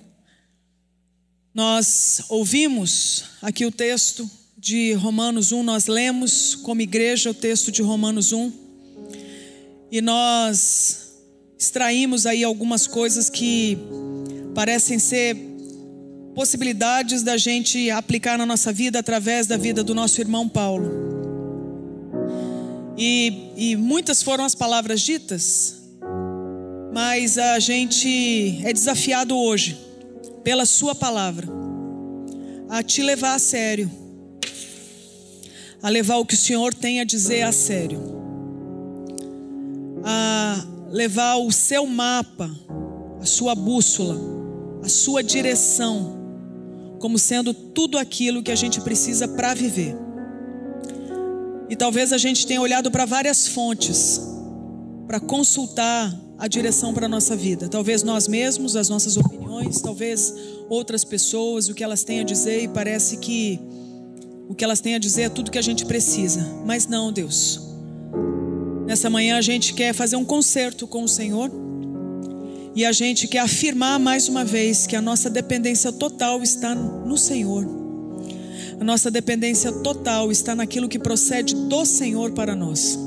nós 1.53 2.21
ouvimos 2.29 3.23
aqui 3.41 3.65
o 3.65 3.71
texto 3.71 4.29
de 4.57 4.93
Romanos 4.93 5.51
1, 5.51 5.63
nós 5.63 5.85
lemos 5.85 6.55
como 6.55 6.81
igreja 6.81 7.29
o 7.29 7.33
texto 7.33 7.71
de 7.71 7.81
Romanos 7.81 8.31
1 8.33 8.51
e 9.91 10.01
nós 10.01 11.06
extraímos 11.57 12.25
aí 12.25 12.43
algumas 12.43 12.85
coisas 12.85 13.29
que 13.29 13.77
parecem 14.53 14.99
ser 14.99 15.35
possibilidades 16.35 17.23
da 17.23 17.35
gente 17.35 17.89
aplicar 17.89 18.37
na 18.37 18.45
nossa 18.45 18.71
vida 18.71 18.99
através 18.99 19.47
da 19.47 19.57
vida 19.57 19.83
do 19.83 19.95
nosso 19.95 20.21
irmão 20.21 20.47
Paulo. 20.47 20.91
E, 22.95 23.51
e 23.55 23.75
muitas 23.75 24.21
foram 24.21 24.43
as 24.43 24.53
palavras 24.53 25.01
ditas, 25.01 25.81
mas 26.93 27.37
a 27.37 27.59
gente 27.59 28.61
é 28.63 28.71
desafiado 28.71 29.35
hoje, 29.35 29.77
pela 30.43 30.65
Sua 30.65 30.93
palavra, 30.93 31.47
a 32.69 32.83
te 32.83 33.01
levar 33.01 33.33
a 33.33 33.39
sério, 33.39 33.89
a 35.81 35.89
levar 35.89 36.17
o 36.17 36.25
que 36.25 36.35
o 36.35 36.37
Senhor 36.37 36.73
tem 36.73 36.99
a 36.99 37.03
dizer 37.03 37.41
a 37.41 37.51
sério, 37.51 37.99
a 40.03 40.76
levar 40.89 41.37
o 41.37 41.51
seu 41.51 41.85
mapa, 41.85 42.49
a 43.21 43.25
sua 43.25 43.55
bússola, 43.55 44.17
a 44.83 44.89
sua 44.89 45.23
direção 45.23 46.17
como 46.99 47.17
sendo 47.17 47.53
tudo 47.53 47.97
aquilo 47.97 48.41
que 48.41 48.51
a 48.51 48.55
gente 48.55 48.81
precisa 48.81 49.27
para 49.27 49.53
viver. 49.53 49.95
E 51.69 51.75
talvez 51.75 52.13
a 52.13 52.17
gente 52.17 52.47
tenha 52.47 52.61
olhado 52.61 52.89
para 52.89 53.05
várias 53.05 53.47
fontes 53.47 54.21
para 55.05 55.19
consultar 55.19 56.13
a 56.37 56.47
direção 56.47 56.93
para 56.93 57.05
a 57.05 57.09
nossa 57.09 57.35
vida. 57.35 57.67
Talvez 57.67 58.03
nós 58.03 58.27
mesmos, 58.27 58.75
as 58.75 58.89
nossas 58.89 59.17
opiniões, 59.17 59.81
talvez 59.81 60.33
outras 60.69 61.03
pessoas, 61.03 61.67
o 61.69 61.73
que 61.73 61.83
elas 61.83 62.03
têm 62.03 62.19
a 62.19 62.23
dizer, 62.23 62.63
e 62.63 62.67
parece 62.67 63.17
que 63.17 63.59
o 64.47 64.55
que 64.55 64.63
elas 64.63 64.79
têm 64.79 64.95
a 64.95 64.99
dizer 64.99 65.23
é 65.23 65.29
tudo 65.29 65.51
que 65.51 65.57
a 65.57 65.63
gente 65.63 65.85
precisa. 65.85 66.45
Mas 66.65 66.87
não, 66.87 67.11
Deus. 67.11 67.66
Nessa 68.87 69.09
manhã 69.09 69.37
a 69.37 69.41
gente 69.41 69.73
quer 69.73 69.93
fazer 69.93 70.15
um 70.15 70.23
concerto 70.23 70.87
com 70.87 71.03
o 71.03 71.09
Senhor 71.09 71.51
e 72.73 72.85
a 72.85 72.93
gente 72.93 73.27
quer 73.27 73.39
afirmar 73.39 73.99
mais 73.99 74.29
uma 74.29 74.45
vez 74.45 74.87
que 74.87 74.95
a 74.95 75.01
nossa 75.01 75.29
dependência 75.29 75.91
total 75.91 76.41
está 76.41 76.73
no 76.73 77.17
Senhor. 77.17 77.67
A 78.79 78.83
nossa 78.85 79.11
dependência 79.11 79.73
total 79.73 80.31
está 80.31 80.55
naquilo 80.55 80.87
que 80.87 80.97
procede 80.97 81.53
do 81.53 81.83
Senhor 81.83 82.31
para 82.31 82.55
nós. 82.55 82.97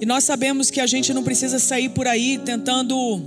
E 0.00 0.06
nós 0.06 0.24
sabemos 0.24 0.70
que 0.70 0.80
a 0.80 0.86
gente 0.86 1.12
não 1.12 1.22
precisa 1.22 1.58
sair 1.58 1.90
por 1.90 2.06
aí 2.06 2.38
tentando 2.38 3.20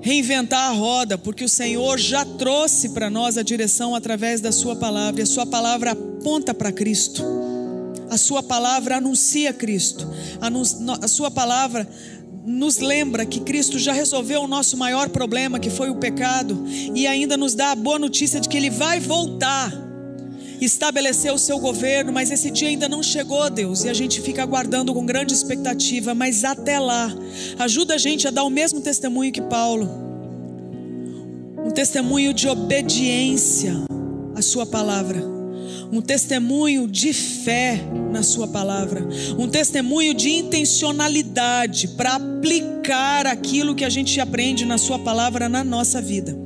reinventar 0.00 0.70
a 0.70 0.72
roda, 0.72 1.16
porque 1.16 1.44
o 1.44 1.48
Senhor 1.48 1.96
já 1.96 2.24
trouxe 2.24 2.88
para 2.88 3.08
nós 3.08 3.38
a 3.38 3.42
direção 3.42 3.94
através 3.94 4.40
da 4.40 4.50
Sua 4.50 4.74
palavra, 4.74 5.20
e 5.20 5.22
a 5.22 5.26
Sua 5.26 5.46
palavra 5.46 5.92
aponta 5.92 6.52
para 6.52 6.72
Cristo. 6.72 7.22
A 8.10 8.16
Sua 8.16 8.42
palavra 8.42 8.96
anuncia 8.96 9.52
Cristo, 9.52 10.08
a 11.00 11.08
Sua 11.08 11.30
palavra 11.30 11.88
nos 12.44 12.78
lembra 12.78 13.24
que 13.24 13.40
Cristo 13.40 13.78
já 13.78 13.92
resolveu 13.92 14.42
o 14.42 14.46
nosso 14.46 14.76
maior 14.76 15.08
problema, 15.08 15.58
que 15.58 15.70
foi 15.70 15.88
o 15.88 15.96
pecado, 15.96 16.62
e 16.94 17.06
ainda 17.06 17.36
nos 17.36 17.54
dá 17.54 17.70
a 17.70 17.74
boa 17.74 17.98
notícia 17.98 18.38
de 18.38 18.48
que 18.48 18.56
Ele 18.56 18.68
vai 18.68 19.00
voltar, 19.00 19.72
estabelecer 20.60 21.32
o 21.32 21.38
seu 21.38 21.58
governo, 21.58 22.12
mas 22.12 22.30
esse 22.30 22.50
dia 22.50 22.68
ainda 22.68 22.88
não 22.88 23.02
chegou, 23.02 23.48
Deus, 23.48 23.84
e 23.84 23.88
a 23.88 23.94
gente 23.94 24.20
fica 24.20 24.42
aguardando 24.42 24.92
com 24.92 25.06
grande 25.06 25.32
expectativa, 25.32 26.14
mas 26.14 26.44
até 26.44 26.78
lá, 26.78 27.10
ajuda 27.58 27.94
a 27.94 27.98
gente 27.98 28.28
a 28.28 28.30
dar 28.30 28.44
o 28.44 28.50
mesmo 28.50 28.80
testemunho 28.80 29.32
que 29.32 29.42
Paulo, 29.42 29.88
um 31.64 31.70
testemunho 31.70 32.34
de 32.34 32.46
obediência 32.46 33.74
à 34.36 34.42
Sua 34.42 34.66
palavra 34.66 35.33
um 35.92 36.00
testemunho 36.00 36.86
de 36.86 37.12
fé 37.12 37.80
na 38.10 38.22
Sua 38.22 38.46
palavra, 38.46 39.06
um 39.38 39.48
testemunho 39.48 40.14
de 40.14 40.30
intencionalidade 40.30 41.88
para 41.88 42.14
aplicar 42.14 43.26
aquilo 43.26 43.74
que 43.74 43.84
a 43.84 43.90
gente 43.90 44.20
aprende 44.20 44.64
na 44.64 44.78
Sua 44.78 44.98
palavra 44.98 45.48
na 45.48 45.64
nossa 45.64 46.00
vida. 46.00 46.36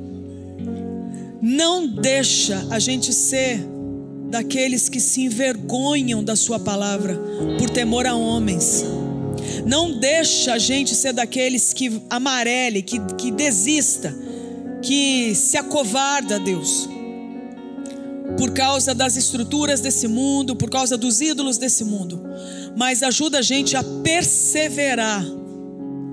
Não 1.41 1.87
deixa 1.87 2.67
a 2.69 2.79
gente 2.79 3.13
ser 3.13 3.59
daqueles 4.29 4.89
que 4.89 4.99
se 4.99 5.21
envergonham 5.21 6.23
da 6.23 6.35
Sua 6.35 6.59
palavra 6.59 7.19
por 7.57 7.69
temor 7.69 8.05
a 8.05 8.15
homens. 8.15 8.83
Não 9.65 9.91
deixa 9.99 10.53
a 10.53 10.57
gente 10.57 10.95
ser 10.95 11.13
daqueles 11.13 11.73
que 11.73 12.01
amarele, 12.09 12.81
que, 12.81 12.99
que 13.17 13.31
desista, 13.31 14.15
que 14.81 15.33
se 15.35 15.57
acovarda, 15.57 16.39
Deus 16.39 16.89
por 18.37 18.51
causa 18.51 18.93
das 18.93 19.17
estruturas 19.17 19.81
desse 19.81 20.07
mundo, 20.07 20.55
por 20.55 20.69
causa 20.69 20.97
dos 20.97 21.21
ídolos 21.21 21.57
desse 21.57 21.83
mundo, 21.83 22.21
mas 22.77 23.03
ajuda 23.03 23.39
a 23.39 23.41
gente 23.41 23.75
a 23.75 23.83
perseverar 23.83 25.25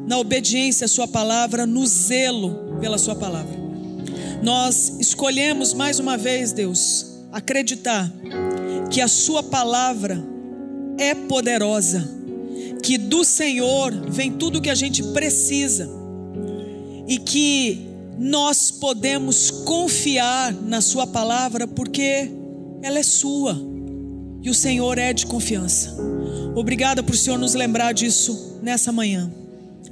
na 0.06 0.18
obediência 0.18 0.84
à 0.84 0.88
Sua 0.88 1.08
palavra, 1.08 1.66
no 1.66 1.86
zelo 1.86 2.78
pela 2.80 2.98
Sua 2.98 3.14
palavra. 3.14 3.56
Nós 4.42 4.96
escolhemos 5.00 5.74
mais 5.74 5.98
uma 5.98 6.16
vez, 6.16 6.52
Deus, 6.52 7.06
acreditar 7.32 8.12
que 8.90 9.00
a 9.00 9.08
Sua 9.08 9.42
palavra 9.42 10.22
é 10.98 11.14
poderosa, 11.14 12.08
que 12.82 12.96
do 12.96 13.24
Senhor 13.24 13.92
vem 14.08 14.32
tudo 14.32 14.58
o 14.58 14.62
que 14.62 14.70
a 14.70 14.74
gente 14.74 15.02
precisa 15.02 15.88
e 17.08 17.18
que 17.18 17.95
nós 18.18 18.70
podemos 18.70 19.50
confiar 19.50 20.52
na 20.52 20.80
Sua 20.80 21.06
palavra 21.06 21.66
porque 21.66 22.30
ela 22.82 22.98
é 22.98 23.02
Sua 23.02 23.56
e 24.42 24.50
o 24.50 24.54
Senhor 24.54 24.98
é 24.98 25.12
de 25.12 25.26
confiança. 25.26 25.96
Obrigada 26.54 27.02
por 27.02 27.14
o 27.14 27.18
Senhor 27.18 27.38
nos 27.38 27.54
lembrar 27.54 27.92
disso 27.92 28.58
nessa 28.62 28.90
manhã, 28.90 29.30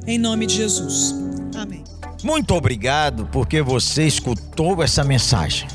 em 0.06 0.18
nome 0.18 0.46
de 0.46 0.54
Jesus. 0.54 1.14
Amém. 1.56 1.84
Muito 2.22 2.54
obrigado 2.54 3.28
porque 3.30 3.60
você 3.60 4.06
escutou 4.06 4.82
essa 4.82 5.04
mensagem. 5.04 5.68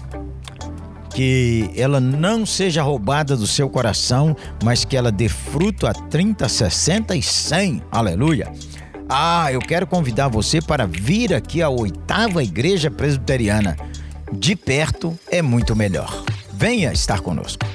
Que 1.14 1.70
ela 1.76 2.00
não 2.00 2.46
seja 2.46 2.82
roubada 2.82 3.36
do 3.36 3.46
seu 3.46 3.70
coração, 3.70 4.36
mas 4.64 4.86
que 4.86 4.96
ela 4.96 5.12
dê 5.12 5.28
fruto 5.28 5.86
a 5.86 5.94
30, 5.94 6.48
60 6.48 7.16
e 7.16 7.22
100. 7.22 7.84
Aleluia. 7.92 8.52
Ah, 9.12 9.52
eu 9.52 9.60
quero 9.60 9.88
convidar 9.88 10.28
você 10.28 10.62
para 10.62 10.86
vir 10.86 11.34
aqui 11.34 11.64
à 11.64 11.70
oitava 11.70 12.44
Igreja 12.44 12.92
Presbiteriana. 12.92 13.76
De 14.32 14.56
perto 14.56 15.18
é 15.32 15.42
muito 15.42 15.76
melhor. 15.76 16.24
Venha 16.54 16.94
estar 16.94 17.20
conosco. 17.20 17.66